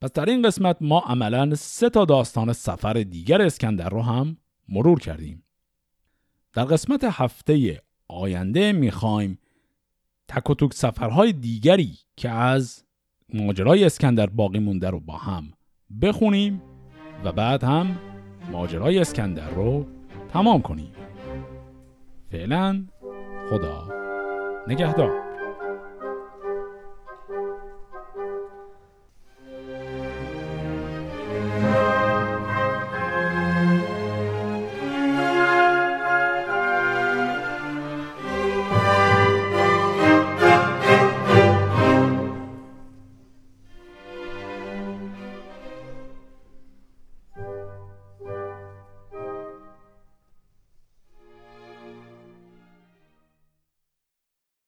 پس 0.00 0.12
در 0.12 0.24
این 0.24 0.42
قسمت 0.42 0.76
ما 0.80 1.00
عملا 1.00 1.54
سه 1.54 1.90
تا 1.90 2.04
داستان 2.04 2.52
سفر 2.52 2.92
دیگر 2.92 3.42
اسکندر 3.42 3.88
رو 3.88 4.02
هم 4.02 4.36
مرور 4.68 5.00
کردیم. 5.00 5.44
در 6.52 6.64
قسمت 6.64 7.04
هفته 7.04 7.82
آینده 8.08 8.72
می‌خوایم 8.72 9.38
تک 10.28 10.50
و 10.50 10.54
توک 10.54 10.74
سفرهای 10.74 11.32
دیگری 11.32 11.98
که 12.16 12.30
از 12.30 12.84
ماجرای 13.34 13.84
اسکندر 13.84 14.26
باقی 14.26 14.58
مونده 14.58 14.90
رو 14.90 15.00
با 15.00 15.16
هم 15.16 15.52
بخونیم 16.02 16.62
و 17.24 17.32
بعد 17.32 17.64
هم 17.64 17.98
ماجرای 18.52 18.98
اسکندر 18.98 19.50
رو 19.50 19.86
تمام 20.32 20.62
کنیم. 20.62 20.92
فعلا 22.30 22.86
خدا 23.50 23.88
نگهدار. 24.68 25.27